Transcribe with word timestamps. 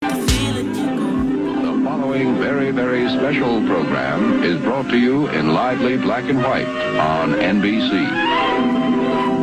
The 0.00 1.82
following 1.84 2.36
very, 2.38 2.70
very 2.70 3.06
special 3.10 3.64
program 3.66 4.42
is 4.42 4.58
brought 4.62 4.88
to 4.88 4.98
you 4.98 5.28
in 5.28 5.52
lively 5.52 5.98
black 5.98 6.24
and 6.24 6.38
white 6.38 6.66
on 6.66 7.32
NBC. 7.34 8.08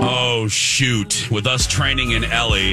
Oh 0.01 0.47
shoot! 0.49 1.29
With 1.29 1.45
us 1.45 1.67
training 1.67 2.11
in 2.11 2.23
Ellie, 2.23 2.71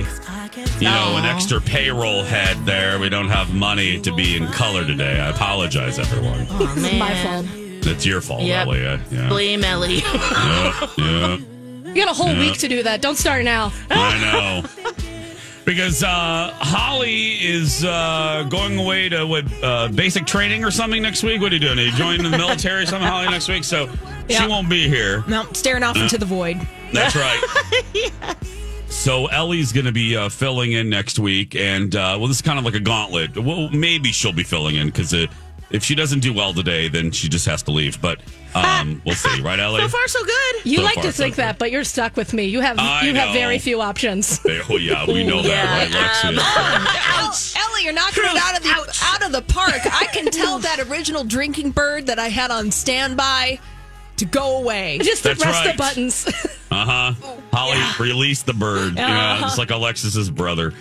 you 0.79 0.89
know, 0.89 1.17
an 1.19 1.27
extra 1.27 1.61
payroll 1.61 2.23
head 2.25 2.57
there. 2.65 2.99
We 2.99 3.11
don't 3.11 3.29
have 3.29 3.53
money 3.55 4.01
to 4.01 4.15
be 4.15 4.35
in 4.37 4.47
color 4.49 4.87
today. 4.87 5.21
I 5.21 5.29
apologize, 5.29 5.99
everyone. 5.99 6.47
Oh, 6.51 6.75
man. 6.77 6.99
my 6.99 7.15
fault. 7.23 7.47
It's 7.87 8.07
your 8.07 8.23
fault, 8.23 8.43
Yep. 8.45 8.67
Ellie. 8.67 8.83
Yeah, 8.83 8.99
yeah, 9.11 9.29
Blame 9.29 9.63
Ellie. 9.63 9.97
yeah, 9.99 10.89
yeah. 10.97 11.37
You 11.85 11.95
got 11.95 12.11
a 12.11 12.15
whole 12.15 12.33
Yeah. 12.33 12.41
week 12.41 12.59
to 12.61 12.69
do 12.69 12.83
that. 12.83 13.03
Don't 13.03 13.17
start 13.19 13.45
now. 13.45 13.73
I 13.91 14.19
know. 14.73 14.91
Because 15.65 16.03
uh, 16.03 16.51
Holly 16.59 17.33
is 17.43 17.85
uh, 17.85 18.47
going 18.51 18.79
away 18.79 19.09
to 19.09 19.25
what 19.27 19.45
uh, 19.63 19.89
basic 19.89 20.27
training 20.27 20.65
or 20.65 20.71
something 20.71 21.01
next 21.03 21.23
week. 21.23 21.41
What 21.41 21.53
are 21.53 21.55
you 21.55 21.61
doing? 21.61 21.79
Are 21.79 21.83
you 21.83 21.93
joining 21.93 22.23
the 22.23 22.37
military 22.37 22.83
or 22.83 22.87
something, 22.87 23.09
Holly, 23.09 23.29
next 23.29 23.49
week? 23.49 23.65
So 23.65 23.89
she 24.29 24.47
won't 24.47 24.69
be 24.69 24.89
here. 24.89 25.25
No, 25.27 25.47
staring 25.53 25.83
off 25.83 25.97
into 25.97 26.19
the 26.19 26.27
void. 26.27 26.61
That's 26.93 27.17
right. 27.17 28.37
So 28.95 29.27
Ellie's 29.27 29.73
going 29.73 29.87
to 29.87 29.93
be 29.93 30.17
uh, 30.17 30.29
filling 30.29 30.73
in 30.73 30.89
next 30.89 31.19
week, 31.19 31.57
and 31.57 31.95
uh, 31.95 32.17
well, 32.19 32.29
this 32.29 32.37
is 32.37 32.43
kind 32.43 32.61
of 32.61 32.65
like 32.65 32.75
a 32.75 32.81
gauntlet. 32.81 33.37
Well, 33.37 33.69
maybe 33.71 34.13
she'll 34.13 34.33
be 34.33 34.45
filling 34.45 34.77
in 34.77 34.87
because 34.87 35.13
uh, 35.13 35.27
if 35.71 35.83
she 35.83 35.95
doesn't 35.95 36.21
do 36.21 36.33
well 36.33 36.53
today, 36.55 36.89
then 36.89 37.11
she 37.11 37.29
just 37.29 37.47
has 37.47 37.63
to 37.65 37.71
leave. 37.73 38.01
But 38.01 38.21
um, 38.55 39.03
we'll 39.07 39.15
see, 39.15 39.41
right, 39.41 39.59
Ellie? 39.59 39.81
so 39.81 39.89
far, 39.89 40.07
so 40.09 40.25
good. 40.25 40.55
You 40.65 40.79
So 40.79 40.83
like 40.85 40.95
far, 40.95 41.05
to 41.05 41.13
so 41.13 41.23
think 41.23 41.37
good. 41.37 41.43
that, 41.43 41.59
but 41.59 41.71
you're 41.73 41.85
stuck 41.85 42.17
with 42.17 42.33
me. 42.33 42.45
You 42.45 42.61
have 42.61 42.79
I 42.79 43.03
you 43.07 43.15
have 43.15 43.33
very 43.35 43.59
few 43.59 43.81
options. 43.81 44.41
Oh 44.71 44.77
yeah, 44.77 45.07
we 45.07 45.25
know 45.25 45.43
that, 45.43 45.91
right, 45.93 46.25
um, 46.25 46.35
Lexi? 47.33 47.57
Ellie, 47.57 47.85
you're 47.85 47.93
knocking 47.93 48.25
it 48.25 48.37
out 48.37 48.57
of 48.57 48.63
the 48.63 48.99
out 49.05 49.25
of 49.27 49.33
the 49.33 49.43
park. 49.53 49.81
I 49.85 50.07
can 50.13 50.27
tell 50.31 50.59
that 50.61 50.81
original 50.81 51.25
drinking 51.25 51.73
bird 51.73 52.07
that 52.07 52.19
I 52.19 52.29
had 52.29 52.51
on 52.51 52.71
standby 52.71 53.59
to 54.19 54.25
go 54.25 54.59
away. 54.59 54.99
Just 55.03 55.23
to 55.25 55.31
That's 55.31 55.43
press 55.43 55.55
right. 55.67 55.73
the 55.73 55.79
buttons. 55.79 56.27
Uh 56.71 57.13
huh. 57.15 57.37
Holly, 57.53 57.79
release 58.09 58.43
the 58.43 58.55
bird. 58.55 58.95
Yeah, 58.97 59.07
Uh-huh. 59.35 59.41
just 59.47 59.59
like 59.59 59.71
Alexis's 59.71 60.31
brother. 60.31 60.73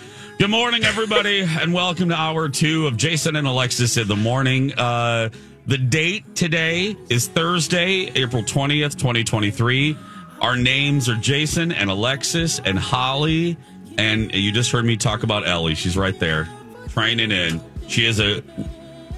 Good 0.43 0.49
morning, 0.49 0.83
everybody, 0.83 1.39
and 1.39 1.73
welcome 1.73 2.09
to 2.09 2.15
hour 2.15 2.49
two 2.49 2.85
of 2.85 2.97
Jason 2.97 3.37
and 3.37 3.47
Alexis 3.47 3.95
in 3.95 4.09
the 4.09 4.17
morning. 4.17 4.77
Uh, 4.77 5.29
the 5.67 5.77
date 5.77 6.35
today 6.35 6.97
is 7.09 7.29
Thursday, 7.29 8.11
April 8.13 8.43
20th, 8.43 8.97
2023. 8.97 9.97
Our 10.41 10.57
names 10.57 11.07
are 11.07 11.15
Jason 11.15 11.71
and 11.71 11.89
Alexis 11.89 12.59
and 12.59 12.77
Holly. 12.77 13.55
And 13.97 14.35
you 14.35 14.51
just 14.51 14.69
heard 14.69 14.83
me 14.83 14.97
talk 14.97 15.23
about 15.23 15.47
Ellie. 15.47 15.75
She's 15.75 15.95
right 15.95 16.19
there, 16.19 16.49
training 16.89 17.31
in. 17.31 17.61
She 17.87 18.05
is 18.05 18.19
a. 18.19 18.43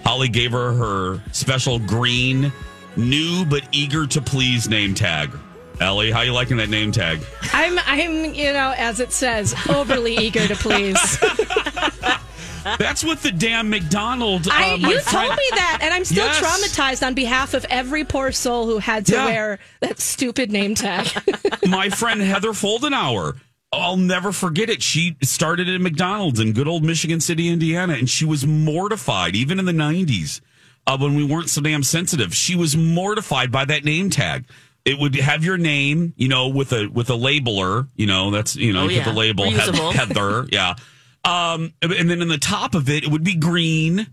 Holly 0.04 0.30
gave 0.30 0.52
her 0.52 0.74
her 0.74 1.24
special 1.32 1.80
green, 1.80 2.54
new 2.98 3.46
but 3.46 3.68
eager 3.72 4.06
to 4.06 4.22
please 4.22 4.70
name 4.70 4.94
tag. 4.94 5.32
Ellie, 5.80 6.12
how 6.12 6.22
you 6.22 6.32
liking 6.34 6.58
that 6.58 6.70
name 6.70 6.92
tag? 6.92 7.20
I'm 7.54 7.78
I'm 7.86 8.34
you 8.34 8.54
know 8.54 8.74
as 8.78 9.00
it 9.00 9.12
says 9.12 9.54
overly 9.70 10.16
eager 10.18 10.48
to 10.48 10.56
please. 10.56 10.98
That's 12.80 13.04
what 13.04 13.22
the 13.22 13.32
damn 13.32 13.70
McDonald. 13.70 14.48
Uh, 14.48 14.52
I 14.54 14.74
you 14.76 15.00
friend- 15.02 15.28
told 15.28 15.38
me 15.38 15.46
that, 15.52 15.80
and 15.82 15.94
I'm 15.94 16.04
still 16.04 16.26
Yes. 16.26 16.40
traumatized 16.42 17.06
on 17.06 17.14
behalf 17.14 17.54
of 17.54 17.64
every 17.70 18.04
poor 18.04 18.32
soul 18.32 18.66
who 18.66 18.80
had 18.80 19.06
to 19.08 19.14
Yeah. 19.14 19.26
wear 19.26 19.60
that 19.82 20.00
stupid 20.00 20.52
name 20.52 20.74
tag. 20.74 21.08
my 21.68 21.90
friend 21.90 22.22
Heather 22.22 22.50
Foldenauer. 22.54 23.38
I'll 23.72 23.98
never 23.98 24.32
forget 24.32 24.70
it. 24.70 24.82
She 24.82 25.16
started 25.22 25.68
at 25.70 25.80
McDonald's 25.82 26.40
in 26.40 26.54
good 26.54 26.68
old 26.68 26.84
Michigan 26.84 27.20
City, 27.20 27.50
Indiana, 27.50 27.94
and 27.94 28.10
she 28.10 28.24
was 28.26 28.48
mortified, 28.48 29.36
even 29.36 29.60
in 29.60 29.66
the 29.66 29.72
90s, 29.74 30.40
uh, 30.88 30.98
when 30.98 31.14
we 31.16 31.24
weren't 31.26 31.50
so 31.50 31.62
damn 31.62 31.84
sensitive. 31.84 32.34
She 32.34 32.56
was 32.56 32.76
mortified 32.78 33.52
by 33.52 33.66
that 33.66 33.84
name 33.84 34.10
tag. 34.10 34.46
It 34.86 35.00
would 35.00 35.16
have 35.16 35.44
your 35.44 35.58
name, 35.58 36.14
you 36.16 36.28
know, 36.28 36.50
with 36.50 36.72
a 36.72 36.88
with 36.88 37.10
a 37.10 37.14
labeler, 37.14 37.90
you 37.96 38.06
know, 38.06 38.30
that's 38.30 38.56
you 38.56 38.72
know, 38.72 38.84
Oh, 38.84 38.88
you 38.88 39.02
put 39.02 39.10
the 39.12 39.18
label 39.18 39.46
Heath- 39.46 39.60
Reusable. 39.62 39.94
Heather, 39.96 40.48
yeah. 40.52 40.76
Um, 41.24 41.74
and 41.82 42.08
then 42.10 42.22
in 42.22 42.28
the 42.28 42.38
top 42.38 42.76
of 42.76 42.88
it, 42.88 43.04
it 43.04 43.10
would 43.10 43.24
be 43.24 43.36
green, 43.36 44.06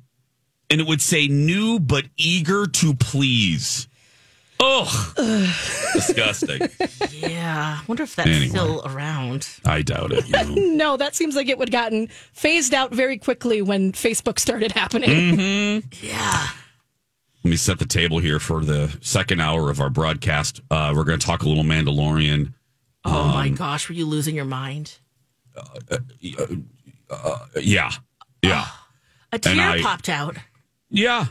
and 0.70 0.80
it 0.80 0.86
would 0.86 1.02
say 1.02 1.28
"new 1.28 1.78
but 1.78 2.06
eager 2.16 2.66
to 2.66 2.94
please." 2.94 3.86
Ugh, 4.64 5.14
disgusting. 5.92 6.68
Yeah. 7.10 7.80
wonder 7.88 8.04
if 8.04 8.14
that's 8.14 8.28
Anyway. 8.28 8.46
still 8.46 8.80
around. 8.86 9.46
I 9.66 9.82
doubt 9.82 10.12
it. 10.12 10.26
You 10.28 10.32
know. 10.32 10.54
no, 10.76 10.96
that 10.96 11.14
seems 11.16 11.34
like 11.34 11.48
it 11.48 11.58
would 11.58 11.72
gotten 11.72 12.06
phased 12.32 12.72
out 12.72 12.94
very 12.94 13.18
quickly 13.18 13.60
when 13.60 13.90
Facebook 13.92 14.38
started 14.38 14.70
happening. 14.72 15.10
Mm-hmm. 15.36 16.06
Yeah. 16.06 16.46
Let 17.44 17.50
me 17.50 17.56
set 17.56 17.78
the 17.80 17.86
table 17.86 18.18
here 18.20 18.38
for 18.38 18.64
the 18.64 18.96
second 19.00 19.40
hour 19.40 19.68
of 19.70 19.80
our 19.80 19.90
broadcast. 19.90 20.60
Uh, 20.70 20.92
we're 20.94 21.04
going 21.04 21.18
to 21.18 21.26
talk 21.26 21.42
a 21.42 21.48
little 21.48 21.64
Mandalorian. 21.64 22.54
Oh 23.04 23.24
my 23.28 23.48
Um, 23.48 23.54
gosh, 23.56 23.88
were 23.88 23.94
you 23.96 24.06
losing 24.06 24.36
your 24.36 24.44
mind? 24.44 24.98
Yeah, 27.60 27.90
yeah, 28.42 28.66
A 29.32 29.38
tear 29.38 29.60
I- 29.60 29.82
popped 29.82 30.08
out. 30.08 30.36
yeah. 30.90 31.26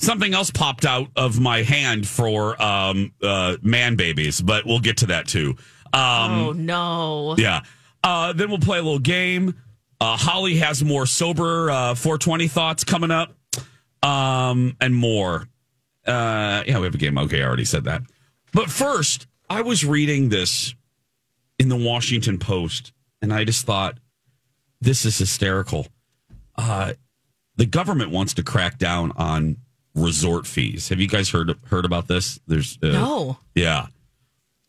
Something 0.00 0.32
else 0.32 0.52
popped 0.52 0.84
out 0.86 1.08
of 1.16 1.40
my 1.40 1.62
hand 1.64 2.06
for 2.06 2.60
um, 2.62 3.12
uh, 3.20 3.56
man 3.62 3.96
babies, 3.96 4.40
but 4.40 4.64
we'll 4.64 4.78
get 4.78 4.98
to 4.98 5.06
that 5.06 5.26
too. 5.26 5.56
Um, 5.92 6.30
oh 6.32 6.52
no. 6.52 7.34
Yeah. 7.36 7.62
Uh, 8.04 8.32
then 8.32 8.48
we'll 8.48 8.60
play 8.60 8.78
a 8.78 8.82
little 8.82 9.00
game. 9.00 9.56
Uh, 10.00 10.16
Holly 10.16 10.58
has 10.58 10.84
more 10.84 11.04
sober 11.04 11.68
uh, 11.70 11.94
420 11.96 12.46
thoughts 12.46 12.84
coming 12.84 13.10
up 13.10 13.34
um, 14.02 14.76
and 14.80 14.94
more. 14.94 15.48
Uh, 16.06 16.62
yeah, 16.66 16.78
we 16.78 16.84
have 16.84 16.94
a 16.94 16.98
game. 16.98 17.18
Okay, 17.18 17.42
I 17.42 17.46
already 17.46 17.64
said 17.64 17.84
that. 17.84 18.02
But 18.52 18.70
first, 18.70 19.26
I 19.50 19.60
was 19.62 19.84
reading 19.84 20.28
this 20.30 20.74
in 21.58 21.68
the 21.68 21.76
Washington 21.76 22.38
Post, 22.38 22.92
and 23.20 23.32
I 23.32 23.44
just 23.44 23.66
thought, 23.66 23.98
this 24.80 25.04
is 25.04 25.18
hysterical. 25.18 25.86
Uh, 26.56 26.94
the 27.56 27.66
government 27.66 28.10
wants 28.10 28.34
to 28.34 28.42
crack 28.42 28.78
down 28.78 29.12
on 29.16 29.56
resort 29.94 30.46
fees. 30.46 30.88
Have 30.88 31.00
you 31.00 31.08
guys 31.08 31.28
heard 31.30 31.54
heard 31.66 31.84
about 31.84 32.06
this? 32.08 32.38
There's 32.46 32.78
uh, 32.82 32.88
No. 32.88 33.38
yeah. 33.54 33.86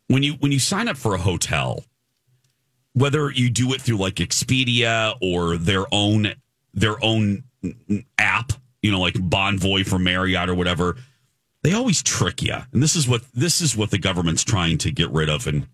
When 0.08 0.22
you 0.24 0.32
when 0.34 0.50
you 0.50 0.58
sign 0.58 0.88
up 0.88 0.96
for 0.96 1.14
a 1.14 1.18
hotel, 1.18 1.84
whether 2.94 3.30
you 3.30 3.48
do 3.48 3.72
it 3.72 3.80
through 3.80 3.98
like 3.98 4.16
Expedia 4.16 5.14
or 5.22 5.56
their 5.56 5.84
own 5.92 6.34
their 6.74 7.02
own 7.04 7.44
app, 8.18 8.52
you 8.82 8.90
know, 8.90 9.00
like 9.00 9.14
Bonvoy 9.14 9.86
for 9.86 9.98
Marriott 9.98 10.48
or 10.48 10.54
whatever, 10.54 10.96
they 11.62 11.72
always 11.72 12.02
trick 12.02 12.42
you. 12.42 12.56
And 12.72 12.82
this 12.82 12.96
is 12.96 13.06
what 13.06 13.22
this 13.34 13.60
is 13.60 13.76
what 13.76 13.90
the 13.90 13.98
government's 13.98 14.44
trying 14.44 14.78
to 14.78 14.90
get 14.90 15.10
rid 15.10 15.28
of 15.28 15.46
and 15.46 15.66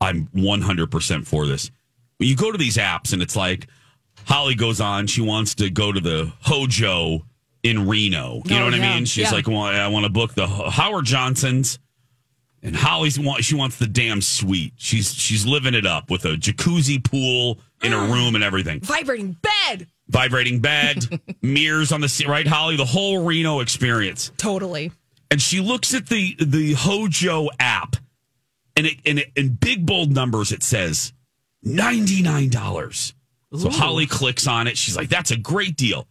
I'm 0.00 0.26
100% 0.28 1.26
for 1.26 1.46
this. 1.46 1.70
You 2.20 2.36
go 2.36 2.52
to 2.52 2.58
these 2.58 2.76
apps 2.76 3.12
and 3.12 3.22
it's 3.22 3.36
like 3.36 3.66
Holly 4.26 4.54
goes 4.54 4.80
on, 4.80 5.06
she 5.06 5.20
wants 5.20 5.54
to 5.56 5.70
go 5.70 5.92
to 5.92 6.00
the 6.00 6.32
Hojo 6.40 7.24
in 7.62 7.88
Reno. 7.88 8.42
You 8.44 8.50
know 8.50 8.62
Oh, 8.62 8.64
what 8.66 8.74
I 8.74 8.78
mean? 8.94 9.04
She's 9.04 9.24
yeah. 9.24 9.30
like, 9.32 9.46
well, 9.46 9.62
I 9.62 9.88
want 9.88 10.04
to 10.04 10.10
book 10.10 10.34
the 10.34 10.46
Howard 10.46 11.04
Johnson's. 11.04 11.78
And 12.60 12.74
Holly's 12.74 13.20
want 13.20 13.44
she 13.44 13.54
wants 13.54 13.76
the 13.76 13.86
damn 13.86 14.20
suite. 14.20 14.72
She's 14.76 15.14
she's 15.14 15.46
living 15.46 15.74
it 15.74 15.86
up 15.86 16.10
with 16.10 16.24
a 16.24 16.30
jacuzzi 16.30 17.02
pool 17.02 17.60
in 17.84 17.92
a 17.92 17.96
ah. 17.96 18.12
room 18.12 18.34
and 18.34 18.42
everything. 18.42 18.80
Vibrating 18.80 19.36
bed. 19.40 19.86
Vibrating 20.08 20.60
bed, 20.60 21.20
mirrors 21.42 21.92
on 21.92 22.00
the 22.00 22.08
seat, 22.08 22.28
right, 22.28 22.46
Holly? 22.46 22.76
The 22.76 22.84
whole 22.84 23.24
Reno 23.24 23.60
experience. 23.60 24.32
Totally. 24.36 24.90
And 25.30 25.40
she 25.40 25.60
looks 25.60 25.92
at 25.92 26.06
the 26.06 26.34
the 26.40 26.72
Hojo 26.72 27.48
app, 27.60 27.96
and 28.76 28.86
it 28.86 28.98
and 29.04 29.18
it, 29.18 29.32
in 29.36 29.54
big 29.54 29.84
bold 29.84 30.10
numbers 30.10 30.52
it 30.52 30.62
says 30.62 31.12
ninety 31.62 32.22
nine 32.22 32.48
dollars. 32.48 33.14
So 33.54 33.70
Holly 33.70 34.06
clicks 34.06 34.46
on 34.46 34.66
it. 34.66 34.78
She's 34.78 34.96
like, 34.96 35.08
"That's 35.08 35.30
a 35.30 35.36
great 35.36 35.76
deal." 35.76 36.06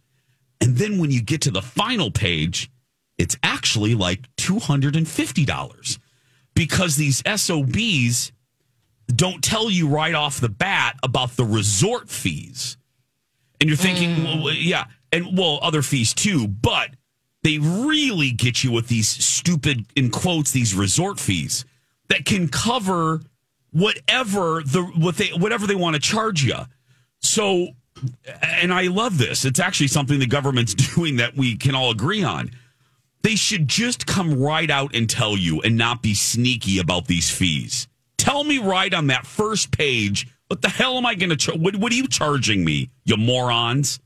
And 0.60 0.76
then 0.76 0.98
when 0.98 1.10
you 1.10 1.22
get 1.22 1.42
to 1.42 1.50
the 1.50 1.62
final 1.62 2.10
page, 2.10 2.70
it's 3.16 3.36
actually 3.42 3.94
like 3.94 4.28
two 4.36 4.58
hundred 4.58 4.94
and 4.96 5.08
fifty 5.08 5.44
dollars 5.44 5.98
because 6.54 6.96
these 6.96 7.22
SOBs 7.26 8.32
don't 9.14 9.42
tell 9.42 9.70
you 9.70 9.88
right 9.88 10.14
off 10.14 10.40
the 10.40 10.48
bat 10.48 10.96
about 11.02 11.36
the 11.36 11.44
resort 11.44 12.08
fees. 12.08 12.76
And 13.60 13.68
you're 13.68 13.76
thinking, 13.76 14.14
mm. 14.14 14.44
well, 14.44 14.54
yeah, 14.54 14.86
and 15.12 15.36
well, 15.36 15.58
other 15.62 15.82
fees 15.82 16.14
too, 16.14 16.46
but 16.46 16.90
they 17.42 17.58
really 17.58 18.30
get 18.30 18.62
you 18.62 18.72
with 18.72 18.88
these 18.88 19.08
stupid, 19.08 19.86
in 19.96 20.10
quotes, 20.10 20.50
these 20.50 20.74
resort 20.74 21.18
fees 21.18 21.64
that 22.08 22.24
can 22.24 22.48
cover 22.48 23.20
whatever 23.70 24.62
the 24.62 24.82
what 24.96 25.16
they 25.16 25.28
whatever 25.28 25.66
they 25.66 25.74
want 25.74 25.94
to 25.94 26.00
charge 26.00 26.42
you. 26.42 26.56
So, 27.20 27.68
and 28.42 28.72
I 28.72 28.84
love 28.84 29.18
this. 29.18 29.44
It's 29.44 29.60
actually 29.60 29.88
something 29.88 30.18
the 30.18 30.26
government's 30.26 30.74
doing 30.94 31.16
that 31.16 31.36
we 31.36 31.56
can 31.56 31.74
all 31.74 31.90
agree 31.90 32.22
on. 32.22 32.50
They 33.22 33.34
should 33.34 33.66
just 33.66 34.06
come 34.06 34.40
right 34.40 34.70
out 34.70 34.94
and 34.94 35.10
tell 35.10 35.36
you 35.36 35.60
and 35.62 35.76
not 35.76 36.02
be 36.02 36.14
sneaky 36.14 36.78
about 36.78 37.06
these 37.06 37.30
fees. 37.30 37.88
Tell 38.16 38.44
me 38.44 38.58
right 38.58 38.92
on 38.94 39.08
that 39.08 39.26
first 39.26 39.76
page, 39.76 40.28
what 40.48 40.62
the 40.62 40.68
hell 40.68 40.96
am 40.96 41.06
I 41.06 41.14
going 41.14 41.30
to 41.30 41.36
charge? 41.36 41.58
What, 41.58 41.76
what 41.76 41.92
are 41.92 41.96
you 41.96 42.08
charging 42.08 42.64
me, 42.64 42.90
you 43.04 43.16
morons? 43.16 44.00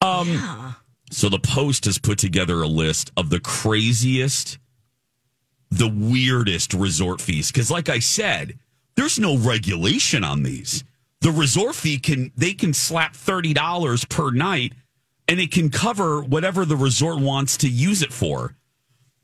Um, 0.00 0.74
So 1.10 1.28
the 1.28 1.38
Post 1.38 1.84
has 1.84 1.98
put 1.98 2.18
together 2.18 2.60
a 2.62 2.66
list 2.66 3.12
of 3.16 3.30
the 3.30 3.38
craziest, 3.38 4.58
the 5.70 5.88
weirdest 5.88 6.74
resort 6.74 7.20
fees. 7.20 7.52
Because, 7.52 7.70
like 7.70 7.88
I 7.88 8.00
said, 8.00 8.58
there's 8.96 9.18
no 9.18 9.36
regulation 9.36 10.24
on 10.24 10.42
these. 10.42 10.82
The 11.20 11.30
resort 11.30 11.74
fee 11.74 11.98
can 11.98 12.32
they 12.36 12.52
can 12.54 12.74
slap 12.74 13.14
thirty 13.14 13.54
dollars 13.54 14.04
per 14.04 14.30
night, 14.30 14.72
and 15.28 15.40
it 15.40 15.50
can 15.52 15.70
cover 15.70 16.22
whatever 16.22 16.64
the 16.64 16.76
resort 16.76 17.20
wants 17.20 17.56
to 17.58 17.68
use 17.68 18.02
it 18.02 18.12
for. 18.12 18.56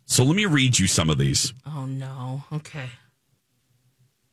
So 0.07 0.25
let 0.25 0.37
me 0.37 0.47
read 0.47 0.79
you 0.79 0.87
some 0.87 1.11
of 1.11 1.19
these. 1.19 1.53
Oh 1.67 1.87
no. 1.87 2.45
Okay. 2.53 2.87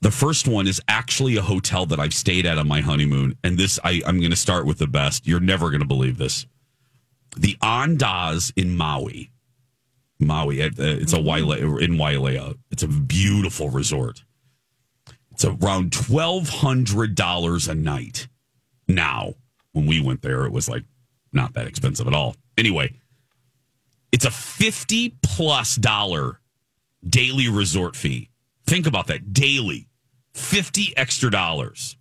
The 0.01 0.11
first 0.11 0.47
one 0.47 0.65
is 0.67 0.81
actually 0.87 1.35
a 1.35 1.41
hotel 1.41 1.85
that 1.87 1.99
I've 1.99 2.13
stayed 2.13 2.45
at 2.45 2.57
on 2.57 2.67
my 2.67 2.79
honeymoon, 2.81 3.35
and 3.43 3.57
this 3.57 3.79
I, 3.83 4.01
I'm 4.05 4.19
going 4.19 4.31
to 4.31 4.37
start 4.37 4.65
with 4.65 4.77
the 4.77 4.87
best. 4.87 5.27
You're 5.27 5.41
never 5.41 5.69
going 5.69 5.81
to 5.81 5.87
believe 5.87 6.17
this. 6.17 6.45
The 7.35 7.55
Andaz 7.61 8.53
in 8.55 8.77
Maui, 8.77 9.31
Maui. 10.19 10.61
uh, 10.63 10.69
It's 10.77 11.13
a 11.13 11.17
Wailea 11.17 11.81
in 11.81 11.97
Wailea. 11.97 12.55
It's 12.71 12.83
a 12.83 12.87
beautiful 12.87 13.69
resort. 13.69 14.23
It's 15.31 15.43
around 15.45 15.91
twelve 15.91 16.47
hundred 16.49 17.15
dollars 17.15 17.67
a 17.67 17.75
night. 17.75 18.27
Now, 18.87 19.35
when 19.73 19.85
we 19.85 20.01
went 20.01 20.21
there, 20.21 20.45
it 20.45 20.51
was 20.51 20.69
like 20.69 20.83
not 21.33 21.53
that 21.53 21.67
expensive 21.67 22.07
at 22.07 22.13
all. 22.13 22.35
Anyway, 22.57 22.93
it's 24.13 24.25
a 24.25 24.31
fifty 24.31 25.15
plus 25.21 25.75
dollar 25.75 26.39
daily 27.05 27.49
resort 27.49 27.95
fee. 27.97 28.29
Think 28.65 28.87
about 28.87 29.07
that 29.07 29.33
daily, 29.33 29.87
fifty 30.33 30.93
extra 30.97 31.29
dollars, 31.31 31.97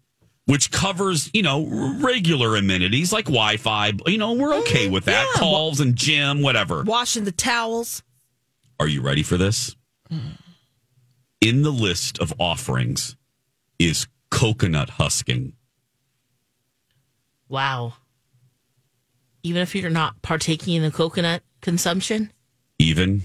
which 0.47 0.71
covers 0.71 1.31
you 1.33 1.43
know 1.43 1.67
regular 2.01 2.57
amenities 2.57 3.13
like 3.13 3.27
Wi-Fi. 3.27 3.93
You 4.07 4.19
know 4.19 4.33
we're 4.33 4.51
mm-hmm. 4.51 4.61
okay 4.61 4.89
with 4.89 5.05
that. 5.07 5.27
yeah. 5.35 5.41
Calls 5.41 5.81
and 5.81 5.97
gym, 5.97 6.43
whatever. 6.43 6.83
Washing 6.85 7.25
the 7.25 7.33
towels. 7.33 8.03
Are 8.81 8.89
you 8.89 9.03
ready 9.03 9.23
for 9.23 9.37
this? 9.37 9.75
In 11.41 11.63
the 11.63 11.71
list 11.71 12.19
of 12.19 12.33
offerings 12.39 13.17
is 13.79 14.07
coconut 14.31 14.91
husking. 14.91 15.53
Wow. 17.49 17.95
Even 19.43 19.63
if 19.63 19.75
you're 19.75 19.91
not 19.91 20.21
partaking 20.23 20.75
in 20.75 20.83
the 20.83 20.91
coconut 20.91 21.43
consumption. 21.61 22.33
even 22.79 23.23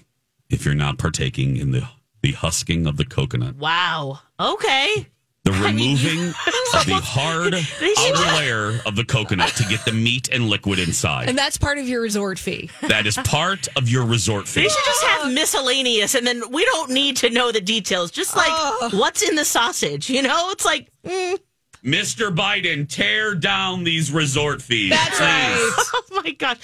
if 0.50 0.66
you're 0.66 0.76
not 0.76 0.98
partaking 0.98 1.58
in 1.58 1.72
the 1.72 1.88
the 2.22 2.32
husking 2.32 2.88
of 2.88 2.98
the 2.98 3.06
coconut. 3.06 3.56
Wow. 3.58 4.22
Okay. 4.44 5.08
The 5.46 5.52
I 5.52 5.74
mean, 5.74 5.98
removing 5.98 6.30
of 6.30 6.34
the 6.86 7.02
hard 7.04 7.54
outer 7.54 8.36
layer 8.38 8.80
of 8.86 8.96
the 8.96 9.04
coconut 9.04 9.50
to 9.58 9.64
get 9.66 9.84
the 9.84 9.92
meat 9.92 10.30
and 10.32 10.48
liquid 10.48 10.80
inside. 10.80 11.28
And 11.28 11.38
that's 11.38 11.58
part 11.58 11.78
of 11.80 11.88
your 11.90 12.02
resort 12.02 12.40
fee. 12.40 12.70
that 12.88 13.06
is 13.06 13.18
part 13.18 13.68
of 13.76 13.90
your 13.90 14.06
resort 14.06 14.48
fee. 14.48 14.62
They 14.62 14.68
fee. 14.70 14.74
should 14.74 14.86
just 14.86 15.04
have 15.04 15.34
miscellaneous, 15.34 16.16
and 16.16 16.26
then 16.26 16.50
we 16.50 16.64
don't 16.64 16.92
need 16.92 17.18
to 17.18 17.30
know 17.30 17.52
the 17.52 17.60
details. 17.60 18.10
Just 18.10 18.38
like 18.38 18.94
what's 18.94 19.22
in 19.22 19.36
the 19.36 19.44
sausage, 19.44 20.10
you 20.10 20.22
know? 20.22 20.50
It's 20.52 20.64
like 20.64 20.90
mm, 21.06 21.38
Mr. 21.84 22.34
Biden, 22.34 22.88
tear 22.88 23.36
down 23.36 23.84
these 23.84 24.14
resort 24.14 24.62
fees. 24.62 24.92
That's 24.92 25.20
right. 25.20 25.74
Oh 26.16 26.22
my 26.24 26.32
god. 26.32 26.58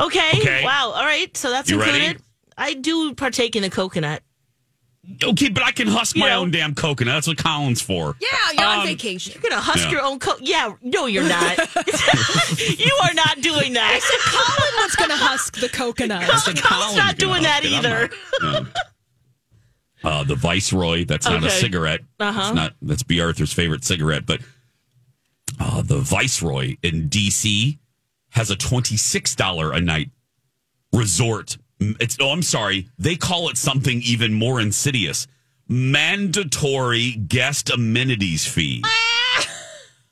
Okay. 0.00 0.30
Okay. 0.40 0.64
Wow. 0.64 0.92
All 0.96 1.04
right. 1.04 1.34
So 1.36 1.48
that's 1.50 1.70
You 1.70 1.80
ready? 1.80 1.92
included. 1.92 2.22
I 2.58 2.74
do 2.74 3.14
partake 3.14 3.54
in 3.56 3.62
the 3.62 3.70
coconut. 3.70 4.22
Okay, 5.22 5.48
but 5.48 5.62
I 5.62 5.70
can 5.70 5.86
husk 5.86 6.16
my 6.16 6.26
You 6.26 6.30
know. 6.32 6.40
own 6.40 6.50
damn 6.50 6.74
coconut. 6.74 7.14
That's 7.14 7.26
what 7.28 7.38
Colin's 7.38 7.80
for. 7.80 8.16
Yeah, 8.20 8.28
you're 8.58 8.66
on 8.66 8.78
Um, 8.80 8.86
vacation. 8.86 9.34
You're 9.34 9.50
gonna 9.50 9.62
husk 9.62 9.84
Yeah. 9.84 9.90
your 9.92 10.02
own 10.02 10.18
co 10.18 10.34
Yeah. 10.40 10.72
No, 10.82 11.06
you're 11.06 11.28
not. 11.28 11.56
you 12.78 12.98
are 13.04 13.14
not 13.14 13.40
doing 13.40 13.74
that. 13.74 13.92
I 13.94 13.98
said 14.00 14.20
Colin 14.32 14.74
was 14.82 14.96
going 14.96 15.10
to 15.10 15.16
husk 15.16 15.58
the 15.60 15.68
coconut. 15.68 16.28
Colin's 16.28 16.60
Colin's 16.60 16.96
not 16.96 17.16
doing 17.18 17.42
that 17.44 17.62
husk 17.62 17.66
it. 17.66 17.72
I'm 17.72 17.84
either. 17.84 18.10
not. 18.42 18.62
No. 20.02 20.10
Uh, 20.10 20.24
the 20.24 20.34
Viceroy. 20.34 21.04
That's 21.04 21.26
not 21.26 21.42
a 21.44 21.50
cigarette. 21.50 22.00
Uh-huh. 22.20 22.40
It's 22.46 22.54
not. 22.54 22.74
That's 22.82 23.02
Bea 23.02 23.20
Arthur's 23.20 23.52
favorite 23.52 23.84
cigarette. 23.84 24.26
But 24.26 24.40
uh, 25.60 25.80
the 25.82 25.98
Viceroy 25.98 26.76
in 26.82 27.08
D.C. 27.08 27.78
has 28.30 28.50
a 28.50 28.56
twenty 28.56 28.96
six 28.96 29.34
dollar 29.34 29.72
a 29.72 29.80
night 29.80 30.10
resort. 30.92 31.56
It's. 31.80 32.16
Oh, 32.20 32.30
I'm 32.30 32.42
sorry. 32.42 32.88
They 32.98 33.16
call 33.16 33.48
it 33.48 33.56
something 33.56 34.00
even 34.02 34.32
more 34.32 34.60
insidious. 34.60 35.26
Mandatory 35.68 37.12
guest 37.12 37.70
amenities 37.70 38.46
fee. 38.46 38.84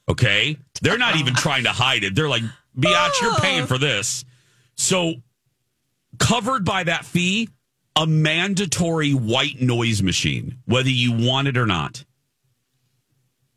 Okay, 0.09 0.57
they're 0.81 0.99
not 0.99 1.17
even 1.17 1.35
trying 1.35 1.65
to 1.65 1.71
hide 1.71 2.05
it. 2.05 2.15
They're 2.15 2.29
like, 2.29 2.43
"Biatch, 2.77 3.21
you're 3.23 3.37
paying 3.37 3.67
for 3.67 3.79
this." 3.79 4.25
So 4.75 5.15
covered 6.19 6.65
by 6.65 6.85
that 6.85 7.05
fee, 7.05 7.49
a 7.97 8.07
mandatory 8.07 9.13
white 9.13 9.61
noise 9.61 10.03
machine, 10.03 10.59
whether 10.65 10.91
you 10.91 11.13
want 11.13 11.49
it 11.49 11.57
or 11.57 11.67
not. 11.67 12.05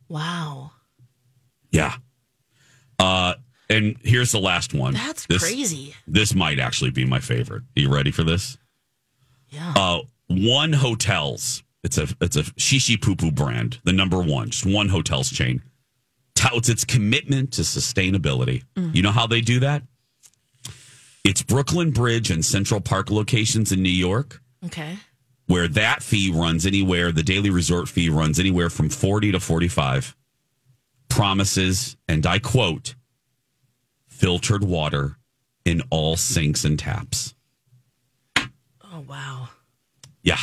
Wow. 0.08 0.72
Yeah. 1.72 1.96
Uh, 3.00 3.36
and 3.70 3.96
here's 4.04 4.32
the 4.32 4.40
last 4.40 4.74
one. 4.74 4.94
That's 4.94 5.26
This- 5.26 5.42
crazy. 5.44 5.96
This 6.08 6.34
might 6.36 6.60
actually 6.60 6.92
be 6.92 7.06
my 7.06 7.20
favorite. 7.20 7.64
Are 7.76 7.80
you 7.80 7.90
ready 7.94 8.12
for 8.12 8.24
this? 8.24 8.58
Yeah. 9.50 9.74
Uh, 9.76 10.00
one 10.28 10.74
hotels. 10.74 11.64
It's 11.84 11.98
a 11.98 12.08
it's 12.20 12.36
a 12.36 12.44
shishi 12.44 13.00
poo 13.02 13.16
poo 13.16 13.32
brand, 13.32 13.80
the 13.84 13.94
number 13.94 14.20
one, 14.22 14.50
just 14.50 14.66
one 14.66 14.90
hotels 14.90 15.30
chain. 15.30 15.62
Touts 16.34 16.68
its 16.68 16.84
commitment 16.84 17.54
to 17.54 17.62
sustainability. 17.62 18.64
You 18.76 19.02
know 19.02 19.12
how 19.12 19.26
they 19.28 19.40
do 19.42 19.60
that? 19.62 19.84
It's 21.24 21.42
Brooklyn 21.42 21.92
Bridge 21.92 22.30
and 22.30 22.44
Central 22.44 22.82
Park 22.82 23.10
locations 23.10 23.72
in 23.72 23.82
New 23.82 23.90
York. 23.90 24.42
okay. 24.66 24.98
where 25.48 25.68
that 25.68 26.02
fee 26.02 26.32
runs 26.34 26.66
anywhere, 26.66 27.12
the 27.12 27.22
daily 27.24 27.52
resort 27.52 27.88
fee 27.88 28.10
runs 28.10 28.40
anywhere 28.40 28.70
from 28.70 28.90
40 28.90 29.32
to 29.34 29.40
45. 29.40 30.16
Promises, 31.08 31.96
and 32.08 32.26
I 32.26 32.40
quote, 32.40 32.96
filtered 34.16 34.64
water 34.64 35.18
in 35.66 35.82
all 35.90 36.16
sinks 36.16 36.64
and 36.64 36.78
taps. 36.80 37.34
Oh 38.38 39.04
wow. 39.08 39.50
Yeah. 40.24 40.40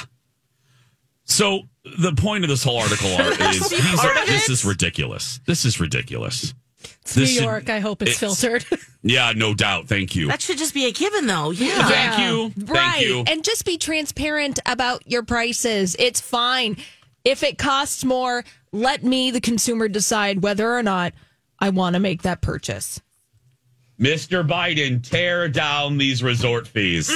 So 1.24 1.62
the 1.98 2.12
point 2.12 2.44
of 2.44 2.50
this 2.50 2.62
whole 2.62 2.78
article 2.78 3.12
are, 3.18 3.30
is 3.50 3.70
these 3.70 4.04
are, 4.04 4.26
this 4.26 4.48
is 4.48 4.64
ridiculous. 4.64 5.40
This 5.46 5.64
is 5.64 5.80
ridiculous. 5.80 6.54
It's 7.02 7.16
New 7.16 7.22
This 7.22 7.34
should- 7.34 7.42
York. 7.44 7.70
I 7.70 7.78
hope 7.80 8.02
it's, 8.02 8.22
it's- 8.22 8.40
filtered. 8.40 8.66
Yeah, 9.04 9.32
no 9.34 9.52
doubt. 9.52 9.88
Thank 9.88 10.14
you. 10.14 10.28
That 10.28 10.40
should 10.40 10.58
just 10.58 10.74
be 10.74 10.86
a 10.86 10.92
given, 10.92 11.26
though. 11.26 11.50
Yeah. 11.50 11.88
Thank 11.88 12.20
you. 12.20 12.50
Thank 12.66 13.02
you. 13.02 13.24
And 13.26 13.42
just 13.42 13.64
be 13.64 13.76
transparent 13.76 14.60
about 14.64 15.04
your 15.10 15.24
prices. 15.24 15.96
It's 15.98 16.20
fine. 16.20 16.76
If 17.24 17.42
it 17.42 17.58
costs 17.58 18.04
more, 18.04 18.44
let 18.70 19.02
me, 19.02 19.32
the 19.32 19.40
consumer, 19.40 19.88
decide 19.88 20.44
whether 20.44 20.72
or 20.72 20.84
not 20.84 21.14
I 21.58 21.70
want 21.70 21.94
to 21.94 22.00
make 22.00 22.22
that 22.22 22.42
purchase. 22.42 23.00
Mr. 24.00 24.46
Biden, 24.46 25.02
tear 25.08 25.48
down 25.48 25.98
these 25.98 26.22
resort 26.22 26.66
fees. 26.66 27.10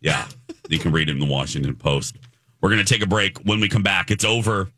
Yeah, 0.00 0.26
you 0.68 0.78
can 0.78 0.92
read 0.92 1.08
it 1.08 1.12
in 1.12 1.18
the 1.18 1.26
Washington 1.26 1.74
Post. 1.76 2.16
We're 2.60 2.70
going 2.70 2.84
to 2.84 2.94
take 2.94 3.02
a 3.02 3.06
break. 3.06 3.38
When 3.38 3.60
we 3.60 3.68
come 3.68 3.82
back, 3.82 4.10
it's 4.10 4.24
over. 4.24 4.70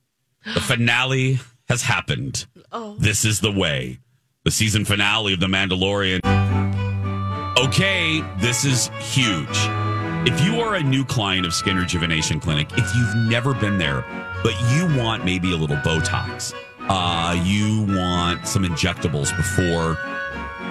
The 0.54 0.60
finale 0.60 1.40
has 1.68 1.82
happened. 1.82 2.46
Oh. 2.70 2.96
This 2.98 3.24
is 3.24 3.40
the 3.40 3.52
way. 3.52 3.98
The 4.44 4.50
season 4.50 4.84
finale 4.84 5.34
of 5.34 5.40
The 5.40 5.46
Mandalorian. 5.46 6.20
Okay, 7.58 8.22
this 8.38 8.64
is 8.64 8.88
huge. 8.98 9.46
If 10.24 10.40
you 10.44 10.60
are 10.60 10.76
a 10.76 10.82
new 10.82 11.04
client 11.04 11.46
of 11.46 11.52
Skin 11.52 11.76
Rejuvenation 11.76 12.40
Clinic, 12.40 12.68
if 12.72 12.94
you've 12.94 13.16
never 13.28 13.54
been 13.54 13.78
there, 13.78 14.04
but 14.42 14.54
you 14.72 14.86
want 14.98 15.24
maybe 15.24 15.52
a 15.52 15.56
little 15.56 15.76
Botox, 15.76 16.54
uh, 16.88 17.40
you 17.44 17.82
want 17.96 18.46
some 18.46 18.64
injectables 18.64 19.36
before 19.36 19.96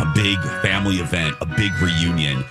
a 0.01 0.11
big 0.15 0.39
family 0.63 0.95
event, 0.95 1.35
a 1.41 1.45
big 1.45 1.71
reunion, 1.79 2.43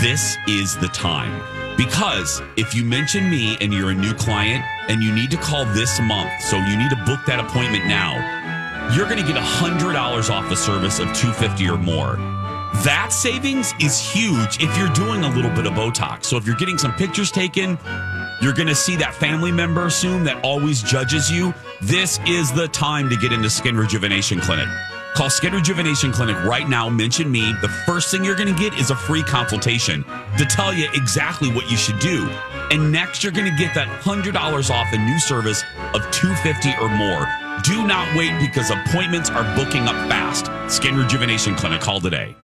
this 0.00 0.36
is 0.48 0.76
the 0.78 0.88
time. 0.88 1.40
Because 1.76 2.42
if 2.56 2.74
you 2.74 2.84
mention 2.84 3.30
me 3.30 3.56
and 3.60 3.72
you're 3.72 3.90
a 3.90 3.94
new 3.94 4.12
client 4.12 4.64
and 4.88 5.02
you 5.02 5.14
need 5.14 5.30
to 5.30 5.36
call 5.36 5.64
this 5.66 6.00
month, 6.00 6.30
so 6.42 6.56
you 6.56 6.76
need 6.76 6.90
to 6.90 7.02
book 7.06 7.20
that 7.26 7.38
appointment 7.38 7.86
now, 7.86 8.14
you're 8.94 9.04
going 9.04 9.24
to 9.24 9.32
get 9.32 9.40
$100 9.40 10.30
off 10.30 10.50
a 10.50 10.56
service 10.56 10.98
of 10.98 11.06
250 11.14 11.68
or 11.68 11.78
more. 11.78 12.16
That 12.82 13.10
savings 13.12 13.72
is 13.80 14.00
huge 14.00 14.60
if 14.60 14.76
you're 14.76 14.92
doing 14.92 15.22
a 15.22 15.30
little 15.30 15.50
bit 15.50 15.66
of 15.66 15.74
Botox. 15.74 16.24
So 16.24 16.36
if 16.36 16.44
you're 16.44 16.56
getting 16.56 16.76
some 16.76 16.92
pictures 16.94 17.30
taken, 17.30 17.78
you're 18.42 18.52
going 18.52 18.68
to 18.68 18.74
see 18.74 18.96
that 18.96 19.14
family 19.14 19.52
member 19.52 19.90
soon 19.90 20.24
that 20.24 20.42
always 20.44 20.82
judges 20.82 21.30
you. 21.30 21.54
This 21.80 22.18
is 22.26 22.52
the 22.52 22.66
time 22.68 23.08
to 23.10 23.16
get 23.16 23.32
into 23.32 23.48
Skin 23.48 23.76
Rejuvenation 23.76 24.40
Clinic. 24.40 24.68
Call 25.16 25.30
Skin 25.30 25.54
Rejuvenation 25.54 26.12
Clinic 26.12 26.36
right 26.44 26.68
now. 26.68 26.90
Mention 26.90 27.32
me. 27.32 27.54
The 27.62 27.70
first 27.86 28.10
thing 28.10 28.22
you're 28.22 28.36
going 28.36 28.54
to 28.54 28.60
get 28.60 28.78
is 28.78 28.90
a 28.90 28.94
free 28.94 29.22
consultation 29.22 30.04
to 30.36 30.44
tell 30.44 30.74
you 30.74 30.90
exactly 30.92 31.50
what 31.50 31.70
you 31.70 31.76
should 31.78 31.98
do. 32.00 32.28
And 32.70 32.92
next, 32.92 33.24
you're 33.24 33.32
going 33.32 33.50
to 33.50 33.56
get 33.56 33.74
that 33.74 33.88
$100 34.02 34.70
off 34.70 34.92
a 34.92 34.98
new 34.98 35.18
service 35.18 35.64
of 35.94 36.02
250 36.10 36.74
or 36.82 36.90
more. 36.90 37.26
Do 37.62 37.86
not 37.86 38.14
wait 38.14 38.38
because 38.38 38.70
appointments 38.70 39.30
are 39.30 39.44
booking 39.56 39.88
up 39.88 39.96
fast. 40.06 40.50
Skin 40.70 40.94
Rejuvenation 40.98 41.54
Clinic. 41.54 41.80
Call 41.80 41.98
today. 41.98 42.36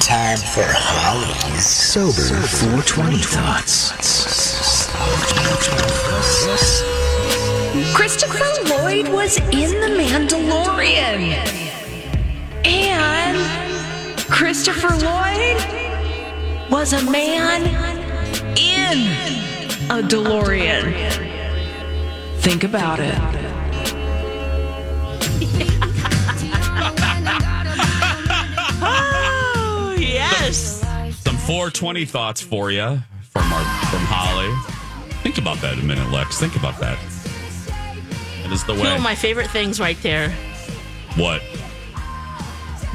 Time 0.00 0.38
for 0.38 0.64
Holly's 0.64 1.66
Sober 1.66 2.46
420 2.46 3.18
Thoughts. 3.18 3.92
Christopher 7.94 8.64
Lloyd 8.70 9.08
was 9.08 9.36
in 9.36 9.80
The 9.82 10.02
Mandalorian. 10.02 11.65
And 12.68 14.18
Christopher 14.28 14.88
Lloyd 14.88 15.60
was 16.70 16.92
a 16.92 17.10
man 17.10 17.62
in 18.56 18.98
a 19.90 20.02
DeLorean. 20.06 20.92
Think 22.40 22.64
about 22.64 22.98
it. 23.00 23.14
Oh, 28.88 29.96
yes. 29.98 30.80
Some 31.24 31.36
420 31.36 32.04
thoughts 32.04 32.40
for 32.40 32.70
you 32.70 32.98
from 33.22 33.52
our 33.52 33.64
from 33.88 34.00
Holly. 34.04 34.52
Think 35.22 35.38
about 35.38 35.58
that 35.58 35.78
a 35.78 35.82
minute, 35.82 36.10
Lex. 36.12 36.38
Think 36.38 36.56
about 36.56 36.78
that. 36.80 36.98
That 38.42 38.52
is 38.52 38.64
the 38.64 38.74
Two 38.74 38.82
way. 38.82 38.94
of 38.94 39.00
my 39.02 39.14
favorite 39.14 39.50
things 39.50 39.80
right 39.80 40.00
there 40.02 40.32
what? 41.16 41.40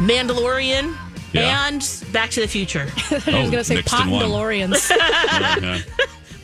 Mandalorian 0.02 0.96
Yeah. 1.34 1.68
and 1.68 2.04
Back 2.12 2.32
to 2.32 2.42
the 2.42 2.48
Future. 2.48 2.88
I 3.12 3.16
was 3.16 3.24
going 3.26 3.52
to 3.52 3.64
say 3.64 3.76
mixed 3.76 3.94
in 4.00 4.10
one. 4.10 4.24
Pondalorians. 4.24 4.90
Yeah. 5.62 5.80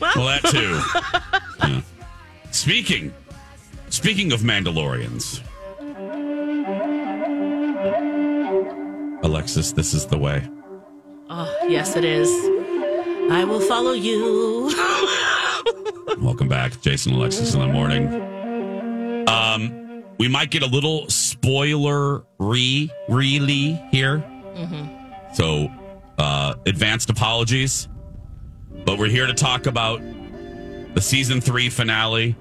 well, 0.00 0.26
that 0.26 0.44
too. 0.44 1.68
Yeah. 1.68 1.80
Speaking, 2.52 3.12
speaking 3.90 4.32
of 4.32 4.40
Mandalorians, 4.40 5.42
Alexis, 9.24 9.72
this 9.72 9.92
is 9.94 10.06
the 10.06 10.16
way. 10.18 10.48
Oh, 11.28 11.66
yes, 11.68 11.96
it 11.96 12.04
is. 12.04 12.28
I 13.30 13.44
will 13.44 13.60
follow 13.60 13.92
you. 13.92 14.72
Welcome 16.22 16.48
back, 16.48 16.80
Jason 16.80 17.12
Alexis 17.14 17.54
in 17.54 17.60
the 17.60 17.66
morning. 17.66 18.06
Um, 19.28 19.87
we 20.18 20.28
might 20.28 20.50
get 20.50 20.62
a 20.62 20.66
little 20.66 21.08
spoiler 21.08 22.24
re 22.38 22.90
really 23.08 23.74
here. 23.90 24.24
So, 25.34 25.68
uh, 26.18 26.54
advanced 26.66 27.10
apologies, 27.10 27.88
but 28.84 28.98
we're 28.98 29.08
here 29.08 29.26
to 29.26 29.34
talk 29.34 29.66
about 29.66 30.00
the 30.94 31.00
season 31.00 31.40
three 31.40 31.68
finale 31.70 32.34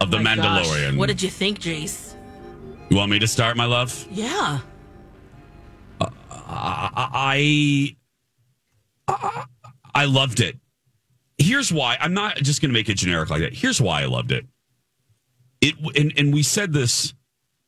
of 0.00 0.10
The 0.10 0.18
My 0.18 0.34
gosh. 0.34 0.66
Mandalorian. 0.66 0.96
What 0.98 1.06
did 1.06 1.22
you 1.22 1.30
think, 1.30 1.60
Jace? 1.60 2.14
you 2.90 2.96
want 2.96 3.10
me 3.10 3.18
to 3.20 3.28
start, 3.28 3.56
my 3.56 3.64
love? 3.66 4.06
Yeah. 4.10 4.60
I 6.00 7.96
I, 9.08 9.56
I 9.94 10.04
loved 10.06 10.40
it. 10.40 10.58
Here's 11.38 11.72
why. 11.72 11.96
I'm 12.00 12.14
not 12.14 12.36
just 12.36 12.60
going 12.60 12.70
to 12.70 12.74
make 12.74 12.88
it 12.88 12.94
generic 12.94 13.30
like 13.30 13.40
that. 13.40 13.54
Here's 13.54 13.80
why 13.80 14.02
I 14.02 14.06
loved 14.06 14.32
it. 14.32 14.46
It 15.62 15.74
and 15.96 16.12
and 16.18 16.34
we 16.34 16.42
said 16.42 16.72
this 16.72 17.14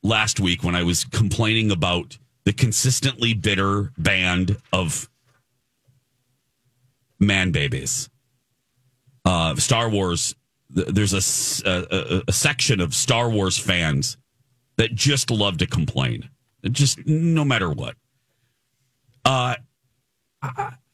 last 0.02 0.40
week 0.40 0.62
when 0.62 0.74
I 0.74 0.82
was 0.82 1.04
complaining 1.04 1.70
about 1.70 2.18
the 2.44 2.52
consistently 2.52 3.32
bitter 3.32 3.92
band 3.96 4.58
of 4.72 5.08
man 7.18 7.50
babies. 7.52 8.10
Uh, 9.24 9.54
Star 9.56 9.88
Wars. 9.88 10.34
th- 10.74 10.88
There's 10.88 11.14
a, 11.14 12.32
section 12.32 12.80
of 12.80 12.94
Star 12.94 13.30
Wars 13.30 13.56
fans 13.56 14.18
that 14.76 14.94
just 14.94 15.30
love 15.30 15.58
to 15.58 15.66
complain, 15.66 16.28
just 16.70 17.06
no 17.06 17.44
matter 17.44 17.70
what. 17.70 17.96
Uh, 19.24 19.54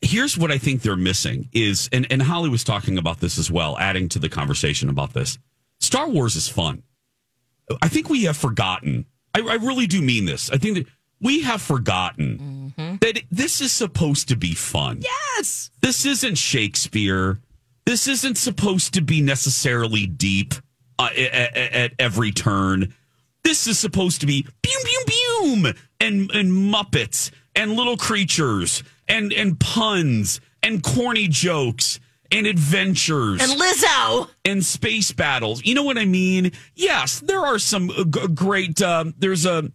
here's 0.00 0.38
what 0.38 0.52
I 0.52 0.58
think 0.58 0.82
they're 0.82 0.96
missing 0.96 1.48
is, 1.52 1.88
and, 1.92 2.06
and 2.10 2.22
Holly 2.22 2.50
was 2.50 2.62
talking 2.62 2.98
about 2.98 3.18
this 3.20 3.38
as 3.38 3.50
well, 3.50 3.76
adding 3.78 4.08
to 4.10 4.18
the 4.18 4.28
conversation 4.28 4.88
about 4.88 5.14
this. 5.14 5.38
Star 5.80 6.08
Wars 6.08 6.36
is 6.36 6.46
fun. 6.46 6.82
I 7.82 7.88
think 7.88 8.08
we 8.08 8.24
have 8.24 8.36
forgotten. 8.36 9.06
I, 9.34 9.40
I 9.40 9.54
really 9.54 9.86
do 9.86 10.02
mean 10.02 10.24
this. 10.24 10.50
I 10.50 10.56
think 10.56 10.76
that 10.76 10.86
we 11.20 11.42
have 11.42 11.60
forgotten 11.60 12.72
that 12.76 13.22
this 13.30 13.60
is 13.60 13.72
supposed 13.72 14.28
to 14.28 14.36
be 14.36 14.54
fun. 14.54 15.02
Yes. 15.02 15.70
This 15.80 16.06
isn't 16.06 16.36
Shakespeare. 16.36 17.40
This 17.84 18.06
isn't 18.06 18.38
supposed 18.38 18.94
to 18.94 19.00
be 19.02 19.20
necessarily 19.20 20.06
deep 20.06 20.54
uh, 20.98 21.08
at, 21.16 21.56
at 21.56 21.92
every 21.98 22.32
turn. 22.32 22.94
This 23.42 23.66
is 23.66 23.78
supposed 23.78 24.20
to 24.20 24.26
be 24.26 24.42
boom, 24.42 24.82
boom, 24.84 25.62
boom, 25.64 25.74
and 25.98 26.30
and 26.32 26.52
Muppets 26.52 27.30
and 27.54 27.72
little 27.72 27.96
creatures 27.96 28.82
and 29.08 29.32
and 29.32 29.58
puns 29.58 30.40
and 30.62 30.82
corny 30.82 31.26
jokes 31.26 32.00
and 32.32 32.46
adventures 32.46 33.40
And 33.42 33.60
Lizzo. 33.60 34.28
and 34.44 34.64
space 34.64 35.12
battles. 35.12 35.64
You 35.64 35.74
know 35.74 35.82
what 35.82 35.98
I 35.98 36.04
mean? 36.04 36.52
Yes, 36.74 37.20
there 37.20 37.40
are 37.40 37.58
some 37.58 37.90
uh, 37.90 38.04
g- 38.04 38.26
great. 38.34 38.80
Um, 38.82 39.14
there's 39.18 39.46
a 39.46 39.70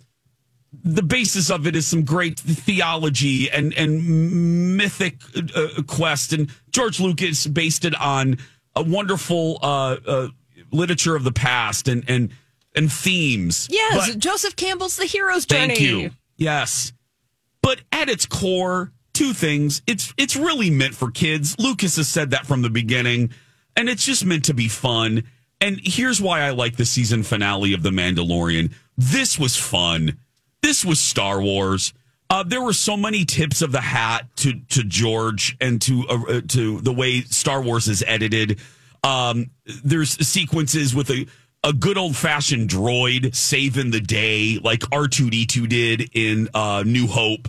the 0.83 1.03
basis 1.03 1.49
of 1.49 1.65
it 1.67 1.75
is 1.75 1.87
some 1.87 2.03
great 2.03 2.39
theology 2.39 3.49
and 3.49 3.73
and 3.73 4.75
mythic 4.77 5.17
uh, 5.55 5.81
quest, 5.87 6.33
and 6.33 6.49
George 6.71 6.99
Lucas 6.99 7.47
based 7.47 7.85
it 7.85 7.95
on 7.95 8.37
a 8.75 8.83
wonderful 8.83 9.57
uh, 9.61 9.95
uh, 10.05 10.27
literature 10.71 11.15
of 11.15 11.23
the 11.23 11.31
past 11.31 11.87
and 11.87 12.03
and 12.09 12.31
and 12.75 12.91
themes. 12.91 13.67
Yes. 13.71 14.09
But- 14.11 14.19
Joseph 14.19 14.55
Campbell's 14.55 14.97
The 14.97 15.05
Hero's 15.05 15.45
Journey. 15.45 15.75
Thank 15.75 15.79
you. 15.81 16.11
Yes. 16.37 16.91
But 17.61 17.81
at 17.91 18.09
its 18.09 18.25
core, 18.25 18.91
two 19.15 19.33
things. 19.33 19.81
It's 19.87 20.13
it's 20.17 20.35
really 20.35 20.69
meant 20.69 20.93
for 20.93 21.09
kids. 21.09 21.55
Lucas 21.57 21.95
has 21.95 22.07
said 22.07 22.29
that 22.31 22.45
from 22.45 22.61
the 22.61 22.69
beginning, 22.69 23.31
and 23.75 23.89
it's 23.89 24.05
just 24.05 24.25
meant 24.25 24.45
to 24.45 24.53
be 24.53 24.67
fun. 24.67 25.23
And 25.61 25.79
here's 25.83 26.21
why 26.21 26.41
I 26.41 26.51
like 26.51 26.75
the 26.75 26.85
season 26.85 27.23
finale 27.23 27.73
of 27.73 27.81
The 27.81 27.89
Mandalorian. 27.89 28.73
This 28.97 29.39
was 29.39 29.55
fun. 29.55 30.19
This 30.61 30.83
was 30.83 30.99
Star 30.99 31.41
Wars. 31.41 31.93
Uh, 32.29 32.43
there 32.43 32.61
were 32.61 32.73
so 32.73 32.97
many 32.97 33.23
tips 33.23 33.61
of 33.61 33.71
the 33.71 33.81
hat 33.81 34.27
to 34.37 34.59
to 34.69 34.83
George 34.83 35.55
and 35.61 35.81
to 35.83 36.05
uh, 36.09 36.23
uh, 36.29 36.41
to 36.49 36.81
the 36.81 36.93
way 36.93 37.21
Star 37.21 37.61
Wars 37.61 37.87
is 37.87 38.03
edited. 38.05 38.59
Um, 39.03 39.51
there's 39.83 40.11
sequences 40.27 40.93
with 40.93 41.09
a 41.09 41.25
a 41.63 41.71
good 41.73 41.97
old 41.97 42.15
fashioned 42.15 42.69
droid 42.69 43.35
saving 43.35 43.91
the 43.91 43.99
day, 44.01 44.59
like 44.61 44.83
R 44.91 45.07
two 45.07 45.29
D 45.29 45.45
two 45.45 45.67
did 45.67 46.09
in 46.13 46.49
uh, 46.53 46.83
New 46.85 47.07
Hope, 47.07 47.47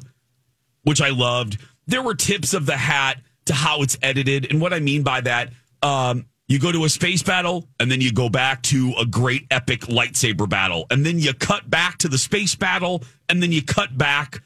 which 0.87 1.01
I 1.01 1.11
loved. 1.11 1.61
There 1.87 2.03
were 2.03 2.15
tips 2.15 2.55
of 2.55 2.65
the 2.65 2.77
hat 2.77 3.19
to 3.47 3.55
how 3.55 3.83
it's 3.83 3.99
edited, 4.03 4.51
and 4.51 4.61
what 4.61 4.73
I 4.73 4.81
mean 4.81 5.03
by 5.03 5.21
that, 5.23 5.53
um, 5.83 6.27
you 6.49 6.61
go 6.61 6.71
to 6.71 6.85
a 6.85 6.89
space 6.89 7.23
battle, 7.23 7.67
and 7.81 7.91
then 7.91 8.01
you 8.01 8.13
go 8.13 8.29
back 8.29 8.63
to 8.63 8.95
a 8.99 9.05
great 9.05 9.47
epic 9.51 9.81
lightsaber 9.83 10.49
battle, 10.49 10.87
and 10.91 11.05
then 11.05 11.19
you 11.19 11.35
cut 11.35 11.69
back 11.69 11.99
to 11.99 12.09
the 12.09 12.19
space 12.19 12.55
battle, 12.55 13.03
and 13.29 13.43
then 13.43 13.53
you 13.53 13.63
cut 13.63 13.97
back 13.99 14.43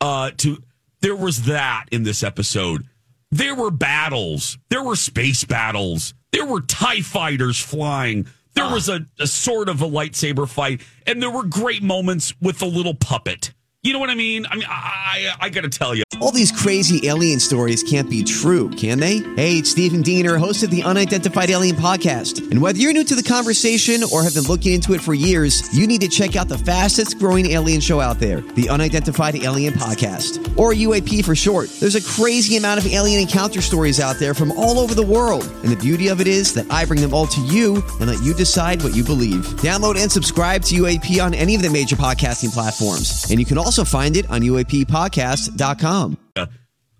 uh, 0.00 0.30
to. 0.38 0.62
There 1.00 1.16
was 1.16 1.42
that 1.42 1.86
in 1.90 2.04
this 2.04 2.22
episode. 2.22 2.86
There 3.30 3.54
were 3.54 3.70
battles. 3.70 4.58
There 4.68 4.84
were 4.84 4.94
space 4.94 5.44
battles. 5.44 6.14
There 6.32 6.46
were 6.46 6.60
TIE 6.60 7.00
fighters 7.00 7.58
flying. 7.58 8.26
There 8.54 8.70
was 8.70 8.88
a, 8.88 9.06
a 9.18 9.26
sort 9.26 9.68
of 9.68 9.80
a 9.82 9.88
lightsaber 9.88 10.48
fight. 10.48 10.82
And 11.06 11.22
there 11.22 11.30
were 11.30 11.44
great 11.44 11.82
moments 11.82 12.34
with 12.40 12.58
the 12.58 12.66
little 12.66 12.94
puppet. 12.94 13.52
You 13.84 13.92
know 13.92 13.98
what 13.98 14.10
I 14.10 14.14
mean? 14.14 14.46
I 14.48 14.54
mean, 14.54 14.64
I 14.68 15.02
I, 15.12 15.46
I 15.46 15.48
got 15.48 15.62
to 15.62 15.68
tell 15.68 15.92
you, 15.92 16.04
All 16.20 16.30
these 16.30 16.52
crazy 16.52 17.08
alien 17.08 17.40
stories 17.40 17.82
can't 17.82 18.08
be 18.08 18.22
true, 18.22 18.70
can 18.70 19.00
they? 19.00 19.18
Hey, 19.34 19.58
it's 19.58 19.72
Stephen 19.72 20.02
Diener, 20.02 20.38
host 20.38 20.62
of 20.62 20.70
the 20.70 20.84
Unidentified 20.84 21.50
Alien 21.50 21.74
Podcast. 21.74 22.48
And 22.52 22.62
whether 22.62 22.78
you're 22.78 22.92
new 22.92 23.02
to 23.02 23.16
the 23.16 23.24
conversation 23.24 24.02
or 24.12 24.22
have 24.22 24.34
been 24.34 24.44
looking 24.44 24.72
into 24.74 24.94
it 24.94 25.00
for 25.00 25.14
years, 25.14 25.76
you 25.76 25.88
need 25.88 26.00
to 26.00 26.08
check 26.08 26.36
out 26.36 26.48
the 26.48 26.56
fastest 26.58 27.18
growing 27.18 27.46
alien 27.50 27.80
show 27.80 28.00
out 28.00 28.20
there, 28.20 28.40
the 28.54 28.68
Unidentified 28.68 29.34
Alien 29.34 29.74
Podcast, 29.74 30.56
or 30.56 30.72
UAP 30.72 31.24
for 31.24 31.34
short. 31.34 31.68
There's 31.80 31.96
a 31.96 32.02
crazy 32.22 32.56
amount 32.56 32.78
of 32.78 32.86
alien 32.86 33.20
encounter 33.20 33.60
stories 33.60 33.98
out 33.98 34.16
there 34.16 34.32
from 34.32 34.52
all 34.52 34.78
over 34.78 34.94
the 34.94 35.04
world. 35.04 35.42
And 35.64 35.72
the 35.72 35.76
beauty 35.76 36.06
of 36.06 36.20
it 36.20 36.28
is 36.28 36.54
that 36.54 36.70
I 36.70 36.84
bring 36.84 37.00
them 37.00 37.12
all 37.12 37.26
to 37.26 37.40
you 37.42 37.82
and 37.98 38.06
let 38.08 38.22
you 38.22 38.32
decide 38.32 38.84
what 38.84 38.94
you 38.94 39.02
believe. 39.02 39.44
Download 39.58 40.00
and 40.00 40.10
subscribe 40.10 40.62
to 40.66 40.76
UAP 40.76 41.20
on 41.22 41.34
any 41.34 41.56
of 41.56 41.62
the 41.62 41.70
major 41.70 41.96
podcasting 41.96 42.52
platforms. 42.52 43.26
And 43.28 43.40
you 43.40 43.44
can 43.44 43.58
also 43.72 43.84
find 43.84 44.18
it 44.18 44.28
on 44.30 44.42
UAPpodcast.com. 44.42 46.18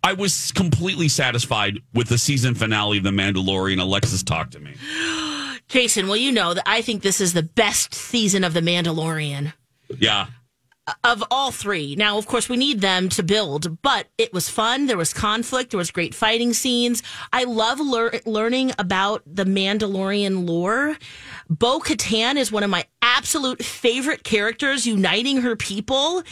I 0.05 0.15
was 0.15 0.51
completely 0.53 1.09
satisfied 1.09 1.79
with 1.93 2.09
the 2.09 2.17
season 2.17 2.55
finale 2.55 2.97
of 2.97 3.05
The 3.05 3.11
Mandalorian. 3.11 3.79
Alexis 3.79 4.23
talked 4.23 4.53
to 4.55 4.59
me. 4.59 4.75
Jason, 5.69 6.09
well, 6.09 6.17
you 6.17 6.33
know 6.33 6.55
that 6.55 6.65
I 6.67 6.81
think 6.81 7.03
this 7.03 7.21
is 7.21 7.35
the 7.35 7.43
best 7.43 7.95
season 7.95 8.43
of 8.43 8.55
The 8.55 8.61
Mandalorian 8.61 9.53
Yeah, 9.99 10.29
of 11.05 11.23
all 11.31 11.51
three. 11.51 11.95
Now, 11.95 12.19
of 12.19 12.27
course, 12.27 12.49
we 12.49 12.57
need 12.57 12.81
them 12.81 13.09
to 13.11 13.23
build, 13.23 13.81
but 13.83 14.09
it 14.19 14.33
was 14.33 14.49
fun. 14.49 14.87
There 14.87 14.97
was 14.97 15.13
conflict. 15.13 15.71
There 15.71 15.79
was 15.79 15.91
great 15.91 16.15
fighting 16.15 16.53
scenes. 16.53 17.03
I 17.33 17.45
love 17.45 17.79
lear- 17.79 18.21
learning 18.27 18.73
about 18.79 19.23
the 19.27 19.45
Mandalorian 19.45 20.49
lore. 20.49 20.97
Bo 21.49 21.79
Katan 21.79 22.37
is 22.37 22.51
one 22.51 22.65
of 22.65 22.71
my 22.71 22.85
absolute 23.01 23.65
favorite 23.65 24.25
characters, 24.25 24.87
uniting 24.87 25.43
her 25.43 25.55
people. 25.55 26.23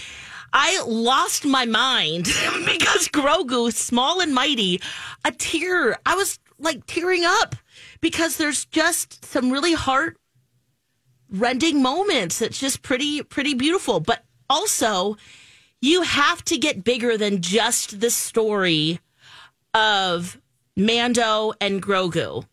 I 0.53 0.83
lost 0.87 1.45
my 1.45 1.65
mind 1.65 2.25
because 2.67 3.09
Grogu, 3.09 3.73
small 3.73 4.21
and 4.21 4.35
mighty, 4.35 4.81
a 5.25 5.33
tear. 5.33 5.99
I 6.05 6.15
was 6.15 6.39
like 6.59 6.87
tearing 6.87 7.25
up 7.25 7.57
because 8.01 8.37
there's 8.37 8.65
just 8.67 9.25
some 9.25 9.51
really 9.51 9.75
heart 9.75 10.17
rending 11.31 11.83
moments. 11.83 12.43
It's 12.43 12.59
just 12.59 12.83
pretty, 12.83 13.23
pretty 13.23 13.55
beautiful. 13.55 14.01
But 14.01 14.25
also, 14.49 15.17
you 15.81 16.03
have 16.03 16.45
to 16.47 16.59
get 16.59 16.85
bigger 16.85 17.17
than 17.17 17.41
just 17.41 18.01
the 18.01 18.11
story 18.11 19.01
of 19.73 20.39
Mando 20.77 21.53
and 21.61 21.83
Grogu. 21.83 22.45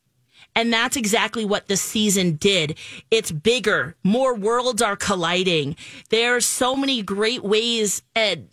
And 0.57 0.73
that's 0.73 0.97
exactly 0.97 1.45
what 1.45 1.67
this 1.67 1.81
season 1.81 2.33
did. 2.35 2.77
It's 3.11 3.31
bigger. 3.31 3.95
More 4.03 4.33
worlds 4.35 4.81
are 4.81 4.95
colliding. 4.95 5.75
There 6.09 6.35
are 6.35 6.41
so 6.41 6.75
many 6.75 7.01
great 7.03 7.43
ways 7.43 8.01
and 8.15 8.49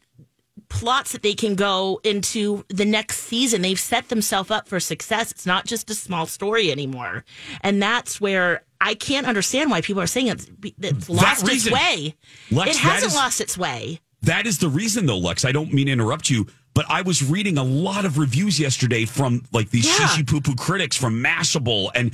plots 0.69 1.13
that 1.13 1.23
they 1.23 1.35
can 1.35 1.55
go 1.55 2.01
into 2.05 2.65
the 2.69 2.85
next 2.85 3.19
season. 3.19 3.63
They've 3.63 3.79
set 3.81 4.09
themselves 4.09 4.51
up 4.51 4.69
for 4.69 4.81
success. 4.81 5.31
It's 5.31 5.47
not 5.47 5.67
just 5.67 5.89
a 5.91 5.95
small 5.95 6.27
story 6.27 6.71
anymore. 6.71 7.25
And 7.63 7.83
that's 7.83 8.21
where 8.21 8.65
I 8.81 8.95
can't 8.95 9.27
understand 9.27 9.71
why 9.71 9.81
people 9.81 10.03
are 10.03 10.07
saying 10.07 10.29
it's, 10.29 10.47
it's 10.83 11.09
lost 11.09 11.49
its 11.49 11.71
way. 11.71 12.17
Lex, 12.51 12.71
it 12.71 12.77
hasn't 12.77 13.13
is- 13.13 13.17
lost 13.17 13.41
its 13.41 13.57
way. 13.57 14.01
that 14.23 14.47
is 14.47 14.59
the 14.59 14.69
reason, 14.69 15.07
though, 15.07 15.19
Lex. 15.19 15.45
I 15.45 15.53
don't 15.53 15.73
mean 15.73 15.87
to 15.87 15.93
interrupt 15.93 16.29
you, 16.29 16.47
but 16.75 16.85
I 16.89 17.03
was 17.03 17.23
reading 17.23 17.57
a 17.59 17.65
lot 17.65 18.05
of 18.05 18.19
reviews 18.19 18.59
yesterday 18.61 19.05
from 19.05 19.43
like 19.53 19.71
these 19.71 19.87
Yeah. 19.87 20.07
shishi 20.07 20.27
poo 20.27 20.41
poo 20.41 20.55
critics 20.55 20.97
from 20.97 21.23
Mashable 21.23 21.91
and 21.95 22.13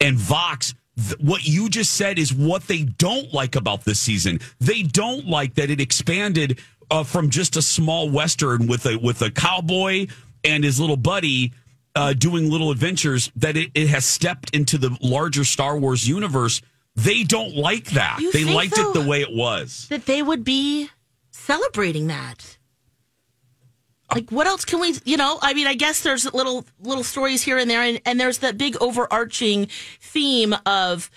and 0.00 0.16
Vox. 0.16 0.74
Th- 0.96 1.18
What 1.20 1.44
you 1.46 1.68
just 1.68 1.92
said 1.94 2.18
is 2.18 2.32
what 2.32 2.66
they 2.66 2.82
don't 2.82 3.32
like 3.32 3.54
about 3.56 3.84
this 3.84 4.00
season. 4.00 4.40
They 4.58 4.82
don't 4.82 5.26
like 5.26 5.54
that 5.54 5.70
it 5.70 5.80
expanded 5.80 6.58
uh, 6.90 7.04
from 7.04 7.30
just 7.30 7.56
a 7.56 7.62
small 7.62 8.10
western 8.10 8.66
with 8.66 8.84
a 8.86 8.96
with 8.96 9.22
a 9.22 9.30
cowboy 9.30 10.06
and 10.42 10.64
his 10.64 10.80
little 10.80 10.96
buddy 10.96 11.52
uh, 11.94 12.12
doing 12.14 12.50
little 12.50 12.70
adventures. 12.70 13.30
That 13.36 13.56
it, 13.56 13.70
it 13.74 13.88
has 13.88 14.04
stepped 14.04 14.50
into 14.54 14.78
the 14.78 14.96
larger 15.00 15.44
Star 15.44 15.78
Wars 15.78 16.08
universe. 16.08 16.60
They 16.96 17.22
don't 17.22 17.54
like 17.54 17.90
that. 17.90 18.18
You 18.20 18.32
they 18.32 18.44
liked 18.44 18.74
though? 18.76 18.90
it 18.90 18.94
the 18.94 19.08
way 19.08 19.20
it 19.22 19.32
was. 19.32 19.86
that 19.90 20.06
they 20.06 20.22
would 20.22 20.42
be 20.44 20.88
celebrating 21.30 22.08
that. 22.08 22.56
Like 24.14 24.30
what 24.30 24.46
else 24.46 24.64
can 24.64 24.80
we 24.80 24.94
you 25.04 25.16
know, 25.16 25.38
I 25.42 25.54
mean 25.54 25.66
I 25.66 25.74
guess 25.74 26.02
there's 26.02 26.32
little 26.32 26.64
little 26.80 27.04
stories 27.04 27.42
here 27.42 27.58
and 27.58 27.70
there 27.70 27.82
and, 27.82 28.00
and 28.04 28.18
there's 28.18 28.38
that 28.38 28.58
big 28.58 28.76
overarching 28.80 29.68
theme 30.00 30.54
of 30.66 31.10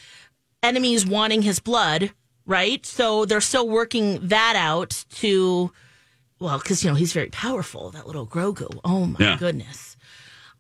enemies 0.62 1.06
wanting 1.06 1.42
his 1.42 1.60
blood, 1.60 2.12
right? 2.46 2.86
So 2.86 3.26
they're 3.26 3.42
still 3.42 3.68
working 3.68 4.20
that 4.28 4.56
out 4.56 5.06
to 5.16 5.72
well, 6.40 6.58
because 6.60 6.84
you 6.84 6.90
know 6.90 6.96
he's 6.96 7.14
very 7.14 7.30
powerful, 7.30 7.90
that 7.92 8.06
little 8.06 8.28
Grogu. 8.28 8.80
Oh 8.84 9.06
my 9.06 9.18
Yeah. 9.20 9.38
goodness. 9.38 9.93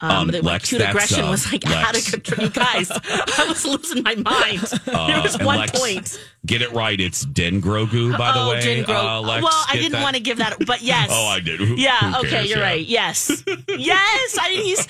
Um, 0.04 0.12
Um, 0.12 0.28
the, 0.28 0.42
Lex, 0.42 0.68
cute 0.70 0.82
aggression 0.82 1.24
uh, 1.24 1.30
was 1.32 1.50
like 1.52 1.66
out 1.66 1.98
of 1.98 2.06
control. 2.06 2.44
You 2.48 2.50
guys, 2.50 2.92
I 3.38 3.46
was 3.48 3.64
losing 3.66 4.04
my 4.04 4.16
mind. 4.16 4.60
there 4.86 5.22
was 5.22 5.36
Uh, 5.40 5.46
one 5.46 5.60
Lex, 5.60 5.80
point. 5.80 6.20
Get 6.46 6.62
it 6.62 6.72
right. 6.74 7.00
It's 7.00 7.22
Din 7.26 7.62
Grogu, 7.62 8.18
by 8.18 8.34
the 8.34 8.40
oh, 8.42 8.50
way. 8.50 8.60
Jin 8.60 8.84
Gro- 8.84 8.96
uh, 8.96 9.22
Lex, 9.22 9.44
well, 9.44 9.66
I 9.70 9.78
didn't 9.78 9.94
that? 9.94 10.04
want 10.04 10.16
to 10.18 10.22
give 10.22 10.40
that, 10.40 10.58
but 10.66 10.82
yes. 10.94 11.08
Oh, 11.10 11.26
I 11.28 11.40
did. 11.40 11.60
Who- 11.62 11.76
Yeah. 11.76 11.98
who 12.12 12.20
okay, 12.20 12.30
cares? 12.30 12.50
you're 12.50 12.60
Yeah. 12.60 12.64
right. 12.66 12.86
Yes. 12.86 13.44
yes. 13.70 14.38
I 14.42 14.50
mean, 14.50 14.64
he's 14.66 14.88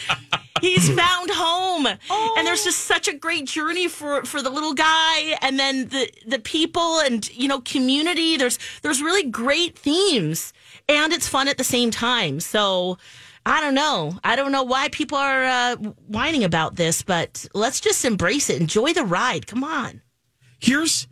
he's 0.61 0.87
found 0.89 1.29
home, 1.31 1.85
and 1.85 2.47
there's 2.47 2.63
just 2.63 2.79
such 2.85 3.07
a 3.07 3.13
great 3.13 3.45
journey 3.45 3.87
for 3.87 4.23
for 4.25 4.41
the 4.41 4.49
little 4.49 4.73
guy, 4.73 5.37
and 5.43 5.59
then 5.59 5.89
the 5.89 6.09
the 6.25 6.39
people, 6.39 6.99
and 7.01 7.29
you 7.35 7.47
know, 7.47 7.61
community. 7.61 8.35
There's 8.37 8.57
there's 8.81 8.99
really 9.01 9.29
great 9.29 9.77
themes, 9.77 10.53
and 10.89 11.13
it's 11.13 11.27
fun 11.27 11.47
at 11.47 11.57
the 11.59 11.63
same 11.63 11.91
time. 11.91 12.39
So. 12.39 12.97
I 13.45 13.61
don't 13.61 13.75
know. 13.75 14.17
I 14.23 14.35
don't 14.35 14.51
know 14.51 14.63
why 14.63 14.89
people 14.89 15.17
are 15.17 15.43
uh, 15.43 15.75
whining 15.75 16.43
about 16.43 16.75
this, 16.75 17.01
but 17.01 17.45
let's 17.53 17.81
just 17.81 18.05
embrace 18.05 18.49
it. 18.49 18.61
Enjoy 18.61 18.93
the 18.93 19.03
ride. 19.03 19.47
Come 19.47 19.63
on. 19.63 20.01
Here's 20.59 21.07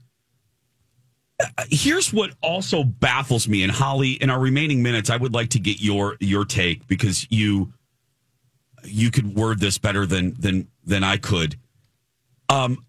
uh, 1.41 1.65
here's 1.69 2.13
what 2.13 2.31
also 2.41 2.83
baffles 2.83 3.47
me. 3.47 3.63
And 3.63 3.71
Holly, 3.71 4.11
in 4.11 4.29
our 4.29 4.39
remaining 4.39 4.81
minutes, 4.81 5.09
I 5.09 5.17
would 5.17 5.33
like 5.33 5.49
to 5.49 5.59
get 5.59 5.81
your 5.81 6.15
your 6.19 6.45
take 6.45 6.87
because 6.87 7.27
you 7.29 7.73
you 8.83 9.11
could 9.11 9.35
word 9.35 9.59
this 9.59 9.77
better 9.77 10.05
than 10.05 10.35
than 10.39 10.67
than 10.85 11.03
I 11.03 11.17
could. 11.17 11.57
Um, 12.47 12.85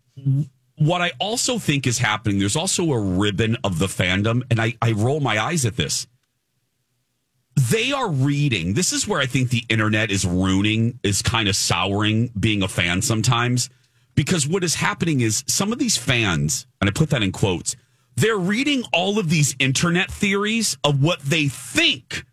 what 0.76 1.02
I 1.02 1.12
also 1.18 1.58
think 1.58 1.86
is 1.86 1.98
happening. 1.98 2.38
There's 2.38 2.56
also 2.56 2.92
a 2.92 3.00
ribbon 3.00 3.56
of 3.64 3.78
the 3.78 3.86
fandom, 3.86 4.42
and 4.50 4.60
I 4.60 4.74
I 4.80 4.92
roll 4.92 5.20
my 5.20 5.42
eyes 5.42 5.64
at 5.64 5.76
this. 5.76 6.06
They 7.54 7.92
are 7.92 8.10
reading. 8.10 8.74
This 8.74 8.92
is 8.92 9.06
where 9.06 9.20
I 9.20 9.26
think 9.26 9.50
the 9.50 9.64
internet 9.68 10.10
is 10.10 10.24
ruining, 10.24 10.98
is 11.02 11.22
kind 11.22 11.48
of 11.48 11.56
souring 11.56 12.30
being 12.38 12.62
a 12.62 12.68
fan 12.68 13.02
sometimes. 13.02 13.68
Because 14.14 14.46
what 14.46 14.64
is 14.64 14.74
happening 14.74 15.20
is 15.20 15.44
some 15.46 15.72
of 15.72 15.78
these 15.78 15.96
fans, 15.96 16.66
and 16.80 16.88
I 16.88 16.92
put 16.92 17.10
that 17.10 17.22
in 17.22 17.32
quotes, 17.32 17.76
they're 18.16 18.36
reading 18.36 18.84
all 18.92 19.18
of 19.18 19.30
these 19.30 19.56
internet 19.58 20.10
theories 20.10 20.76
of 20.84 21.02
what 21.02 21.20
they 21.20 21.48
think, 21.48 22.24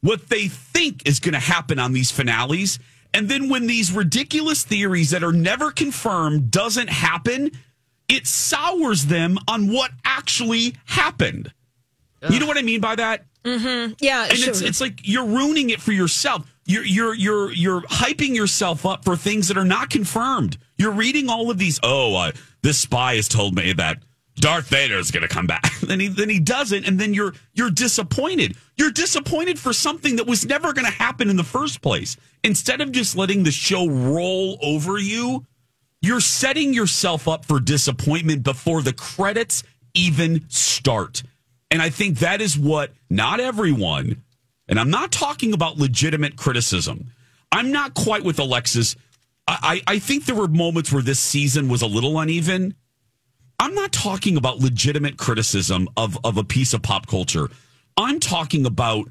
what 0.00 0.28
they 0.28 0.48
think 0.48 1.06
is 1.06 1.20
going 1.20 1.34
to 1.34 1.38
happen 1.38 1.78
on 1.78 1.92
these 1.92 2.10
finales. 2.10 2.78
And 3.12 3.28
then 3.28 3.50
when 3.50 3.66
these 3.66 3.92
ridiculous 3.92 4.62
theories 4.62 5.10
that 5.10 5.22
are 5.22 5.32
never 5.32 5.70
confirmed 5.70 6.50
doesn't 6.50 6.88
happen, 6.88 7.50
it 8.08 8.26
sours 8.26 9.06
them 9.06 9.38
on 9.48 9.70
what 9.70 9.90
actually 10.04 10.74
happened. 10.86 11.52
You 12.30 12.38
know 12.38 12.46
what 12.46 12.56
I 12.56 12.62
mean 12.62 12.80
by 12.80 12.94
that? 12.96 13.26
Yeah, 13.44 14.24
and 14.24 14.38
sure. 14.38 14.50
it's 14.50 14.60
it's 14.60 14.80
like 14.80 15.00
you're 15.02 15.26
ruining 15.26 15.70
it 15.70 15.80
for 15.80 15.92
yourself. 15.92 16.46
You're 16.64 16.84
you're 16.84 17.14
you're 17.14 17.52
you're 17.52 17.80
hyping 17.82 18.34
yourself 18.34 18.86
up 18.86 19.04
for 19.04 19.16
things 19.16 19.48
that 19.48 19.56
are 19.56 19.64
not 19.64 19.90
confirmed. 19.90 20.58
You're 20.78 20.92
reading 20.92 21.28
all 21.28 21.50
of 21.50 21.58
these. 21.58 21.80
Oh, 21.82 22.14
uh, 22.14 22.32
this 22.62 22.78
spy 22.78 23.16
has 23.16 23.28
told 23.28 23.54
me 23.54 23.72
that 23.74 23.98
Darth 24.36 24.68
Vader 24.68 24.96
is 24.96 25.10
going 25.10 25.22
to 25.22 25.28
come 25.28 25.46
back. 25.46 25.72
then 25.82 26.00
he 26.00 26.08
then 26.08 26.28
he 26.28 26.40
doesn't, 26.40 26.86
and 26.86 26.98
then 26.98 27.14
you're 27.14 27.34
you're 27.54 27.70
disappointed. 27.70 28.56
You're 28.76 28.90
disappointed 28.90 29.58
for 29.58 29.72
something 29.72 30.16
that 30.16 30.26
was 30.26 30.46
never 30.46 30.72
going 30.72 30.86
to 30.86 30.92
happen 30.92 31.28
in 31.28 31.36
the 31.36 31.44
first 31.44 31.82
place. 31.82 32.16
Instead 32.44 32.80
of 32.80 32.92
just 32.92 33.16
letting 33.16 33.42
the 33.42 33.50
show 33.50 33.88
roll 33.88 34.58
over 34.62 34.98
you, 34.98 35.44
you're 36.00 36.20
setting 36.20 36.72
yourself 36.74 37.28
up 37.28 37.44
for 37.44 37.60
disappointment 37.60 38.42
before 38.42 38.82
the 38.82 38.92
credits 38.92 39.62
even 39.94 40.48
start. 40.48 41.22
And 41.72 41.80
I 41.80 41.88
think 41.88 42.18
that 42.18 42.42
is 42.42 42.56
what 42.58 42.92
not 43.08 43.40
everyone, 43.40 44.22
and 44.68 44.78
I'm 44.78 44.90
not 44.90 45.10
talking 45.10 45.54
about 45.54 45.78
legitimate 45.78 46.36
criticism. 46.36 47.10
I'm 47.50 47.72
not 47.72 47.94
quite 47.94 48.24
with 48.24 48.38
Alexis. 48.38 48.94
I, 49.48 49.80
I 49.86 49.98
think 49.98 50.26
there 50.26 50.36
were 50.36 50.48
moments 50.48 50.92
where 50.92 51.00
this 51.00 51.18
season 51.18 51.70
was 51.70 51.80
a 51.80 51.86
little 51.86 52.20
uneven. 52.20 52.74
I'm 53.58 53.74
not 53.74 53.90
talking 53.90 54.36
about 54.36 54.58
legitimate 54.58 55.16
criticism 55.16 55.88
of, 55.96 56.18
of 56.24 56.36
a 56.36 56.44
piece 56.44 56.74
of 56.74 56.82
pop 56.82 57.06
culture. 57.06 57.48
I'm 57.96 58.20
talking 58.20 58.66
about 58.66 59.06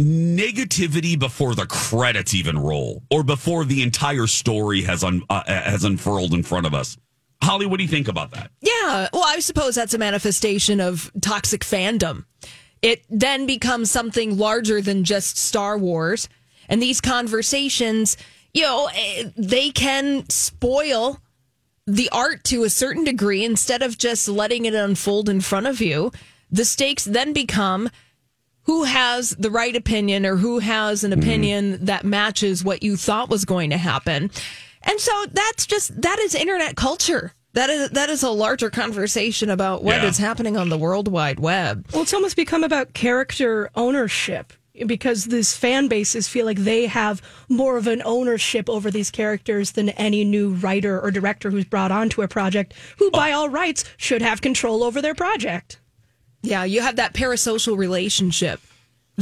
negativity 0.00 1.18
before 1.18 1.56
the 1.56 1.66
credits 1.66 2.32
even 2.32 2.60
roll 2.60 3.02
or 3.10 3.24
before 3.24 3.64
the 3.64 3.82
entire 3.82 4.28
story 4.28 4.82
has 4.82 5.02
un, 5.02 5.22
uh, 5.28 5.42
has 5.46 5.82
unfurled 5.82 6.32
in 6.32 6.44
front 6.44 6.66
of 6.66 6.74
us. 6.74 6.96
Holly, 7.42 7.66
what 7.66 7.78
do 7.78 7.82
you 7.82 7.88
think 7.88 8.08
about 8.08 8.30
that? 8.30 8.50
Yeah, 8.60 9.08
well, 9.12 9.24
I 9.26 9.40
suppose 9.40 9.74
that's 9.74 9.94
a 9.94 9.98
manifestation 9.98 10.80
of 10.80 11.10
toxic 11.20 11.62
fandom. 11.62 12.24
it 12.80 13.04
then 13.10 13.46
becomes 13.46 13.90
something 13.90 14.38
larger 14.38 14.80
than 14.80 15.04
just 15.04 15.36
Star 15.38 15.76
Wars. 15.76 16.28
And 16.68 16.80
these 16.80 17.00
conversations, 17.00 18.16
you 18.54 18.62
know, 18.62 18.88
eh, 18.94 19.24
they 19.36 19.70
can 19.70 20.28
spoil 20.28 21.18
the 21.86 22.08
art 22.10 22.44
to 22.44 22.62
a 22.64 22.70
certain 22.70 23.04
degree 23.04 23.44
instead 23.44 23.82
of 23.82 23.98
just 23.98 24.28
letting 24.28 24.64
it 24.64 24.74
unfold 24.74 25.28
in 25.28 25.40
front 25.40 25.66
of 25.66 25.80
you. 25.80 26.12
The 26.50 26.64
stakes 26.64 27.04
then 27.04 27.32
become 27.32 27.90
who 28.64 28.84
has 28.84 29.30
the 29.30 29.50
right 29.50 29.74
opinion 29.74 30.24
or 30.24 30.36
who 30.36 30.60
has 30.60 31.02
an 31.02 31.12
opinion 31.12 31.84
that 31.86 32.04
matches 32.04 32.62
what 32.64 32.82
you 32.82 32.96
thought 32.96 33.28
was 33.28 33.44
going 33.44 33.70
to 33.70 33.76
happen. 33.76 34.30
And 34.84 34.98
so 35.00 35.12
that's 35.32 35.66
just 35.66 36.00
that 36.02 36.18
is 36.18 36.34
internet 36.34 36.76
culture. 36.76 37.32
That 37.54 37.68
is 37.70 37.90
that 37.90 38.08
is 38.10 38.22
a 38.22 38.30
larger 38.30 38.70
conversation 38.70 39.50
about 39.50 39.84
what 39.84 40.02
is 40.04 40.18
Yeah. 40.18 40.26
happening 40.26 40.56
on 40.56 40.68
the 40.70 40.78
World 40.78 41.08
Wide 41.08 41.38
Web. 41.38 41.86
Well, 41.92 42.02
it's 42.02 42.14
almost 42.14 42.36
become 42.36 42.64
about 42.64 42.94
character 42.94 43.70
ownership 43.74 44.52
because 44.86 45.26
these 45.26 45.52
fan 45.54 45.86
bases 45.86 46.28
feel 46.28 46.46
like 46.46 46.58
they 46.60 46.86
have 46.86 47.20
more 47.50 47.76
of 47.76 47.86
an 47.86 48.00
ownership 48.06 48.70
over 48.70 48.90
these 48.90 49.10
characters 49.10 49.72
than 49.72 49.90
any 49.90 50.24
new 50.24 50.48
writer 50.54 50.98
or 50.98 51.10
director 51.10 51.50
who's 51.50 51.66
brought 51.66 51.92
onto 51.92 52.22
a 52.22 52.28
project, 52.28 52.72
who 52.98 53.10
by 53.10 53.32
all 53.32 53.50
rights 53.50 53.84
should 53.98 54.22
have 54.22 54.40
control 54.40 54.82
over 54.82 55.02
their 55.02 55.14
project. 55.14 55.78
Yeah, 56.42 56.64
you 56.64 56.80
have 56.80 56.96
that 56.96 57.12
parasocial 57.12 57.76
relationship. 57.76 58.60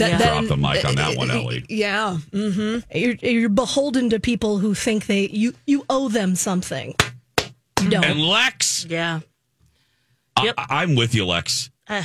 That 0.00 0.20
Yeah. 0.20 0.32
Drop 0.40 0.44
the 0.46 0.56
mic 0.56 0.84
on 0.84 0.94
that 0.96 1.16
one, 1.16 1.30
Ellie. 1.30 1.64
Yeah. 1.68 2.18
You're, 2.32 3.14
you're 3.14 3.48
beholden 3.48 4.10
to 4.10 4.18
people 4.20 4.58
who 4.58 4.74
think 4.74 5.06
they 5.06 5.28
you 5.28 5.54
you 5.66 5.84
owe 5.88 6.08
them 6.08 6.34
something. 6.34 6.94
You 7.82 7.88
don't. 7.90 8.04
And 8.04 8.20
Lex, 8.20 8.84
Yeah. 8.88 9.20
I- 10.36 10.44
Yep. 10.46 10.54
I, 10.58 10.82
am 10.82 10.94
with 10.96 11.14
you, 11.14 11.24
Lex. 11.26 11.70
Ugh. 11.88 12.04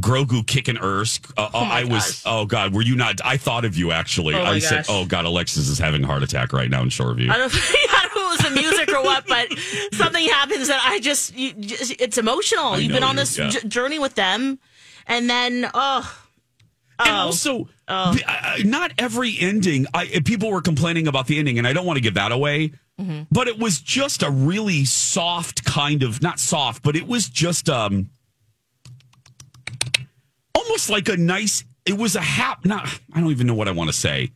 Grogu 0.00 0.46
kicking 0.46 0.76
Ersk. 0.76 1.32
Uh, 1.38 1.48
I 1.54 1.84
was. 1.84 2.22
Oh 2.26 2.44
God, 2.44 2.74
were 2.74 2.82
you 2.82 2.96
not? 2.96 3.18
I 3.24 3.38
thought 3.38 3.64
of 3.64 3.78
you 3.78 3.92
actually. 3.92 4.34
Oh, 4.34 4.42
my 4.42 4.50
I 4.50 4.58
said, 4.58 4.76
gosh. 4.78 4.86
"Oh 4.90 5.06
God, 5.06 5.24
Alexis 5.24 5.68
is 5.68 5.78
having 5.78 6.04
a 6.04 6.06
heart 6.06 6.22
attack 6.22 6.52
right 6.52 6.68
now 6.68 6.82
in 6.82 6.90
Shoreview." 6.90 7.30
I 7.30 7.38
don't, 7.38 7.50
I 7.54 8.08
don't 8.12 8.14
know 8.14 8.30
if 8.34 8.40
it 8.40 8.44
was 8.44 8.54
the 8.54 8.60
music 8.60 8.88
or 8.94 9.02
what, 9.02 9.26
but 9.26 9.48
something 9.94 10.22
happens 10.28 10.68
that 10.68 10.80
I 10.84 11.00
just, 11.00 11.34
you, 11.34 11.54
just 11.54 11.94
it's 11.98 12.18
emotional. 12.18 12.74
I 12.74 12.76
You've 12.78 12.92
been 12.92 13.02
on 13.02 13.14
you- 13.14 13.20
this 13.20 13.38
yeah. 13.38 13.48
j- 13.48 13.66
journey 13.68 13.98
with 13.98 14.14
them, 14.16 14.58
and 15.06 15.30
then 15.30 15.70
oh, 15.72 16.14
And 16.98 17.10
also, 17.10 17.68
the- 17.86 18.22
uh, 18.26 18.56
not 18.64 18.92
every 18.98 19.36
ending. 19.38 19.86
I 19.92 20.06
people 20.24 20.50
were 20.50 20.62
complaining 20.62 21.06
about 21.08 21.26
the 21.26 21.38
ending, 21.38 21.58
and 21.58 21.66
I 21.66 21.72
don't 21.72 21.84
want 21.86 21.96
to 21.98 22.00
give 22.02 22.14
that 22.14 22.32
away. 22.32 22.72
Mm-hmm. 23.00 23.22
But 23.30 23.48
it 23.48 23.58
was 23.58 23.78
just 23.80 24.22
a 24.22 24.30
really 24.30 24.84
soft 24.86 25.64
kind 25.64 26.02
of 26.02 26.22
not 26.22 26.40
soft, 26.40 26.82
but 26.82 26.96
it 26.96 27.06
was 27.06 27.28
just 27.28 27.68
um 27.68 28.08
almost 30.54 30.90
like 30.90 31.08
a 31.08 31.16
nice. 31.16 31.64
It 31.84 31.96
was 31.96 32.16
a 32.16 32.20
hap. 32.20 32.64
Not 32.64 32.88
I 33.12 33.20
don't 33.20 33.30
even 33.30 33.46
know 33.46 33.54
what 33.54 33.68
I 33.68 33.72
want 33.72 33.90
to 33.90 33.96
say. 33.96 34.32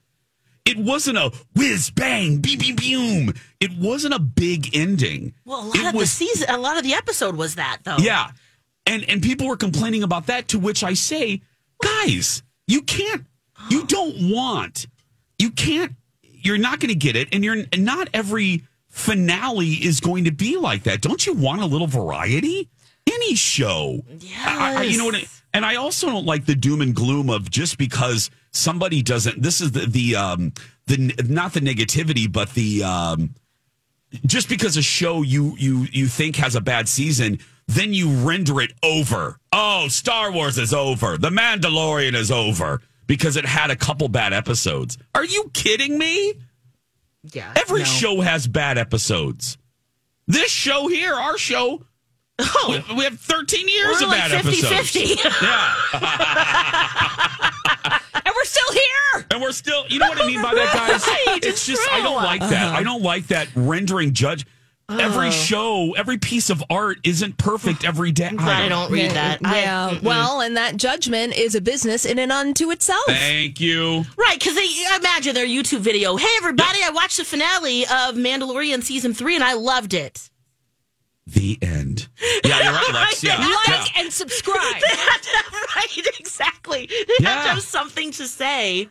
It 0.66 0.76
wasn't 0.76 1.16
a 1.16 1.32
whiz 1.56 1.90
bang 1.90 2.38
beep 2.38 2.60
beep 2.60 2.76
boom. 2.80 3.32
It 3.60 3.72
wasn't 3.78 4.14
a 4.14 4.18
big 4.18 4.76
ending. 4.76 5.34
well, 5.44 5.64
a 5.64 5.66
lot 5.66 5.76
it 5.76 5.86
of 5.86 5.94
was 5.94 6.16
the 6.18 6.26
season, 6.26 6.50
a 6.50 6.58
lot 6.58 6.76
of 6.76 6.84
the 6.84 6.94
episode 6.94 7.36
was 7.36 7.54
that 7.56 7.78
though. 7.84 7.96
yeah. 7.98 8.30
And 8.86 9.08
and 9.08 9.22
people 9.22 9.46
were 9.48 9.56
complaining 9.56 10.02
about 10.02 10.26
that 10.26 10.48
to 10.48 10.58
which 10.58 10.84
I 10.84 10.94
say, 10.94 11.40
guys, 11.82 12.42
you 12.70 12.82
can't 12.82 13.24
you 13.68 13.84
don't 13.86 14.14
want 14.32 14.86
you 15.38 15.50
can't 15.50 15.92
you're 16.22 16.58
not 16.58 16.80
going 16.80 16.88
to 16.88 16.94
get 17.06 17.16
it 17.16 17.28
and 17.32 17.44
you're 17.44 17.64
not 17.76 18.08
every 18.14 18.62
finale 18.88 19.68
is 19.68 20.00
going 20.00 20.24
to 20.24 20.30
be 20.32 20.56
like 20.56 20.82
that. 20.84 21.00
Don't 21.00 21.24
you 21.26 21.34
want 21.34 21.60
a 21.62 21.66
little 21.66 21.86
variety? 21.86 22.68
Any 23.06 23.34
show. 23.34 24.04
I, 24.46 24.76
I- 24.78 24.82
you 24.84 24.98
know 24.98 25.04
what 25.06 25.14
I, 25.16 25.24
and 25.52 25.64
I 25.66 25.76
also 25.76 26.06
don't 26.08 26.26
like 26.26 26.46
the 26.46 26.54
doom 26.54 26.80
and 26.80 26.94
gloom 26.94 27.28
of 27.28 27.50
just 27.50 27.76
because 27.78 28.30
somebody 28.52 29.02
doesn't 29.02 29.42
this 29.42 29.60
is 29.60 29.72
the 29.72 29.86
the 29.86 30.16
um 30.16 30.52
the 30.86 30.96
not 31.28 31.52
the 31.52 31.60
negativity 31.60 32.30
but 32.30 32.50
the 32.54 32.82
um 32.84 33.34
just 34.26 34.48
because 34.48 34.76
a 34.76 34.82
show 34.82 35.22
you 35.22 35.54
you 35.58 35.86
you 35.92 36.06
think 36.08 36.36
has 36.36 36.54
a 36.56 36.60
bad 36.60 36.88
season, 36.88 37.38
then 37.70 37.94
you 37.94 38.10
render 38.10 38.60
it 38.60 38.72
over. 38.82 39.38
Oh, 39.52 39.88
Star 39.88 40.32
Wars 40.32 40.58
is 40.58 40.74
over. 40.74 41.16
The 41.16 41.30
Mandalorian 41.30 42.14
is 42.14 42.30
over 42.30 42.80
because 43.06 43.36
it 43.36 43.44
had 43.44 43.70
a 43.70 43.76
couple 43.76 44.08
bad 44.08 44.32
episodes. 44.32 44.98
Are 45.14 45.24
you 45.24 45.50
kidding 45.54 45.96
me? 45.98 46.34
yeah. 47.32 47.52
Every 47.56 47.80
no. 47.80 47.84
show 47.84 48.20
has 48.20 48.46
bad 48.46 48.78
episodes. 48.78 49.56
This 50.26 50.50
show 50.50 50.88
here, 50.88 51.14
our 51.14 51.36
show, 51.38 51.84
Oh, 52.42 52.82
we, 52.88 52.94
we 52.96 53.04
have 53.04 53.20
13 53.20 53.68
years 53.68 54.00
of 54.00 54.08
like 54.08 54.30
bad 54.30 54.42
50 54.44 54.48
episodes. 54.66 54.90
50. 54.90 55.28
Yeah. 55.42 55.74
And 58.22 58.34
we're 58.36 58.44
still 58.44 58.72
here. 58.72 59.26
And 59.30 59.40
we're 59.42 59.52
still, 59.52 59.84
you 59.88 59.98
know 59.98 60.08
what 60.08 60.22
I 60.22 60.26
mean 60.26 60.42
by 60.42 60.54
that, 60.54 60.72
guys? 60.88 61.06
Right, 61.06 61.36
it's 61.38 61.46
it's 61.46 61.66
just, 61.66 61.92
I 61.92 62.00
don't 62.02 62.22
like 62.22 62.40
that. 62.40 62.68
Uh-huh. 62.68 62.76
I 62.76 62.82
don't 62.82 63.02
like 63.02 63.26
that 63.28 63.48
rendering 63.54 64.12
judge. 64.12 64.46
Every 64.90 65.28
oh. 65.28 65.30
show, 65.30 65.92
every 65.96 66.18
piece 66.18 66.50
of 66.50 66.62
art 66.68 66.98
isn't 67.04 67.36
perfect 67.38 67.84
every 67.84 68.12
day. 68.12 68.30
I 68.38 68.68
don't 68.68 68.90
read 68.90 69.12
that. 69.12 69.40
I- 69.44 69.60
Yeah. 69.60 69.98
well, 70.02 70.40
and 70.40 70.56
that 70.56 70.76
judgment 70.76 71.36
is 71.36 71.54
a 71.54 71.60
business 71.60 72.04
in 72.04 72.18
and 72.18 72.32
unto 72.32 72.70
itself. 72.70 73.04
Thank 73.06 73.60
you. 73.60 74.04
Right, 74.16 74.38
because 74.38 74.54
they 74.54 74.68
imagine 74.96 75.34
their 75.34 75.46
YouTube 75.46 75.80
video. 75.80 76.16
Hey, 76.16 76.32
everybody! 76.38 76.78
I 76.82 76.90
watched 76.90 77.18
the 77.18 77.24
finale 77.24 77.84
of 77.84 78.14
Mandalorian 78.16 78.82
season 78.82 79.14
three, 79.14 79.34
and 79.34 79.44
I 79.44 79.54
loved 79.54 79.94
it. 79.94 80.30
The 81.26 81.58
end. 81.62 82.08
Yeah, 82.44 82.62
you're 82.64 82.72
right, 82.72 82.90
Lex. 82.92 83.22
Yeah. 83.22 83.38
Like 83.68 83.94
yeah. 83.94 84.02
and 84.02 84.12
subscribe. 84.12 84.58
They 84.80 84.96
have 84.96 85.20
to 85.20 85.30
right, 85.76 86.06
exactly. 86.18 86.86
They 86.86 87.24
have 87.24 87.44
to 87.44 87.50
have 87.50 87.62
something 87.62 88.10
to 88.12 88.26
say. 88.26 88.88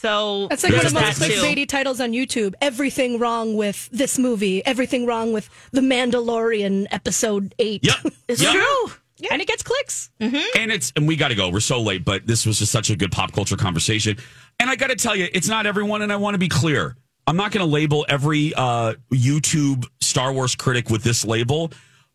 So 0.00 0.46
That's 0.48 0.62
like 0.64 0.72
one 0.72 0.86
of 0.86 0.92
the 0.94 1.00
most 1.00 1.18
that, 1.18 1.30
too. 1.30 1.34
clickbaity 1.42 1.68
titles 1.68 2.00
on 2.00 2.12
YouTube. 2.12 2.54
Everything 2.62 3.18
wrong 3.18 3.54
with 3.54 3.88
this 3.92 4.18
movie. 4.18 4.64
Everything 4.64 5.04
wrong 5.04 5.32
with 5.32 5.50
The 5.72 5.82
Mandalorian 5.82 6.86
episode 6.90 7.54
eight. 7.58 7.84
Yep. 7.84 7.96
It's 8.28 8.40
Yep. 8.42 8.52
true. 8.54 8.92
and 9.30 9.42
it 9.42 9.48
gets 9.48 9.62
clicks. 9.62 10.10
And 10.20 10.72
it's 10.72 10.92
and 10.96 11.06
we 11.06 11.16
got 11.16 11.28
to 11.28 11.34
go. 11.34 11.50
We're 11.50 11.60
so 11.60 11.82
late, 11.82 12.04
but 12.04 12.26
this 12.26 12.46
was 12.46 12.58
just 12.60 12.72
such 12.72 12.88
a 12.90 12.96
good 12.96 13.12
pop 13.12 13.32
culture 13.32 13.56
conversation. 13.56 14.16
And 14.58 14.70
I 14.70 14.76
got 14.76 14.88
to 14.88 14.96
tell 14.96 15.14
you, 15.16 15.28
it's 15.32 15.48
not 15.48 15.66
everyone, 15.66 16.00
and 16.02 16.10
I 16.12 16.16
want 16.16 16.34
to 16.34 16.38
be 16.38 16.48
clear. 16.48 16.96
I'm 17.26 17.36
not 17.36 17.52
going 17.52 17.64
to 17.66 17.70
label 17.70 18.06
every 18.08 18.54
uh, 18.54 18.94
YouTube 19.12 19.84
Star 20.00 20.32
Wars 20.32 20.54
critic 20.54 20.88
with 20.90 21.02
this 21.02 21.24
label, 21.26 21.70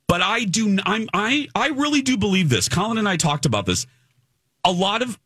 but 0.07 0.21
I 0.23 0.45
do. 0.45 0.77
I'm 0.85 1.07
I 1.13 1.47
I 1.53 1.67
really 1.69 2.01
do 2.01 2.17
believe 2.17 2.49
this. 2.49 2.67
Colin 2.69 2.97
and 2.97 3.07
I 3.07 3.17
talked 3.17 3.45
about 3.45 3.65
this. 3.67 3.85
A 4.63 4.71
lot 4.71 5.01
of, 5.03 5.19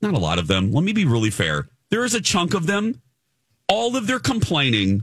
not 0.00 0.14
a 0.14 0.18
lot 0.18 0.38
of 0.40 0.48
them. 0.48 0.72
Let 0.72 0.82
me 0.82 0.92
be 0.92 1.04
really 1.04 1.30
fair. 1.30 1.68
There 1.92 2.06
is 2.06 2.14
a 2.14 2.22
chunk 2.22 2.54
of 2.54 2.66
them. 2.66 3.02
All 3.68 3.96
of 3.96 4.06
their 4.06 4.18
complaining, 4.18 5.02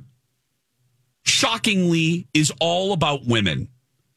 shockingly, 1.24 2.28
is 2.34 2.52
all 2.60 2.94
about 2.94 3.28
women. 3.28 3.70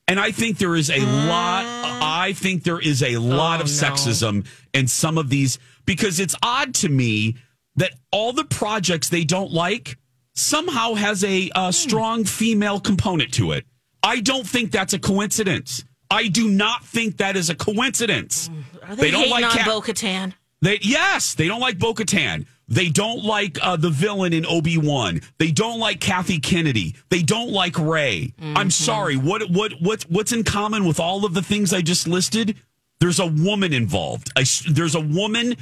And 0.08 0.18
I 0.18 0.30
think 0.32 0.56
there 0.56 0.74
is 0.74 0.88
a 0.88 1.00
lot, 1.00 1.64
I 2.02 2.32
think 2.32 2.64
there 2.64 2.80
is 2.80 3.02
a 3.02 3.18
lot 3.18 3.60
of 3.60 3.66
no. 3.66 3.72
sexism 3.72 4.46
in 4.72 4.88
some 4.88 5.18
of 5.18 5.28
these 5.28 5.58
because 5.84 6.18
it's 6.18 6.34
odd 6.42 6.74
to 6.76 6.88
me 6.88 7.36
that 7.76 7.92
all 8.10 8.32
the 8.32 8.44
projects 8.44 9.10
they 9.10 9.24
don't 9.24 9.52
like 9.52 9.98
somehow 10.34 10.94
has 10.94 11.22
a, 11.24 11.50
uh 11.54 11.72
strong 11.72 12.24
female 12.24 12.80
component 12.80 13.34
to 13.34 13.52
it. 13.52 13.66
I 14.02 14.20
don't 14.20 14.46
think 14.46 14.70
that's 14.70 14.94
a 14.94 14.98
coincidence. 14.98 15.84
I 16.10 16.28
do 16.28 16.48
not 16.48 16.84
think 16.84 17.18
that 17.18 17.36
is 17.36 17.50
a 17.50 17.54
coincidence. 17.54 18.48
Are 18.82 18.96
they, 18.96 19.02
They 19.04 19.10
don't 19.10 19.28
like 19.28 19.44
on 19.44 19.50
Cat- 19.50 19.66
Bo 19.66 19.82
Katan? 19.82 20.32
They 20.62 20.78
yes, 20.80 21.34
they 21.34 21.48
don't 21.48 21.60
like 21.60 21.78
Bo 21.78 21.92
Katan. 21.92 22.46
They 22.68 22.88
don't 22.88 23.24
like 23.24 23.58
uh, 23.60 23.76
the 23.76 23.90
villain 23.90 24.32
in 24.32 24.46
Obi 24.46 24.78
Wan. 24.78 25.20
They 25.38 25.50
don't 25.50 25.78
like 25.78 26.00
Kathy 26.00 26.38
Kennedy. 26.38 26.94
They 27.10 27.22
don't 27.22 27.50
like 27.50 27.78
Rey. 27.78 28.32
I'm 28.40 28.70
sorry. 28.70 29.16
What 29.16 29.50
what 29.50 29.72
what 29.80 30.02
what's 30.08 30.32
in 30.32 30.42
common 30.44 30.84
with 30.86 30.98
all 31.00 31.24
of 31.26 31.34
the 31.34 31.42
things 31.42 31.72
I 31.72 31.82
just 31.82 32.06
listed? 32.08 32.56
There's 33.00 33.18
a 33.18 33.26
woman 33.26 33.72
involved. 33.72 34.30
I 34.36 34.42
s 34.42 34.62
there's 34.70 34.94
a 34.94 35.00
woman 35.00 35.56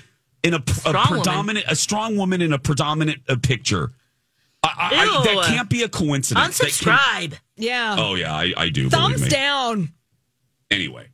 in 0.45 0.55
a, 0.55 0.59
a 0.59 0.71
Strong 0.73 0.95
woman. 0.95 1.23
predominant, 1.23 1.67
a 1.69 1.77
strong 1.77 2.17
woman 2.17 2.43
in 2.43 2.53
a 2.53 2.59
predominant 2.59 3.21
uh, 3.29 3.37
picture. 3.43 3.91
I, 4.63 4.69
I, 4.77 4.89
I, 5.07 5.25
that 5.25 5.45
can't 5.47 5.71
be 5.71 5.83
a 5.83 5.89
coincidence. 5.89 6.59
That 6.59 6.71
can- 6.71 6.93
Unsubscribe. 6.93 7.39
Yeah. 7.57 7.97
oh 7.99 8.15
yeah, 8.15 8.35
I, 8.35 8.53
I 8.57 8.69
do. 8.69 8.89
Thumbs 8.91 9.27
down. 9.29 9.93
Anyway, 10.71 11.09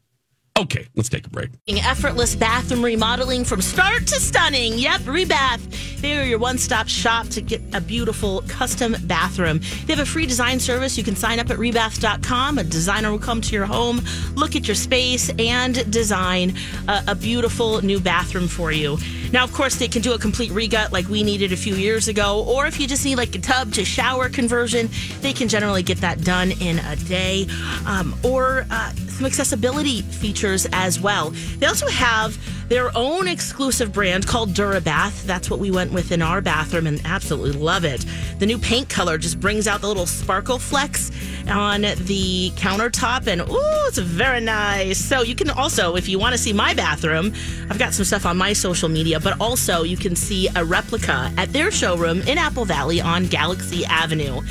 okay, 0.57 0.87
let's 0.95 1.09
take 1.09 1.27
a 1.27 1.31
break. 1.31 1.51
Effortless 1.69 2.35
bathroom 2.35 2.85
remodeling 2.85 3.45
from 3.45 3.61
start 3.61 4.07
to 4.07 4.21
stunning. 4.21 4.79
Yep, 4.79 5.03
Rebath. 5.03 6.01
They 6.01 6.19
are 6.19 6.25
your 6.25 6.39
one 6.39 6.59
stop 6.59 6.89
shop 6.89 7.29
to 7.29 7.41
get 7.41 7.61
a 7.75 7.81
beautiful 7.81 8.43
custom 8.49 8.97
bathroom. 9.05 9.61
They 9.87 9.95
have 9.95 10.03
a 10.03 10.07
free 10.07 10.27
design 10.27 10.61
service. 10.61 10.97
You 10.97 11.05
can 11.05 11.17
sign 11.17 11.39
up 11.41 11.51
at 11.51 11.57
rebath.com. 11.59 12.59
A 12.59 12.65
designer 12.65 13.11
will 13.11 13.19
come 13.19 13.41
to 13.41 13.55
your 13.55 13.67
home, 13.67 14.01
look 14.35 14.57
at 14.57 14.69
your 14.69 14.75
space, 14.75 15.31
and 15.39 15.91
design 15.91 16.55
a, 16.89 17.03
a 17.09 17.15
beautiful 17.15 17.83
new 17.83 18.01
bathroom 18.01 18.49
for 18.49 18.73
you. 18.73 18.99
Now, 19.33 19.45
of 19.45 19.53
course, 19.53 19.77
they 19.77 19.89
can 19.89 20.03
do 20.03 20.13
a 20.13 20.19
complete 20.19 20.53
regut 20.53 20.93
like 20.93 21.09
we 21.09 21.23
needed 21.23 21.53
a 21.53 21.57
few 21.57 21.75
years 21.75 22.09
ago, 22.09 22.45
or 22.47 22.67
if 22.67 22.79
you 22.79 22.87
just 22.87 23.05
need 23.05 23.17
like 23.17 23.35
a 23.35 23.39
tub 23.39 23.73
to 23.73 23.85
shower 23.85 24.29
conversion, 24.29 24.89
they 25.21 25.33
can 25.33 25.49
generally 25.49 25.83
get 25.83 25.99
that 25.99 26.23
done 26.23 26.53
in 26.53 26.79
a 26.79 26.97
day. 26.97 27.47
Um, 27.87 28.15
or 28.23 28.67
uh, 28.71 28.93
some 29.17 29.27
accessibility 29.27 30.03
features 30.03 30.67
as 30.73 31.01
well. 31.01 31.31
They 31.59 31.67
also 31.67 31.89
have 31.89 32.39
their 32.69 32.91
own 32.97 33.29
exclusive 33.29 33.93
brand 33.93 34.27
called 34.27 34.51
Durabath. 34.51 35.25
That's 35.25 35.49
what 35.49 35.59
we 35.59 35.71
went 35.71 35.93
with 35.93 36.13
in 36.13 36.21
our 36.21 36.41
bathroom 36.41 36.87
and 36.87 37.01
absolutely 37.05 37.53
love 37.53 37.85
it. 37.85 38.05
The 38.39 38.47
new 38.47 38.59
paint 38.59 38.89
color 38.89 39.19
just 39.19 39.41
brings 39.41 39.67
out 39.67 39.81
the 39.81 39.89
little 39.89 40.07
sparkle 40.07 40.59
flecks 40.59 41.11
on 41.49 41.83
the 41.83 42.51
countertop 42.57 43.27
and 43.27 43.41
ooh, 43.43 43.87
it's 43.89 43.99
very 43.99 44.41
nice. 44.41 44.99
So 44.99 45.23
you 45.23 45.35
can 45.35 45.49
also, 45.49 45.97
if 45.97 46.09
you 46.09 46.19
want 46.19 46.33
to 46.33 46.39
see 46.39 46.53
my 46.53 46.75
bathroom, 46.75 47.33
I've 47.71 47.79
got 47.79 47.95
some 47.95 48.05
stuff 48.05 48.27
on 48.27 48.37
my 48.37 48.53
social 48.53 48.89
media, 48.89 49.21
but 49.21 49.41
also 49.41 49.83
you 49.83 49.97
can 49.97 50.17
see 50.17 50.49
a 50.57 50.65
replica 50.65 51.33
at 51.39 51.53
their 51.53 51.71
showroom 51.71 52.21
in 52.23 52.37
Apple 52.37 52.65
Valley 52.65 53.01
on 53.01 53.27
Galaxie 53.27 53.87
Avenue. 53.87 54.43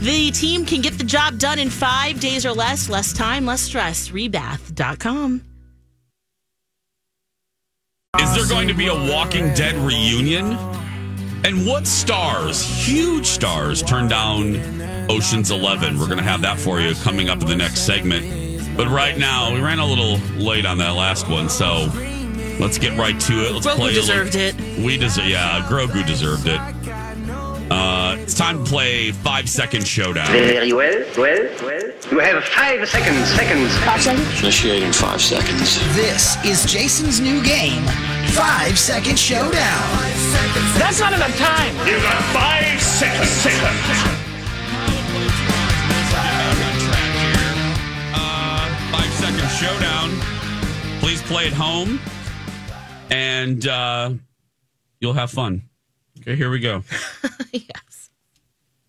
The 0.00 0.30
team 0.30 0.64
can 0.64 0.80
get 0.80 0.96
the 0.96 1.04
job 1.04 1.38
done 1.38 1.58
in 1.58 1.68
five 1.68 2.20
days 2.20 2.46
or 2.46 2.52
less, 2.52 2.88
less 2.88 3.12
time, 3.12 3.44
less 3.44 3.60
stress. 3.60 4.08
Rebath.com. 4.08 5.42
Is 8.18 8.34
there 8.34 8.48
going 8.48 8.66
to 8.68 8.74
be 8.74 8.88
a 8.88 8.94
Walking 8.94 9.52
Dead 9.52 9.76
reunion? 9.76 10.56
And 11.44 11.66
what 11.66 11.86
stars, 11.86 12.64
huge 12.64 13.26
stars, 13.26 13.82
turned 13.82 14.10
down 14.10 14.56
Ocean's 15.10 15.50
11? 15.50 15.98
We're 15.98 16.06
going 16.06 16.18
to 16.18 16.24
have 16.24 16.40
that 16.42 16.58
for 16.58 16.80
you 16.80 16.94
coming 16.96 17.28
up 17.28 17.40
in 17.42 17.46
the 17.46 17.56
next 17.56 17.80
segment. 17.80 18.76
But 18.76 18.88
right 18.88 19.18
now, 19.18 19.52
we 19.52 19.60
ran 19.60 19.80
a 19.80 19.86
little 19.86 20.16
late 20.42 20.64
on 20.64 20.78
that 20.78 20.96
last 20.96 21.28
one, 21.28 21.48
so 21.50 21.90
let's 22.58 22.78
get 22.78 22.96
right 22.98 23.18
to 23.20 23.32
it. 23.44 23.52
Let's 23.52 23.66
Grogu 23.66 23.76
play. 23.76 23.92
deserved 23.94 24.34
it. 24.34 24.56
We 24.82 24.96
deserve, 24.96 25.26
yeah. 25.26 25.66
Grogu 25.68 26.06
deserved 26.06 26.46
it. 26.46 26.60
Uh, 27.70 28.16
it's 28.18 28.34
time 28.34 28.64
to 28.64 28.68
play 28.68 29.12
five 29.12 29.48
second 29.48 29.86
showdown. 29.86 30.26
Very 30.26 30.72
well, 30.72 31.04
well, 31.16 31.48
well. 31.62 31.80
You 32.10 32.18
have 32.18 32.42
five 32.44 32.88
seconds, 32.88 33.28
seconds. 33.28 33.76
Five 33.78 34.02
seconds? 34.02 34.40
Initiating 34.42 34.92
five 34.92 35.20
seconds. 35.20 35.78
This 35.94 36.36
is 36.44 36.64
Jason's 36.70 37.20
new 37.20 37.40
game, 37.44 37.84
Five 38.32 38.76
Second 38.76 39.16
Showdown. 39.16 39.52
That's 40.78 40.98
not 40.98 41.12
enough 41.12 41.36
time. 41.38 41.72
You 41.86 41.96
got 42.02 42.20
five 42.34 42.80
seconds. 42.82 43.30
Uh, 48.12 48.74
five 48.90 49.12
second 49.12 49.48
showdown. 49.50 50.10
Please 51.00 51.22
play 51.22 51.46
at 51.46 51.52
home, 51.52 52.00
and 53.10 53.66
uh, 53.68 54.10
you'll 55.00 55.12
have 55.12 55.30
fun. 55.30 55.62
Okay, 56.18 56.36
here 56.36 56.50
we 56.50 56.60
go. 56.60 56.82
yes. 57.52 58.10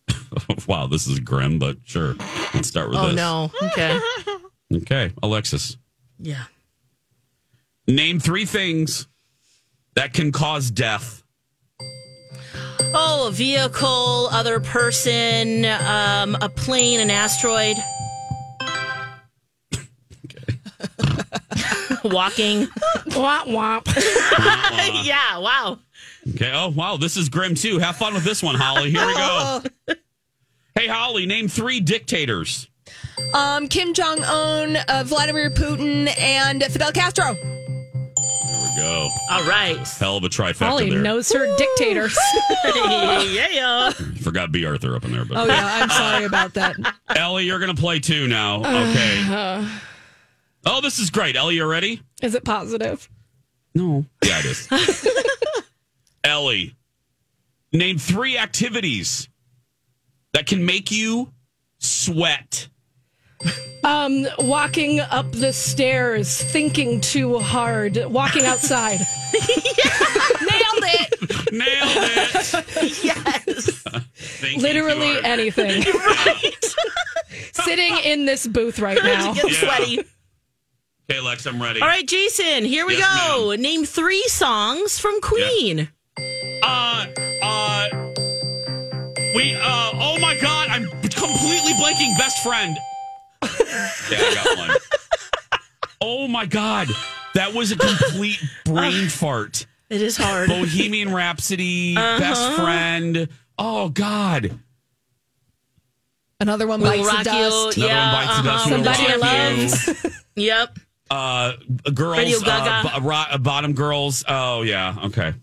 wow, 0.67 0.87
this 0.87 1.07
is 1.07 1.19
grim, 1.19 1.59
but 1.59 1.77
sure. 1.85 2.15
Let's 2.53 2.67
start 2.67 2.89
with 2.89 2.99
this. 2.99 3.05
Oh, 3.05 3.07
this. 3.07 3.15
no. 3.15 3.51
Okay. 3.67 3.99
Okay, 4.73 5.11
Alexis. 5.21 5.75
Yeah. 6.17 6.45
Name 7.87 8.21
three 8.21 8.45
things 8.45 9.05
that 9.95 10.13
can 10.13 10.31
cause 10.31 10.71
death. 10.71 11.23
Oh, 12.93 13.27
a 13.27 13.31
vehicle, 13.31 14.29
other 14.31 14.61
person, 14.61 15.65
um, 15.65 16.37
a 16.41 16.47
plane, 16.47 17.01
an 17.01 17.09
asteroid. 17.09 17.75
Okay. 19.73 20.57
Walking. 22.05 22.67
Womp 23.09 23.47
womp. 23.47 25.05
yeah, 25.05 25.37
wow. 25.37 25.79
Okay. 26.29 26.51
Oh, 26.53 26.69
wow. 26.69 26.97
This 26.97 27.17
is 27.17 27.29
grim 27.29 27.55
too. 27.55 27.79
Have 27.79 27.97
fun 27.97 28.13
with 28.13 28.23
this 28.23 28.43
one, 28.43 28.55
Holly. 28.55 28.91
Here 28.91 29.05
we 29.05 29.13
go. 29.13 29.63
hey, 30.75 30.87
Holly, 30.87 31.25
name 31.25 31.47
three 31.47 31.79
dictators. 31.79 32.67
Um, 33.33 33.67
Kim 33.67 33.93
Jong 33.93 34.23
Un, 34.23 34.75
uh, 34.87 35.03
Vladimir 35.05 35.49
Putin, 35.51 36.09
and 36.19 36.63
Fidel 36.63 36.91
Castro. 36.91 37.33
There 37.33 37.43
we 37.43 38.75
go. 38.75 39.09
All 39.29 39.43
right. 39.47 39.77
Hell 39.99 40.17
of 40.17 40.23
a 40.23 40.29
trifecta 40.29 40.65
Holly 40.67 40.89
there. 40.89 41.01
knows 41.01 41.31
her 41.31 41.55
dictators. 41.57 42.17
yeah. 42.65 43.91
Forgot 44.21 44.51
Bea 44.51 44.65
Arthur 44.65 44.95
up 44.95 45.05
in 45.05 45.11
there, 45.11 45.25
but 45.25 45.37
Oh 45.37 45.45
yeah, 45.45 45.79
I'm 45.81 45.89
sorry 45.89 46.25
about 46.25 46.53
that. 46.55 46.75
Ellie, 47.09 47.45
you're 47.45 47.59
gonna 47.59 47.73
play 47.73 47.99
too 47.99 48.27
now. 48.27 48.59
Okay. 48.59 49.67
oh, 50.65 50.81
this 50.81 50.99
is 50.99 51.09
great. 51.09 51.35
Ellie, 51.35 51.55
you 51.55 51.65
ready? 51.65 52.01
Is 52.21 52.35
it 52.35 52.43
positive? 52.43 53.09
No. 53.73 54.05
Yeah, 54.23 54.39
it 54.39 54.45
is. 54.45 54.67
Ellie, 56.23 56.75
name 57.73 57.97
three 57.97 58.37
activities 58.37 59.27
that 60.33 60.45
can 60.45 60.65
make 60.65 60.91
you 60.91 61.31
sweat. 61.79 62.67
Um, 63.83 64.27
walking 64.37 64.99
up 64.99 65.31
the 65.31 65.51
stairs, 65.51 66.39
thinking 66.39 67.01
too 67.01 67.39
hard, 67.39 67.97
walking 68.05 68.45
outside. 68.45 68.99
Nailed 69.33 70.83
it. 70.83 71.51
Nailed 71.51 71.63
it. 71.63 73.03
Yes. 73.03 73.83
Thank 74.41 74.61
Literally 74.61 75.13
you 75.13 75.19
are- 75.19 75.25
anything. 75.25 75.83
Sitting 77.53 77.97
in 78.03 78.25
this 78.25 78.45
booth 78.47 78.79
right 78.79 78.99
now. 79.03 79.33
Getting 79.33 79.49
Yeah. 79.51 79.57
sweaty. 79.59 79.99
Okay, 81.09 81.19
Lex, 81.19 81.45
I'm 81.47 81.61
ready. 81.61 81.81
All 81.81 81.87
right, 81.87 82.07
Jason, 82.07 82.63
here 82.65 82.85
we 82.85 82.97
Yes, 82.97 83.27
go. 83.27 83.55
Name 83.55 83.85
three 83.85 84.23
songs 84.27 84.99
from 84.99 85.19
Queen. 85.21 85.89
Uh, 86.63 87.05
uh, 87.43 87.87
we, 89.35 89.55
uh, 89.55 89.91
oh 89.93 90.17
my 90.19 90.37
God, 90.41 90.69
I'm 90.69 90.85
completely 91.01 91.73
blanking. 91.73 92.17
Best 92.17 92.43
friend. 92.43 92.77
yeah, 93.43 94.17
I 94.19 94.41
got 94.43 94.57
one. 94.57 94.77
oh 96.01 96.27
my 96.27 96.45
God, 96.45 96.87
that 97.35 97.53
was 97.53 97.71
a 97.71 97.77
complete 97.77 98.41
brain 98.65 99.09
fart. 99.09 99.65
It 99.89 100.01
is 100.01 100.17
hard. 100.17 100.47
Bohemian 100.49 101.13
Rhapsody, 101.13 101.95
Best 101.95 102.41
Uh-huh. 102.41 102.61
Friend. 102.63 103.27
Oh 103.57 103.89
God, 103.89 104.57
Another 106.39 106.65
one 106.65 106.81
We'll 106.81 106.89
bites 106.91 107.07
the 107.07 107.13
rock 107.15 107.23
dust. 107.23 107.77
another 107.77 107.93
Yeah, 107.93 108.13
one 108.13 108.25
bites 108.25 108.39
uh-huh. 108.39 108.69
We'll 108.69 108.83
Somebody 108.83 109.11
rock 109.11 109.21
loves. 109.21 109.87
you. 110.03 110.11
Yep. 110.43 110.79
Uh, 111.11 111.51
girls, 111.93 112.41
uh, 112.41 112.45
Gaga. 112.45 112.99
bo- 113.01 113.05
ro- 113.05 113.15
uh, 113.31 113.37
bottom 113.37 113.73
girls. 113.73 114.23
Oh 114.27 114.61
yeah, 114.61 114.95
okay. 115.05 115.33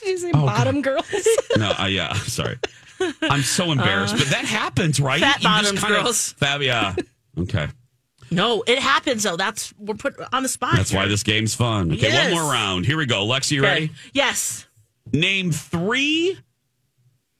Did 0.00 0.08
you 0.08 0.18
say 0.18 0.30
Oh, 0.34 0.46
bottom 0.46 0.82
girls? 0.82 1.06
No, 1.56 1.72
uh, 1.78 1.86
yeah, 1.86 2.12
sorry. 2.14 2.58
I'm 3.22 3.42
so 3.42 3.72
embarrassed, 3.72 4.16
but 4.16 4.26
that 4.28 4.44
happens, 4.44 5.00
right? 5.00 5.22
Uh, 5.22 5.32
Fat 5.32 5.64
kinda- 5.64 5.86
girls. 5.88 6.32
Fab, 6.34 6.62
yeah. 6.62 6.94
Okay. 7.38 7.68
No, 8.30 8.62
it 8.66 8.78
happens 8.78 9.22
though. 9.24 9.36
That's 9.36 9.72
we're 9.78 9.94
put 9.94 10.14
on 10.32 10.42
the 10.44 10.48
spot. 10.48 10.76
That's 10.76 10.92
why 10.92 11.06
this 11.06 11.22
game's 11.24 11.54
fun. 11.54 11.90
Okay, 11.92 12.08
Yes. 12.08 12.32
one 12.32 12.42
more 12.42 12.52
round. 12.52 12.86
Here 12.86 12.96
we 12.96 13.06
go. 13.06 13.26
Lexi, 13.26 13.52
you 13.52 13.62
Okay. 13.64 13.72
ready? 13.72 13.90
Yes. 14.12 14.66
Name 15.12 15.50
three 15.50 16.38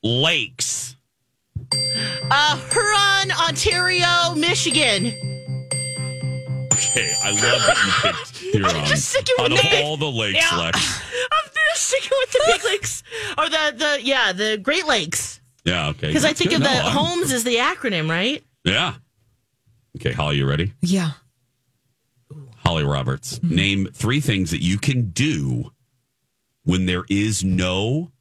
lakes. 0.02 0.96
Uh, 1.72 2.58
Huron, 2.72 3.30
Ontario, 3.46 4.34
Michigan. 4.34 5.06
Okay, 6.72 7.12
I 7.22 7.30
love 7.30 7.40
that 7.66 7.76
you 8.04 8.10
picked 8.12 8.36
Huron. 8.54 8.84
just 8.86 9.10
sticking 9.10 9.34
with 9.38 9.52
Out 9.52 9.72
of 9.72 9.84
all 9.84 9.96
the 9.96 10.10
lakes, 10.10 10.38
Yeah. 10.50 10.58
Lex. 10.58 11.00
I'm 12.12 12.26
just 12.26 12.30
sticking 12.32 12.52
with 12.52 12.62
the 12.62 12.62
big 12.62 12.64
lakes 12.72 13.02
or 13.38 13.48
the 13.48 13.74
the 13.76 14.02
yeah 14.02 14.32
the 14.32 14.58
Great 14.58 14.86
Lakes 14.86 15.40
Yeah, 15.64 15.88
okay. 15.88 16.06
because 16.08 16.24
I 16.24 16.32
think 16.32 16.50
good. 16.50 16.56
of 16.58 16.62
the 16.64 16.72
No, 16.74 16.80
I'm- 16.80 16.96
HOMES 16.96 17.32
is 17.32 17.44
the 17.44 17.56
acronym, 17.56 18.08
right? 18.10 18.42
Yeah. 18.64 18.94
Okay, 19.96 20.12
Holly, 20.12 20.36
you 20.36 20.46
ready? 20.48 20.72
Yeah. 20.80 21.10
Holly 22.64 22.84
Roberts. 22.84 23.38
Mm-hmm. 23.38 23.54
Name 23.54 23.88
three 23.92 24.20
things 24.20 24.50
that 24.52 24.62
you 24.62 24.78
can 24.78 25.10
do 25.10 25.70
when 26.64 26.86
there 26.86 27.04
is 27.08 27.42
no 27.42 28.12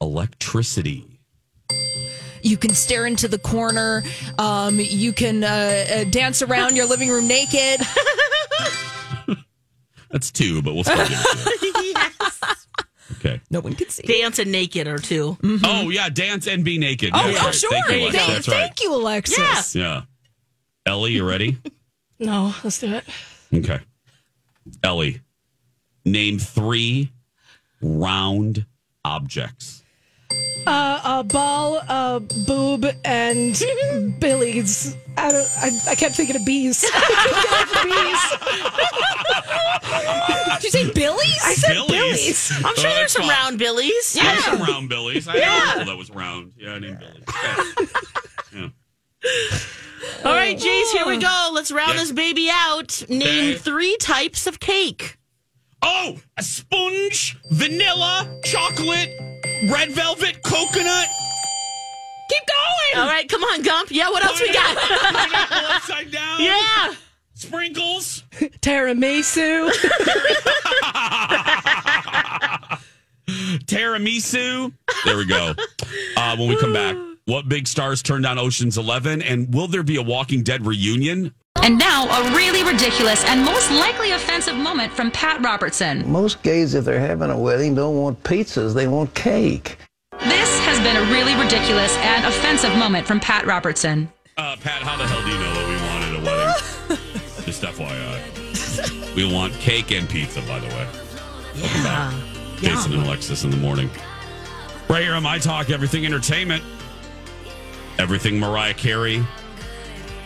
electricity. 0.00 1.20
You 2.42 2.56
can 2.56 2.70
stare 2.74 3.06
into 3.06 3.26
the 3.28 3.38
corner. 3.38 4.02
Um, 4.38 4.78
you 4.80 5.12
can 5.12 5.42
uh, 5.44 5.84
uh, 5.92 6.04
dance 6.04 6.40
around 6.42 6.76
your 6.76 6.86
living 6.86 7.08
room 7.10 7.26
naked. 7.26 7.80
That's 10.10 10.30
two, 10.30 10.60
but 10.62 10.74
we'll 10.74 10.84
still 10.84 10.96
give 10.96 11.10
it 11.12 11.58
to 11.60 11.66
you. 11.66 11.69
Yes. 13.24 13.32
Okay. 13.32 13.40
No 13.50 13.60
one 13.60 13.74
can 13.74 13.88
see. 13.88 14.02
Dancing 14.02 14.50
naked 14.50 14.86
or 14.86 14.98
2 14.98 15.38
mm-hmm. 15.40 15.64
Oh 15.64 15.90
yeah, 15.90 16.08
dance 16.08 16.46
and 16.46 16.64
be 16.64 16.78
naked. 16.78 17.10
Oh, 17.14 17.26
That's 17.26 17.40
oh, 17.40 17.44
right. 17.44 17.54
sure. 17.54 17.70
Thank 17.70 17.90
you, 17.90 18.10
Thank, 18.12 18.28
Lex. 18.28 18.48
Right. 18.48 18.56
thank 18.56 18.82
you, 18.82 18.94
Alexis. 18.94 19.74
Yeah. 19.74 19.82
Yeah. 19.82 20.02
Ellie, 20.92 21.12
you 21.12 21.28
ready? 21.28 21.58
No, 22.22 22.54
let's 22.62 22.78
do 22.78 22.92
it. 22.92 23.04
Okay. 23.54 23.80
Ellie, 24.84 25.22
name 26.04 26.38
three 26.38 27.12
round 27.80 28.66
objects. 29.02 29.79
Uh, 30.66 31.00
a 31.04 31.24
ball, 31.24 31.76
a 31.88 32.20
boob, 32.46 32.86
and 33.04 33.60
billies. 34.20 34.94
I 35.16 35.32
don't. 35.32 35.48
I, 35.58 35.70
I 35.90 35.94
kept 35.94 36.14
thinking 36.16 36.36
of 36.36 36.44
bees. 36.44 36.84
Did 40.60 40.64
you 40.64 40.70
say 40.70 40.92
Billy's? 40.92 41.38
I 41.44 41.54
said 41.54 41.72
Billies? 41.74 41.90
billies. 41.90 42.52
I'm 42.64 42.74
sure 42.76 42.90
there's 42.90 43.12
some 43.12 43.22
fine. 43.22 43.30
round 43.30 43.58
billies. 43.58 44.12
There's 44.12 44.44
some 44.44 44.60
round 44.60 44.88
billies. 44.88 45.26
I 45.26 45.38
had 45.38 45.62
an 45.62 45.68
uncle 45.80 45.84
that 45.86 45.96
was 45.98 46.10
round. 46.10 46.52
Yeah, 46.56 46.78
named 46.78 46.98
Billy. 46.98 47.22
Okay. 47.28 47.90
Yeah. 48.54 48.68
All 50.24 50.32
right, 50.34 50.56
Jace, 50.58 50.92
here 50.92 51.06
we 51.06 51.16
go. 51.18 51.50
Let's 51.52 51.70
round 51.72 51.94
Yeah. 51.94 52.00
this 52.00 52.12
baby 52.12 52.48
out. 52.52 53.02
Name 53.08 53.20
Okay. 53.20 53.54
three 53.58 53.96
types 53.98 54.46
of 54.46 54.60
cake. 54.60 55.16
Oh, 55.82 56.18
a 56.36 56.42
sponge, 56.42 57.38
vanilla, 57.50 58.40
chocolate, 58.44 59.10
red 59.68 59.90
velvet, 59.92 60.42
coconut. 60.42 61.06
Keep 62.28 62.42
going. 62.46 63.02
All 63.02 63.08
right, 63.08 63.28
come 63.28 63.42
on, 63.42 63.62
Gump. 63.62 63.90
Yeah, 63.90 64.08
what 64.10 64.24
else 64.24 64.40
we 64.40 64.52
got? 64.52 64.76
Pineapple 64.78 65.66
upside 65.70 66.10
down. 66.12 66.42
yeah. 66.42 66.94
Sprinkles. 67.34 68.22
Tiramisu. 68.32 69.70
Tiramisu. 73.66 74.72
There 75.04 75.16
we 75.16 75.26
go. 75.26 75.54
Uh, 76.16 76.36
when 76.36 76.48
we 76.48 76.56
come 76.56 76.72
back, 76.72 76.96
what 77.26 77.48
big 77.48 77.66
stars 77.66 78.02
turned 78.02 78.24
down 78.24 78.38
Ocean's 78.38 78.76
Eleven, 78.76 79.22
and 79.22 79.52
will 79.54 79.68
there 79.68 79.82
be 79.82 79.96
a 79.96 80.02
Walking 80.02 80.42
Dead 80.42 80.66
reunion? 80.66 81.34
And 81.62 81.78
now, 81.78 82.06
a 82.08 82.34
really 82.34 82.62
ridiculous 82.64 83.22
and 83.24 83.44
most 83.44 83.70
likely 83.70 84.12
offensive 84.12 84.56
moment 84.56 84.92
from 84.92 85.10
Pat 85.10 85.42
Robertson. 85.42 86.10
Most 86.10 86.42
gays, 86.42 86.74
if 86.74 86.84
they're 86.84 87.00
having 87.00 87.30
a 87.30 87.38
wedding, 87.38 87.74
don't 87.74 87.96
want 87.96 88.22
pizzas, 88.22 88.72
they 88.72 88.88
want 88.88 89.14
cake. 89.14 89.76
This 90.20 90.60
has 90.60 90.78
been 90.80 90.96
a 90.96 91.12
really 91.12 91.34
ridiculous 91.34 91.94
and 91.98 92.24
offensive 92.24 92.74
moment 92.76 93.06
from 93.06 93.20
Pat 93.20 93.46
Robertson. 93.46 94.10
Uh, 94.36 94.56
Pat, 94.60 94.82
how 94.82 94.96
the 94.96 95.06
hell 95.06 95.22
do 95.22 95.28
you 95.28 95.38
know 95.38 95.54
that 95.54 95.68
we 95.68 95.76
wanted 95.86 96.16
a 96.16 96.24
wedding? 96.24 97.44
Just 97.44 97.62
FYI. 97.62 99.14
We 99.14 99.30
want 99.30 99.52
cake 99.54 99.90
and 99.90 100.08
pizza, 100.08 100.40
by 100.42 100.60
the 100.60 100.66
way. 100.68 100.86
Welcome 101.60 101.82
back. 101.82 102.14
Jason 102.56 102.94
and 102.94 103.02
Alexis 103.02 103.44
in 103.44 103.50
the 103.50 103.56
morning. 103.56 103.90
Right 104.88 105.02
here 105.02 105.14
on 105.14 105.22
My 105.22 105.38
Talk, 105.38 105.68
Everything 105.68 106.06
Entertainment. 106.06 106.62
Everything 107.98 108.38
Mariah 108.38 108.74
Carey 108.74 109.24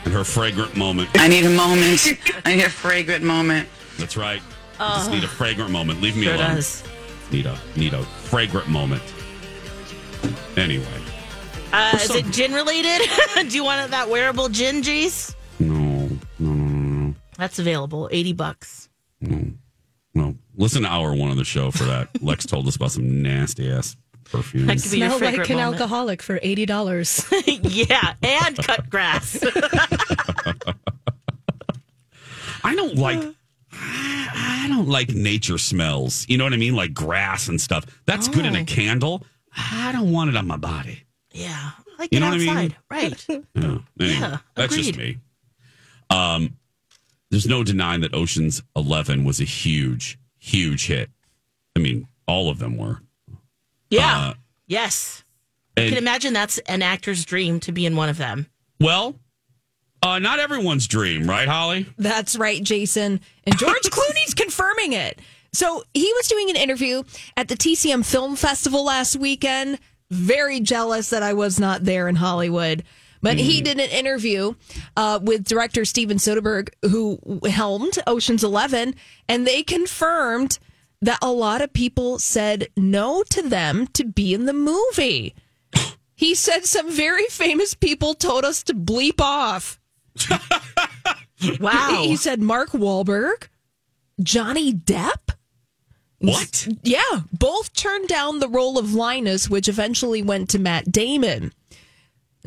and 0.04 0.12
her 0.12 0.24
fragrant 0.24 0.76
moment. 0.76 1.08
I 1.14 1.28
need 1.28 1.44
a 1.44 1.50
moment. 1.50 2.06
I 2.44 2.56
need 2.56 2.64
a 2.64 2.70
fragrant 2.70 3.24
moment. 3.24 3.68
That's 3.98 4.16
right. 4.16 4.42
I 4.80 4.96
just 4.98 5.10
need 5.10 5.24
a 5.24 5.28
fragrant 5.28 5.70
moment. 5.70 6.00
Leave 6.00 6.16
me 6.16 6.24
Sure 6.24 6.34
alone. 6.34 6.56
does. 6.56 6.82
Need 7.30 7.46
a 7.46 7.58
need 7.76 7.94
a 7.94 8.02
fragrant 8.02 8.68
moment. 8.68 9.02
Anyway, 10.56 10.86
Uh, 11.72 11.92
is 11.94 12.02
some- 12.08 12.16
it 12.18 12.30
gin 12.30 12.52
related? 12.52 13.08
Do 13.48 13.56
you 13.56 13.64
want 13.64 13.90
that 13.90 14.08
wearable 14.08 14.48
gin, 14.48 14.82
Jace? 14.82 15.34
no, 15.58 15.74
no, 16.38 16.52
no, 16.52 16.52
no, 16.54 17.06
no, 17.08 17.14
That's 17.36 17.58
available. 17.58 18.08
80 18.12 18.32
bucks. 18.34 18.88
no. 19.20 20.34
Listen 20.56 20.82
to 20.82 20.88
hour 20.88 21.14
one 21.14 21.30
of 21.32 21.36
the 21.36 21.44
show 21.44 21.70
for 21.72 21.84
that. 21.84 22.08
Lex 22.22 22.46
told 22.46 22.68
us 22.68 22.76
about 22.76 22.92
some 22.92 23.22
nasty 23.22 23.70
ass 23.70 23.96
perfume. 24.24 24.66
That 24.66 24.74
could 24.82 24.90
be 24.90 24.98
Smell 24.98 25.18
like 25.18 25.34
an 25.50 25.56
moment. 25.56 25.60
alcoholic 25.80 26.22
for 26.22 26.38
eighty 26.42 26.66
dollars. 26.66 27.24
yeah, 27.46 28.14
and 28.22 28.56
cut 28.56 28.88
grass. 28.90 29.38
I 32.64 32.74
don't 32.74 32.96
like. 32.96 33.22
I 33.72 34.66
don't 34.68 34.88
like 34.88 35.10
nature 35.10 35.58
smells. 35.58 36.24
You 36.28 36.38
know 36.38 36.44
what 36.44 36.52
I 36.52 36.56
mean, 36.56 36.74
like 36.74 36.94
grass 36.94 37.48
and 37.48 37.60
stuff. 37.60 37.84
That's 38.06 38.28
good 38.28 38.46
in 38.46 38.56
a 38.56 38.60
Oh. 38.60 38.64
candle. 38.64 39.24
I 39.56 39.90
don't 39.92 40.12
want 40.12 40.30
it 40.30 40.36
on 40.36 40.46
my 40.46 40.56
body. 40.56 41.02
yeah, 41.32 41.70
like 41.98 42.10
You 42.12 42.18
it 42.18 42.20
know 42.20 42.30
what 42.30 42.40
I 42.40 42.62
mean? 42.62 42.76
Right. 42.90 43.26
Yeah. 43.28 43.38
Anyway, 43.56 43.80
Yeah, 43.98 44.38
that's 44.54 44.74
just 44.76 44.96
me. 44.96 45.18
Um, 46.10 46.56
there's 47.30 47.46
no 47.48 47.62
denying 47.64 48.00
that 48.02 48.14
Ocean's 48.14 48.62
Eleven 48.76 49.24
was 49.24 49.40
a 49.40 49.44
huge, 49.44 50.18
huge 50.38 50.86
hit. 50.86 51.10
I 51.76 51.80
mean, 51.80 52.06
all 52.26 52.48
of 52.50 52.58
them 52.58 52.76
were. 52.76 53.00
Yeah. 53.94 54.28
Uh, 54.28 54.34
yes. 54.66 55.24
I 55.76 55.88
can 55.88 55.98
imagine 55.98 56.32
that's 56.32 56.58
an 56.58 56.82
actor's 56.82 57.24
dream 57.24 57.60
to 57.60 57.72
be 57.72 57.84
in 57.84 57.96
one 57.96 58.08
of 58.08 58.16
them. 58.16 58.46
Well, 58.80 59.16
uh, 60.02 60.18
not 60.18 60.38
everyone's 60.38 60.86
dream, 60.86 61.28
right, 61.28 61.48
Holly? 61.48 61.86
That's 61.98 62.36
right, 62.36 62.62
Jason. 62.62 63.20
And 63.44 63.58
George 63.58 63.82
Clooney's 63.90 64.34
confirming 64.34 64.92
it. 64.92 65.20
So 65.52 65.82
he 65.94 66.12
was 66.14 66.28
doing 66.28 66.50
an 66.50 66.56
interview 66.56 67.02
at 67.36 67.48
the 67.48 67.56
TCM 67.56 68.04
Film 68.04 68.36
Festival 68.36 68.84
last 68.84 69.16
weekend. 69.16 69.78
Very 70.10 70.60
jealous 70.60 71.10
that 71.10 71.22
I 71.22 71.32
was 71.32 71.58
not 71.58 71.84
there 71.84 72.08
in 72.08 72.16
Hollywood. 72.16 72.84
But 73.22 73.38
he 73.38 73.62
did 73.62 73.80
an 73.80 73.88
interview 73.88 74.52
uh, 74.98 75.18
with 75.22 75.44
director 75.44 75.86
Steven 75.86 76.18
Soderbergh, 76.18 76.68
who 76.82 77.40
helmed 77.48 77.98
Ocean's 78.06 78.44
Eleven, 78.44 78.94
and 79.26 79.46
they 79.46 79.62
confirmed 79.62 80.58
that 81.04 81.18
a 81.22 81.30
lot 81.30 81.60
of 81.62 81.72
people 81.72 82.18
said 82.18 82.68
no 82.76 83.22
to 83.30 83.42
them 83.42 83.86
to 83.88 84.04
be 84.04 84.34
in 84.34 84.46
the 84.46 84.52
movie. 84.52 85.34
He 86.16 86.34
said 86.34 86.64
some 86.64 86.90
very 86.90 87.26
famous 87.26 87.74
people 87.74 88.14
told 88.14 88.44
us 88.44 88.62
to 88.64 88.74
bleep 88.74 89.20
off. 89.20 89.80
Wow. 91.60 92.02
He 92.04 92.16
said 92.16 92.40
Mark 92.40 92.70
Wahlberg, 92.70 93.48
Johnny 94.22 94.72
Depp. 94.72 95.34
What? 96.20 96.68
Yeah, 96.82 97.02
both 97.32 97.74
turned 97.74 98.08
down 98.08 98.38
the 98.38 98.48
role 98.48 98.78
of 98.78 98.94
Linus, 98.94 99.50
which 99.50 99.68
eventually 99.68 100.22
went 100.22 100.48
to 100.50 100.58
Matt 100.58 100.90
Damon. 100.90 101.52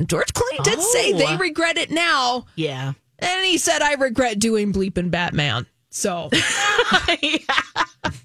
George 0.03 0.33
Clooney 0.33 0.63
did 0.63 0.81
say 0.81 1.13
Oh. 1.13 1.17
they 1.17 1.35
regret 1.37 1.77
it 1.77 1.91
now. 1.91 2.45
Yeah. 2.55 2.93
And 3.19 3.45
he 3.45 3.57
said, 3.59 3.81
I 3.83 3.93
regret 3.95 4.39
doing 4.39 4.73
Bleeping 4.73 5.11
Batman. 5.11 5.67
So, 5.89 6.29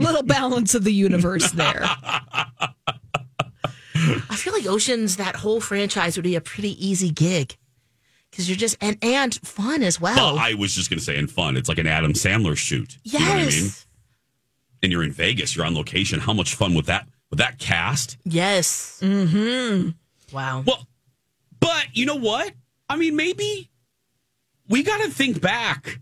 little 0.00 0.22
balance 0.24 0.74
of 0.74 0.84
the 0.84 0.92
universe 0.92 1.50
there. 1.52 1.82
I 3.94 4.36
feel 4.36 4.52
like 4.52 4.66
Ocean's 4.66 5.16
that 5.16 5.36
whole 5.36 5.60
franchise 5.60 6.16
would 6.16 6.24
be 6.24 6.34
a 6.36 6.40
pretty 6.40 6.84
easy 6.84 7.10
gig 7.10 7.56
because 8.30 8.48
you're 8.48 8.56
just 8.56 8.76
and 8.80 8.96
and 9.02 9.34
fun 9.46 9.82
as 9.82 10.00
well. 10.00 10.16
Well, 10.16 10.38
I 10.38 10.54
was 10.54 10.74
just 10.74 10.88
going 10.90 10.98
to 10.98 11.04
say, 11.04 11.18
and 11.18 11.30
fun. 11.30 11.56
It's 11.56 11.68
like 11.68 11.78
an 11.78 11.86
Adam 11.86 12.12
Sandler 12.14 12.56
shoot. 12.56 12.96
yes. 13.02 13.12
You 13.12 13.26
know 13.26 13.34
what 13.34 13.42
I 13.42 13.46
mean? 13.46 13.70
And 14.82 14.92
you're 14.92 15.02
in 15.02 15.12
Vegas. 15.12 15.54
You're 15.54 15.66
on 15.66 15.74
location. 15.74 16.20
How 16.20 16.32
much 16.32 16.54
fun 16.54 16.74
with 16.74 16.86
that? 16.86 17.06
With 17.28 17.38
that 17.38 17.58
cast? 17.58 18.16
Yes. 18.24 18.98
Mm-hmm. 19.02 19.90
Wow. 20.34 20.64
Well, 20.66 20.86
but 21.60 21.86
you 21.92 22.06
know 22.06 22.16
what? 22.16 22.52
I 22.88 22.96
mean, 22.96 23.14
maybe 23.14 23.70
we 24.68 24.82
got 24.82 25.02
to 25.02 25.10
think 25.10 25.40
back. 25.40 26.00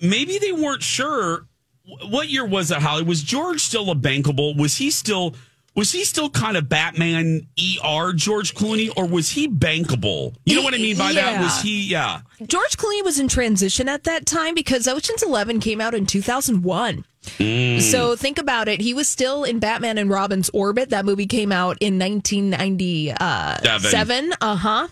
Maybe 0.00 0.38
they 0.38 0.52
weren't 0.52 0.82
sure. 0.82 1.46
What 1.84 2.28
year 2.28 2.46
was 2.46 2.70
it, 2.70 2.78
Holly? 2.78 3.02
Was 3.02 3.22
George 3.22 3.60
still 3.60 3.90
a 3.90 3.94
bankable? 3.94 4.56
Was 4.56 4.76
he 4.76 4.90
still 4.90 5.34
was 5.74 5.90
he 5.90 6.04
still 6.04 6.28
kind 6.28 6.58
of 6.58 6.68
Batman 6.68 7.46
ER 7.58 8.12
George 8.12 8.54
Clooney, 8.54 8.92
or 8.94 9.06
was 9.06 9.30
he 9.30 9.48
bankable? 9.48 10.34
You 10.44 10.56
know 10.56 10.62
what 10.62 10.74
I 10.74 10.76
mean 10.76 10.98
by 10.98 11.14
that? 11.14 11.40
Was 11.40 11.62
he? 11.62 11.84
Yeah. 11.84 12.20
George 12.46 12.76
Clooney 12.76 13.02
was 13.02 13.18
in 13.18 13.28
transition 13.28 13.88
at 13.88 14.04
that 14.04 14.26
time 14.26 14.54
because 14.54 14.86
Ocean's 14.86 15.22
Eleven 15.22 15.60
came 15.60 15.80
out 15.80 15.94
in 15.94 16.04
2001. 16.04 17.06
Mm. 17.38 17.80
So 17.80 18.16
think 18.16 18.38
about 18.38 18.68
it. 18.68 18.82
He 18.82 18.92
was 18.92 19.08
still 19.08 19.44
in 19.44 19.60
Batman 19.60 19.96
and 19.96 20.10
Robin's 20.10 20.50
orbit. 20.50 20.90
That 20.90 21.06
movie 21.06 21.26
came 21.26 21.52
out 21.52 21.78
in 21.80 21.98
1997. 21.98 24.34
Uh 24.40 24.56
huh. 24.56 24.88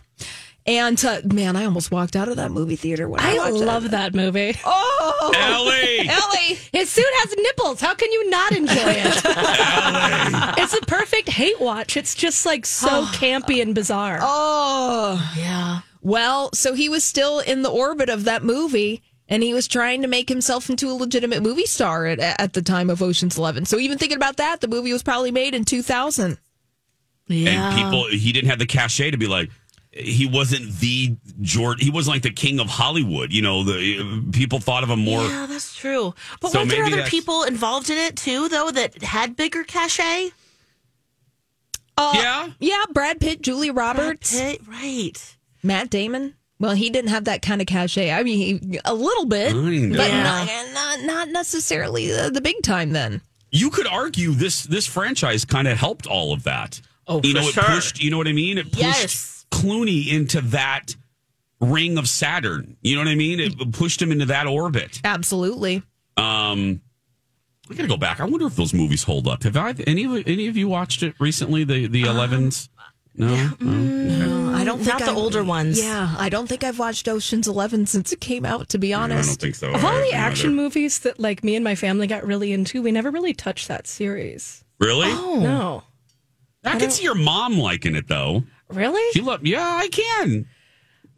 And 0.66 1.02
uh, 1.04 1.20
man, 1.24 1.56
I 1.56 1.64
almost 1.64 1.90
walked 1.90 2.16
out 2.16 2.28
of 2.28 2.36
that 2.36 2.50
movie 2.50 2.76
theater 2.76 3.08
when 3.08 3.20
I, 3.20 3.36
I 3.36 3.50
love 3.50 3.86
it. 3.86 3.90
that 3.92 4.14
movie. 4.14 4.54
Oh, 4.64 5.32
Ellie! 5.34 6.08
Ellie. 6.08 6.58
His 6.72 6.90
suit 6.90 7.04
has 7.06 7.34
nipples. 7.36 7.80
How 7.80 7.94
can 7.94 8.12
you 8.12 8.28
not 8.30 8.52
enjoy 8.52 8.74
it? 8.76 9.22
it's 10.58 10.74
a 10.74 10.80
perfect 10.86 11.30
hate 11.30 11.58
watch. 11.60 11.96
It's 11.96 12.14
just 12.14 12.44
like 12.44 12.66
so 12.66 13.04
campy 13.12 13.62
and 13.62 13.74
bizarre. 13.74 14.18
Oh, 14.20 15.34
yeah. 15.36 15.80
Well, 16.02 16.50
so 16.52 16.74
he 16.74 16.88
was 16.88 17.04
still 17.04 17.40
in 17.40 17.62
the 17.62 17.70
orbit 17.70 18.08
of 18.08 18.24
that 18.24 18.42
movie. 18.42 19.02
And 19.32 19.44
he 19.44 19.54
was 19.54 19.68
trying 19.68 20.02
to 20.02 20.08
make 20.08 20.28
himself 20.28 20.68
into 20.68 20.90
a 20.90 20.92
legitimate 20.92 21.40
movie 21.40 21.64
star 21.64 22.04
at, 22.06 22.18
at 22.18 22.52
the 22.52 22.62
time 22.62 22.90
of 22.90 23.00
Ocean's 23.00 23.38
Eleven. 23.38 23.64
So 23.64 23.78
even 23.78 23.96
thinking 23.96 24.16
about 24.16 24.38
that, 24.38 24.60
the 24.60 24.66
movie 24.66 24.92
was 24.92 25.04
probably 25.04 25.30
made 25.30 25.54
in 25.54 25.64
2000. 25.64 26.36
Yeah. 27.28 27.70
And 27.70 27.76
people, 27.76 28.08
he 28.08 28.32
didn't 28.32 28.50
have 28.50 28.58
the 28.58 28.66
cachet 28.66 29.12
to 29.12 29.16
be 29.16 29.28
like, 29.28 29.48
he 29.92 30.26
wasn't 30.26 30.70
the 30.78 31.16
George. 31.40 31.82
He 31.82 31.90
wasn't 31.90 32.14
like 32.14 32.22
the 32.22 32.30
king 32.30 32.60
of 32.60 32.68
Hollywood. 32.68 33.32
You 33.32 33.42
know, 33.42 33.64
the 33.64 34.24
people 34.32 34.60
thought 34.60 34.82
of 34.84 34.90
him 34.90 35.00
more. 35.00 35.22
Yeah, 35.22 35.46
that's 35.46 35.74
true. 35.74 36.14
But 36.40 36.52
So 36.52 36.60
weren't 36.60 36.70
there 36.70 36.84
other 36.84 36.96
that's- 36.96 37.10
people 37.10 37.42
involved 37.42 37.90
in 37.90 37.98
it 37.98 38.16
too, 38.16 38.48
though, 38.48 38.70
that 38.70 39.02
had 39.02 39.34
bigger 39.36 39.64
cachet? 39.64 40.30
Uh, 41.96 42.12
yeah, 42.14 42.48
yeah. 42.60 42.84
Brad 42.92 43.20
Pitt, 43.20 43.42
Julia 43.42 43.72
Roberts, 43.72 44.38
Pitt, 44.38 44.60
right? 44.66 45.36
Matt 45.62 45.90
Damon. 45.90 46.34
Well, 46.58 46.72
he 46.72 46.88
didn't 46.90 47.10
have 47.10 47.24
that 47.24 47.42
kind 47.42 47.60
of 47.60 47.66
cachet. 47.66 48.10
I 48.10 48.22
mean, 48.22 48.60
he, 48.72 48.80
a 48.84 48.94
little 48.94 49.24
bit, 49.26 49.52
but 49.54 49.70
Yeah. 50.10 50.22
not, 50.22 50.72
not 50.72 51.00
not 51.04 51.28
necessarily 51.30 52.10
the, 52.10 52.30
the 52.30 52.40
big 52.40 52.62
time. 52.62 52.92
Then 52.92 53.20
You 53.50 53.70
could 53.70 53.86
argue 53.86 54.32
this 54.32 54.62
this 54.64 54.86
franchise 54.86 55.44
kind 55.44 55.66
of 55.68 55.76
helped 55.78 56.06
all 56.06 56.32
of 56.32 56.44
that. 56.44 56.80
Oh, 57.06 57.20
you 57.24 57.32
for 57.32 57.40
know, 57.40 57.48
it 57.48 57.52
sure. 57.54 57.64
pushed. 57.64 58.02
You 58.02 58.10
know 58.10 58.18
what 58.18 58.28
I 58.28 58.32
mean? 58.32 58.56
It 58.58 58.66
pushed 58.72 58.78
Yes. 58.82 59.39
Clooney 59.52 60.08
into 60.12 60.40
that 60.40 60.96
ring 61.60 61.98
of 61.98 62.08
Saturn. 62.08 62.76
You 62.82 62.96
know 62.96 63.02
what 63.02 63.08
I 63.10 63.14
mean? 63.14 63.40
It 63.40 63.72
pushed 63.72 64.00
him 64.00 64.12
into 64.12 64.26
that 64.26 64.46
orbit. 64.46 65.00
absolutely. 65.04 65.82
Um, 66.16 66.80
I 67.70 67.74
gotta 67.74 67.88
go 67.88 67.96
back. 67.96 68.20
I 68.20 68.24
wonder 68.24 68.46
if 68.46 68.56
those 68.56 68.74
movies 68.74 69.04
hold 69.04 69.26
up. 69.28 69.42
Have 69.44 69.56
I, 69.56 69.74
any 69.86 70.04
of 70.04 70.26
any 70.26 70.48
of 70.48 70.56
you 70.56 70.68
watched 70.68 71.02
it 71.02 71.14
recently? 71.20 71.64
The 71.64 71.86
the 71.86 72.02
11s. 72.02 72.68
No, 73.14 73.50
no? 73.60 74.54
I 74.54 74.64
don't 74.64 74.78
think 74.78 74.98
Not 74.98 75.00
the 75.00 75.10
I- 75.12 75.14
older 75.14 75.42
ones. 75.42 75.82
Yeah, 75.82 76.14
I 76.18 76.28
don't 76.28 76.46
think 76.48 76.62
I've 76.64 76.78
watched 76.78 77.08
Ocean's 77.08 77.48
Eleven 77.48 77.86
since 77.86 78.12
it 78.12 78.20
came 78.20 78.44
out. 78.44 78.68
To 78.70 78.78
be 78.78 78.92
honest, 78.94 79.28
I 79.28 79.32
don't 79.32 79.40
think 79.40 79.54
so. 79.56 79.72
Of 79.72 79.84
all 79.84 80.00
the 80.00 80.12
action 80.12 80.50
either. 80.50 80.56
movies 80.56 81.00
that 81.00 81.18
like 81.20 81.42
me 81.44 81.54
and 81.56 81.64
my 81.64 81.74
family 81.74 82.06
got 82.06 82.24
really 82.26 82.52
into, 82.52 82.82
we 82.82 82.92
never 82.92 83.10
really 83.10 83.34
touched 83.34 83.68
that 83.68 83.86
series. 83.86 84.64
Really? 84.78 85.08
Oh. 85.10 85.40
No. 85.40 85.82
I 86.64 86.78
can 86.78 86.90
see 86.90 87.04
your 87.04 87.14
mom 87.14 87.58
liking 87.58 87.94
it 87.96 88.06
though. 88.08 88.44
Really? 88.70 89.12
She 89.12 89.20
love. 89.20 89.46
Yeah, 89.46 89.60
I 89.62 89.88
can. 89.88 90.46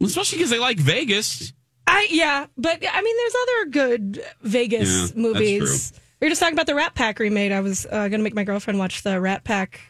Especially 0.01 0.37
because 0.37 0.49
they 0.51 0.59
like 0.59 0.79
Vegas. 0.79 1.53
I 1.85 2.07
yeah, 2.09 2.45
but 2.57 2.83
I 2.89 3.01
mean, 3.01 3.17
there's 3.17 3.35
other 3.43 3.69
good 3.69 4.17
Yeah, 4.17 4.33
Vegas 4.41 5.01
that's 5.01 5.15
movies. 5.15 5.93
We 6.19 6.25
were 6.25 6.29
just 6.29 6.39
talking 6.39 6.55
about 6.55 6.67
the 6.67 6.75
Rat 6.75 6.95
Pack 6.95 7.19
remake. 7.19 7.51
I 7.51 7.59
was 7.59 7.85
uh, 7.85 8.07
going 8.07 8.11
to 8.11 8.19
make 8.19 8.33
my 8.33 8.45
girlfriend 8.45 8.79
watch 8.79 9.03
the 9.03 9.19
Rat 9.19 9.43
Pack, 9.43 9.81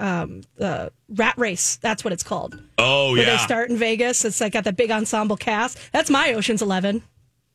um, 0.00 0.40
the 0.56 0.90
Rat 1.10 1.36
Race. 1.36 1.76
That's 1.76 2.02
what 2.02 2.14
it's 2.14 2.22
called. 2.22 2.60
Oh 2.78 3.14
yeah. 3.14 3.20
Where 3.20 3.26
yeah. 3.26 3.36
they 3.36 3.42
start 3.42 3.70
in 3.70 3.76
Vegas. 3.76 4.24
It's 4.24 4.40
like 4.40 4.54
got 4.54 4.64
the 4.64 4.72
big 4.72 4.90
ensemble 4.90 5.36
cast. 5.36 5.78
That's 5.92 6.08
my 6.08 6.32
Ocean's 6.32 6.62
Eleven. 6.62 7.02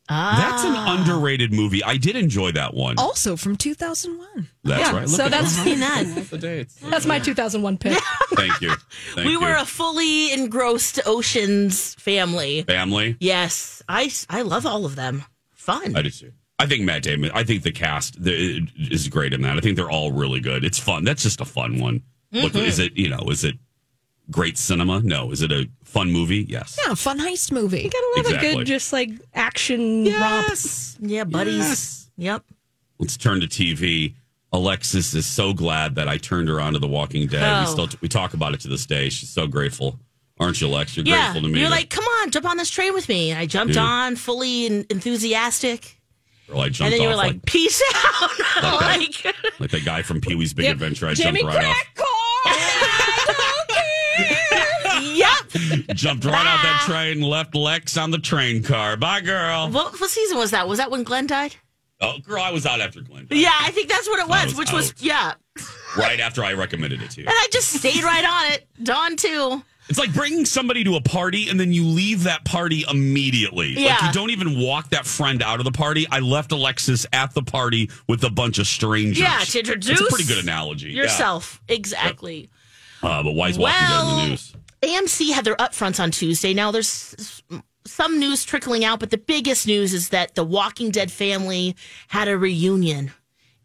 That's 0.10 0.64
an 0.64 0.76
underrated 0.76 1.52
movie. 1.54 1.84
I 1.84 1.98
did 1.98 2.16
enjoy 2.16 2.52
that 2.54 2.74
one. 2.74 2.96
also 2.98 3.36
from 3.36 3.56
2001. 3.58 4.48
That's 4.64 4.80
yeah, 4.82 4.96
right. 4.98 5.10
so 5.10 5.26
at 5.26 5.32
that's- 5.32 5.56
that. 5.58 5.64
Seen 5.66 5.80
that. 5.80 6.28
the 6.30 6.38
dates. 6.38 6.76
That's 6.76 7.06
my 7.06 7.20
2001 7.20 7.78
pick. 7.78 7.98
Thank 8.34 8.62
you. 8.62 8.74
Thank 9.14 9.26
we 9.28 9.32
you. 9.34 9.42
were 9.42 9.56
a 9.56 9.66
fully 9.66 10.32
engrossed 10.34 11.00
Oceans 11.06 11.96
family. 11.96 12.64
family. 12.64 13.18
Yes, 13.20 13.84
I 13.90 14.12
I 14.30 14.44
love 14.44 14.66
all 14.66 14.86
of 14.86 14.96
them. 14.96 15.24
Fun. 15.54 15.96
I 15.96 16.02
do 16.02 16.10
too. 16.10 16.32
I 16.60 16.66
think 16.66 16.84
Matt 16.84 17.04
Damon. 17.04 17.30
I 17.34 17.44
think 17.44 17.64
the 17.64 17.72
cast 17.72 18.24
the- 18.24 18.68
is 18.90 19.08
great 19.10 19.34
in 19.34 19.42
that. 19.44 19.58
I 19.58 19.60
think 19.60 19.76
they're 19.76 19.92
all 19.92 20.12
really 20.12 20.40
good. 20.40 20.64
It's 20.66 20.80
fun. 20.80 21.04
That's 21.04 21.22
just 21.24 21.40
a 21.42 21.46
fun 21.46 21.80
one. 21.80 22.02
Look, 22.32 22.54
Mhm. 22.54 22.66
is 22.66 22.80
it? 22.80 22.98
You 22.98 23.10
know, 23.10 23.24
is 23.30 23.44
it 23.44 23.56
great 24.32 24.58
cinema? 24.58 25.02
No. 25.02 25.32
Is 25.32 25.42
it 25.42 25.52
a 25.52 25.70
fun 25.84 26.12
movie? 26.12 26.46
Yes. 26.50 26.78
Yeah, 26.86 26.94
fun 26.96 27.20
heist 27.20 27.52
movie. 27.52 27.90
Got 27.90 28.00
a 28.02 28.12
lot 28.18 28.26
Exactly. 28.26 28.50
of 28.52 28.56
good, 28.58 28.68
just 28.68 28.94
like 28.94 29.10
action 29.34 30.06
romps. 30.06 30.98
Yeah, 31.00 31.24
buddies. 31.24 32.10
Yep. 32.18 32.44
Let's 33.00 33.18
turn 33.18 33.40
to 33.42 33.48
TV. 33.48 34.16
Alexis 34.54 35.14
is 35.14 35.26
so 35.26 35.54
glad 35.54 35.96
that 35.96 36.08
I 36.08 36.18
turned 36.18 36.48
her 36.50 36.60
on 36.62 36.74
to 36.74 36.80
The 36.80 36.88
Walking 36.88 37.28
Dead. 37.28 37.42
We 37.62 37.68
Oh. 37.68 37.72
still 37.72 37.90
we 38.02 38.08
talk 38.08 38.34
about 38.34 38.54
it 38.54 38.62
to 38.62 38.68
this 38.70 38.86
day. 38.86 39.10
She's 39.10 39.30
so 39.30 39.46
grateful, 39.46 40.00
aren't 40.40 40.60
you, 40.62 40.68
Lex? 40.68 40.96
You're 40.98 41.06
Yeah, 41.06 41.32
grateful 41.32 41.42
to 41.50 41.54
me. 41.54 41.60
you're 41.60 41.70
like, 41.70 41.90
come 41.90 42.06
on, 42.22 42.32
jump 42.32 42.46
on 42.46 42.58
this 42.58 42.70
train 42.70 42.94
with 42.94 43.08
me. 43.10 43.32
And 43.32 43.40
I 43.40 43.46
jumped 43.46 43.76
Yeah. 43.76 43.84
on, 43.84 44.16
fully 44.16 44.66
en- 44.66 44.86
enthusiastic, 44.90 46.00
Well, 46.50 46.62
I 46.62 46.68
and 46.68 46.76
then 46.76 47.02
you 47.02 47.10
were 47.10 47.16
like, 47.16 47.34
like, 47.34 47.46
peace 47.46 47.82
out. 48.22 48.32
Like 48.64 49.24
like, 49.26 49.36
like 49.60 49.70
the 49.72 49.82
guy 49.82 50.02
from 50.02 50.20
Pee 50.22 50.34
Wee's 50.34 50.54
Big 50.54 50.66
Yep. 50.66 50.74
Adventure. 50.76 51.08
I 51.10 51.14
Jimmy 51.14 51.42
jumped 51.42 51.56
right 51.56 51.66
off. 51.66 51.76
Jumped 55.94 56.26
right 56.26 56.34
off 56.48 56.62
that 56.64 56.84
train, 56.86 57.22
left 57.22 57.56
Lex 57.56 57.98
on 57.98 58.12
the 58.12 58.18
train 58.20 58.64
car. 58.64 58.98
Bye, 58.98 59.22
girl. 59.22 59.70
What, 59.70 60.00
what 60.00 60.10
season 60.10 60.38
was 60.38 60.52
that? 60.52 60.68
Was 60.68 60.78
that 60.80 60.92
when 60.92 61.04
Glenn 61.04 61.28
died? 61.28 61.56
Oh, 62.00 62.20
girl, 62.20 62.42
I 62.44 62.52
was 62.52 62.66
out 62.66 62.80
after 62.80 63.02
Glenn. 63.02 63.26
Died. 63.28 63.40
Yeah, 63.40 63.54
I 63.60 63.72
think 63.72 63.90
that's 63.90 64.08
what 64.08 64.20
it 64.20 64.28
was. 64.28 64.46
was 64.48 64.56
which 64.58 64.72
was 64.72 64.94
yeah, 65.00 65.34
Right 65.98 66.20
after 66.20 66.44
I 66.44 66.54
recommended 66.54 67.02
it 67.02 67.10
to 67.12 67.22
you. 67.22 67.28
and 67.28 67.34
I 67.36 67.48
just 67.52 67.70
stayed 67.70 68.04
right 68.04 68.24
on 68.24 68.52
it. 68.54 68.68
Dawn 68.84 69.16
too. 69.16 69.64
It's 69.90 69.98
like 69.98 70.14
bringing 70.14 70.44
somebody 70.46 70.84
to 70.84 70.96
a 70.98 71.02
party 71.02 71.48
and 71.50 71.58
then 71.58 71.72
you 71.72 71.86
leave 71.88 72.24
that 72.24 72.44
party 72.44 72.84
immediately. 72.90 73.70
Like 73.76 73.86
Yeah. 73.86 74.06
you 74.08 74.12
don't 74.14 74.32
even 74.32 74.60
walk 74.60 74.90
that 74.90 75.06
friend 75.08 75.42
out 75.42 75.60
of 75.60 75.64
the 75.66 75.72
party. 75.72 76.06
I 76.12 76.20
left 76.20 76.52
Alexis 76.52 77.06
at 77.14 77.34
the 77.34 77.42
party 77.42 77.90
with 78.08 78.24
a 78.26 78.30
bunch 78.30 78.60
of 78.60 78.68
strangers. 78.68 79.20
Yeah, 79.20 79.40
to 79.40 79.60
introduce 79.60 79.90
It's 79.92 80.02
a 80.02 80.14
pretty 80.14 80.26
good 80.26 80.44
analogy. 80.44 80.90
Yeah. 80.92 81.04
yourself. 81.04 81.62
Exactly. 81.70 82.50
Uh, 83.02 83.24
but 83.24 83.32
why 83.32 83.48
is 83.50 83.58
Walking 83.58 83.88
Dead 83.88 84.02
in 84.02 84.16
the 84.18 84.28
news? 84.28 84.54
AMC 84.82 85.34
had 85.34 85.46
their 85.46 85.56
upfronts 85.56 86.00
on 86.00 86.12
Tuesday. 86.12 86.54
Now 86.54 86.72
there's 86.72 87.42
some 87.86 88.20
news 88.20 88.46
trickling 88.46 88.86
out, 88.86 89.00
but 89.00 89.10
the 89.10 89.18
biggest 89.18 89.66
news 89.66 89.94
is 89.94 90.10
that 90.10 90.36
the 90.36 90.44
Walking 90.44 90.92
Dead 90.92 91.12
family 91.12 91.76
had 92.08 92.28
a 92.28 92.38
reunion. 92.38 93.12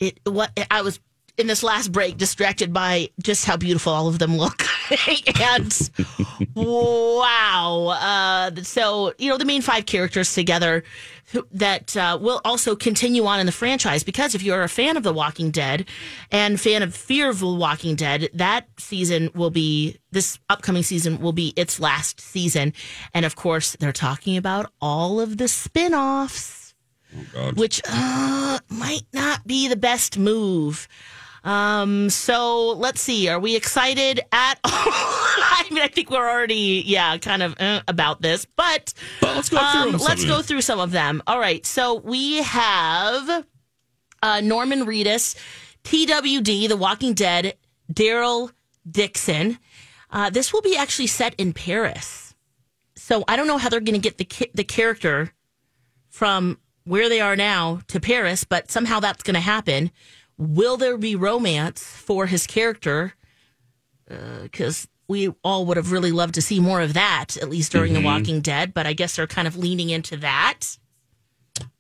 It 0.01 0.19
what 0.25 0.51
I 0.71 0.83
was 0.83 1.01
in 1.39 1.47
this 1.47 1.63
last 1.63 1.93
break 1.93 2.19
distracted 2.19 2.73
by 2.73 3.11
just 3.23 3.45
how 3.45 3.57
beautiful 3.57 3.93
all 3.93 4.09
of 4.09 4.19
them 4.19 4.37
look. 4.37 4.65
and 5.41 5.91
wow. 6.55 7.87
Uh, 8.01 8.63
so, 8.63 9.13
you 9.19 9.31
know, 9.31 9.39
the 9.39 9.45
main 9.45 9.63
five 9.63 9.87
characters 9.87 10.35
together 10.35 10.85
that 11.53 11.97
uh, 11.97 12.19
will 12.21 12.41
also 12.45 12.77
continue 12.77 13.25
on 13.25 13.41
in 13.41 13.47
the 13.47 13.53
franchise 13.53 14.03
because 14.03 14.35
if 14.35 14.43
you're 14.43 14.63
a 14.63 14.69
fan 14.69 14.97
of 14.97 15.03
The 15.03 15.13
Walking 15.13 15.51
Dead 15.51 15.87
and 16.31 16.61
fan 16.61 16.83
of 16.83 16.95
Fear 16.95 17.31
of 17.31 17.41
the 17.41 17.49
Walking 17.49 17.97
Dead, 17.97 18.29
that 18.35 18.69
season 18.79 19.31
will 19.35 19.51
be, 19.51 19.99
this 20.11 20.39
upcoming 20.49 20.83
season 20.83 21.21
will 21.21 21.33
be 21.33 21.53
its 21.57 21.81
last 21.81 22.21
season. 22.21 22.73
And 23.15 23.25
of 23.25 23.37
course, 23.37 23.77
they're 23.79 23.93
talking 23.93 24.37
about 24.37 24.71
all 24.81 25.21
of 25.21 25.39
the 25.39 25.49
spin 25.49 25.95
offs 25.95 26.63
Oh, 27.37 27.53
which 27.53 27.81
uh, 27.89 28.59
might 28.71 29.05
not 29.13 29.47
be 29.47 29.69
the 29.69 29.77
best 29.77 30.19
move. 30.19 30.89
Um, 31.45 32.09
so 32.11 32.69
let's 32.71 33.01
see. 33.01 33.29
Are 33.29 33.41
we 33.41 33.57
excited 33.57 34.21
at 34.31 34.55
all? 34.65 34.71
I 34.75 35.67
mean, 35.71 35.83
I 35.83 35.89
think 35.89 36.11
we're 36.11 36.29
already, 36.29 36.83
yeah, 36.87 37.17
kind 37.19 37.43
of 37.43 37.55
uh, 37.59 37.81
about 37.89 38.23
this, 38.23 38.45
but 38.45 38.95
let's 39.21 39.49
go 39.49 39.59
through 39.59 39.81
um, 39.81 39.93
let's 39.99 40.23
of 40.23 40.29
go 40.29 40.37
them. 40.37 40.43
through 40.45 40.61
some 40.61 40.79
of 40.81 40.91
them. 40.93 41.23
All 41.27 41.41
right. 41.41 41.65
So 41.67 41.95
we 41.97 42.43
have 42.43 43.45
uh, 44.23 44.41
Norman 44.41 44.87
Reedus, 44.87 45.37
TWD, 45.85 46.69
The 46.69 46.77
Walking 46.77 47.15
Dead, 47.15 47.55
Daryl 47.93 48.53
Dixon. 48.89 49.59
Uh, 50.11 50.31
this 50.31 50.53
will 50.53 50.63
be 50.63 50.77
actually 50.77 51.07
set 51.09 51.35
in 51.37 51.53
Paris. 51.53 52.35
So 52.95 53.25
I 53.27 53.35
don't 53.37 53.47
know 53.49 53.59
how 53.59 53.69
they're 53.69 53.81
going 53.81 53.95
to 53.95 54.01
get 54.01 54.19
the 54.19 54.25
ki- 54.25 54.51
the 54.55 54.65
character 54.65 55.33
from 56.09 56.59
where 56.85 57.09
they 57.09 57.21
are 57.21 57.35
now 57.37 57.81
to 57.89 57.99
Paris, 57.99 58.45
but 58.45 58.71
somehow 58.71 59.01
that's 59.01 59.23
going 59.23 59.35
to 59.35 59.41
happen. 59.41 59.91
Will 60.39 60.77
there 60.77 60.97
be 60.99 61.15
romance 61.17 61.83
for 61.83 62.27
his 62.27 62.47
character? 62.47 63.15
Because 64.09 64.89
we 65.09 65.33
all 65.45 65.67
would 65.67 65.77
have 65.77 65.93
really 65.93 66.13
loved 66.13 66.35
to 66.35 66.43
see 66.43 66.61
more 66.61 66.81
of 66.81 66.95
that, 66.95 67.37
at 67.37 67.49
least 67.51 67.73
during 67.73 67.93
Mhm. 67.93 67.97
The 67.97 68.03
Walking 68.03 68.41
Dead. 68.41 68.73
But 68.75 68.87
I 68.87 68.93
guess 68.93 69.17
they're 69.17 69.27
kind 69.27 69.47
of 69.49 69.57
leaning 69.57 69.91
into 69.91 70.17
that. 70.19 70.77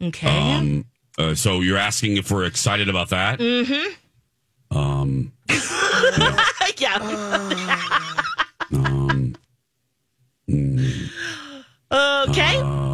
Okay. 0.03 0.53
Um, 0.53 0.84
uh, 1.18 1.34
so 1.34 1.61
you're 1.61 1.78
asking 1.78 2.16
if 2.16 2.30
we're 2.30 2.44
excited 2.44 2.88
about 2.88 3.09
that? 3.11 3.38
mm-hmm. 3.38 4.76
Um, 4.76 5.32
yeah. 6.78 6.96
um, 8.72 9.36
mm, 10.48 11.11
okay. 11.92 12.57
uh, 12.59 12.91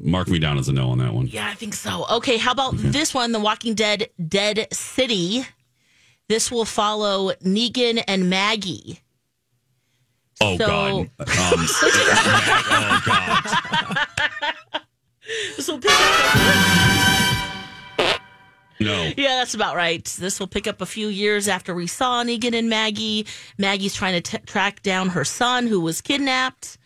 mark 0.00 0.28
me 0.28 0.38
down 0.38 0.58
as 0.58 0.68
a 0.68 0.72
no 0.72 0.90
on 0.90 0.98
that 0.98 1.12
one. 1.14 1.26
Yeah, 1.26 1.48
I 1.48 1.54
think 1.54 1.74
so. 1.74 2.06
Okay, 2.10 2.36
how 2.36 2.52
about 2.52 2.74
this 2.76 3.12
one, 3.14 3.32
The 3.32 3.40
Walking 3.40 3.74
Dead 3.74 4.08
Dead 4.28 4.66
City? 4.72 5.44
This 6.28 6.50
will 6.50 6.64
follow 6.64 7.32
Negan 7.44 8.02
and 8.06 8.30
Maggie. 8.30 9.00
Oh 10.40 10.56
So- 10.56 10.66
God. 10.66 11.10
Um, 11.20 11.26
oh 12.72 13.02
God. 13.06 14.82
This 15.56 15.68
will 15.68 15.78
pick 15.78 15.90
up. 15.92 16.66
No. 18.82 19.12
Yeah, 19.14 19.36
that's 19.36 19.52
about 19.52 19.76
right. 19.76 20.02
This 20.06 20.40
will 20.40 20.46
pick 20.46 20.66
up 20.66 20.80
a 20.80 20.86
few 20.86 21.08
years 21.08 21.48
after 21.48 21.74
we 21.74 21.86
saw 21.86 22.24
Negan 22.24 22.54
and 22.54 22.70
Maggie. 22.70 23.26
Maggie's 23.58 23.94
trying 23.94 24.22
to 24.22 24.38
t- 24.38 24.42
track 24.46 24.82
down 24.82 25.10
her 25.10 25.22
son 25.22 25.66
who 25.66 25.82
was 25.82 26.00
kidnapped, 26.00 26.78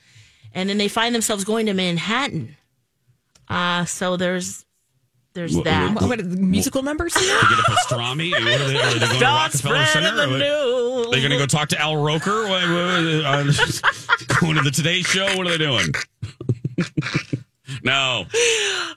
and 0.53 0.69
then 0.69 0.77
they 0.77 0.89
find 0.89 1.15
themselves 1.15 1.45
going 1.45 1.67
to 1.67 1.73
Manhattan. 1.73 2.57
Uh, 3.49 3.85
so 3.85 4.17
there's 4.17 4.65
there's 5.35 5.55
What- 5.57 5.65
that. 5.65 5.95
what- 5.95 6.05
What 6.09 6.19
are 6.21 6.23
the 6.23 6.37
musical 6.37 6.83
numbers 6.85 7.17
here? 7.19 7.39
To 7.41 7.47
get 7.49 7.59
a 7.59 7.63
pastrami? 7.63 8.31
What 8.31 8.41
are 8.43 8.45
they, 8.45 8.55
are 8.81 8.93
they 8.95 8.99
going 9.01 9.19
to 9.19 9.25
Rockefeller 9.25 9.85
Center? 9.87 10.15
the 10.15 10.23
Are 10.23 11.11
They're 11.11 11.21
going 11.21 11.31
to 11.31 11.39
go 11.39 11.47
talk 11.47 11.69
to 11.71 11.81
Al 11.81 11.97
Roker? 11.97 12.43
What, 12.43 12.63
what, 12.63 12.69
uh, 12.71 13.43
going 14.41 14.55
to 14.57 14.63
the 14.63 14.71
Today 14.73 15.03
Show? 15.03 15.25
What 15.37 15.49
are 15.49 15.51
they 15.51 15.59
doing? 15.59 15.89
no. 17.83 18.27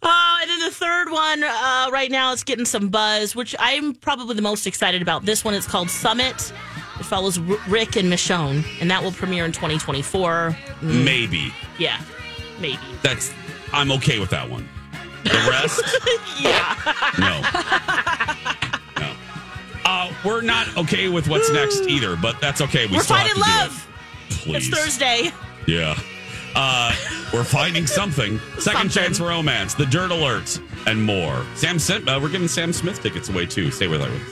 Uh, 0.04 0.38
and 0.42 0.50
then 0.50 0.60
the 0.60 0.72
third 0.72 1.10
one, 1.10 1.44
uh, 1.44 1.90
right 1.92 2.12
now, 2.12 2.34
it's 2.34 2.44
getting 2.44 2.66
some 2.66 2.90
buzz, 2.90 3.36
which 3.36 3.56
I'm 3.60 3.94
probably 3.96 4.36
the 4.36 4.42
most 4.42 4.68
excited 4.68 5.02
about. 5.02 5.26
This 5.26 5.44
one 5.44 5.54
is 5.56 5.66
called 5.66 5.90
Summit. 5.90 6.54
It 7.00 7.04
follows 7.06 7.38
R- 7.40 7.58
Rick 7.68 7.96
and 7.96 8.12
Michonne, 8.12 8.64
and 8.80 8.90
that 8.92 9.02
will 9.04 9.12
premiere 9.12 9.46
in 9.46 9.52
2024. 9.52 10.56
Mm, 10.82 11.04
Maybe. 11.04 11.54
Yeah, 11.80 12.00
maybe. 12.60 12.78
That's. 13.02 13.34
I'm 13.74 13.92
okay 13.94 14.20
with 14.20 14.30
that 14.32 14.50
one. 14.50 14.68
The 15.24 15.48
rest? 15.50 15.82
yeah. 16.42 16.76
No. 17.20 17.42
No. 19.02 19.14
Uh, 19.86 20.14
we're 20.26 20.42
not 20.42 20.76
okay 20.78 21.10
with 21.10 21.28
what's 21.28 21.52
next 21.52 21.82
either, 21.88 22.16
but 22.16 22.40
that's 22.42 22.62
okay. 22.62 22.86
We 22.88 22.98
We're 22.98 23.04
still 23.04 23.18
finding 23.18 23.36
have 23.44 23.70
to 23.70 23.76
love. 23.76 24.44
do 24.46 24.52
it. 24.52 24.56
It's 24.58 24.70
Thursday. 24.70 25.32
Yeah. 25.68 25.98
Uh, 26.56 26.96
we're 27.34 27.44
finding 27.44 27.86
something. 27.86 28.40
Second 28.58 28.62
Something. 28.62 28.90
chance 28.90 29.20
romance, 29.20 29.74
the 29.76 29.86
dirt 29.86 30.10
alerts, 30.12 30.60
and 30.88 31.02
more. 31.04 31.46
Sam 31.56 31.78
sent. 31.78 32.08
Uh, 32.10 32.20
we're 32.22 32.30
giving 32.30 32.48
Sam 32.48 32.74
Smith 32.74 33.02
tickets 33.04 33.30
away 33.30 33.46
too. 33.46 33.70
Stay 33.70 33.88
with 33.88 34.02
us. 34.02 34.22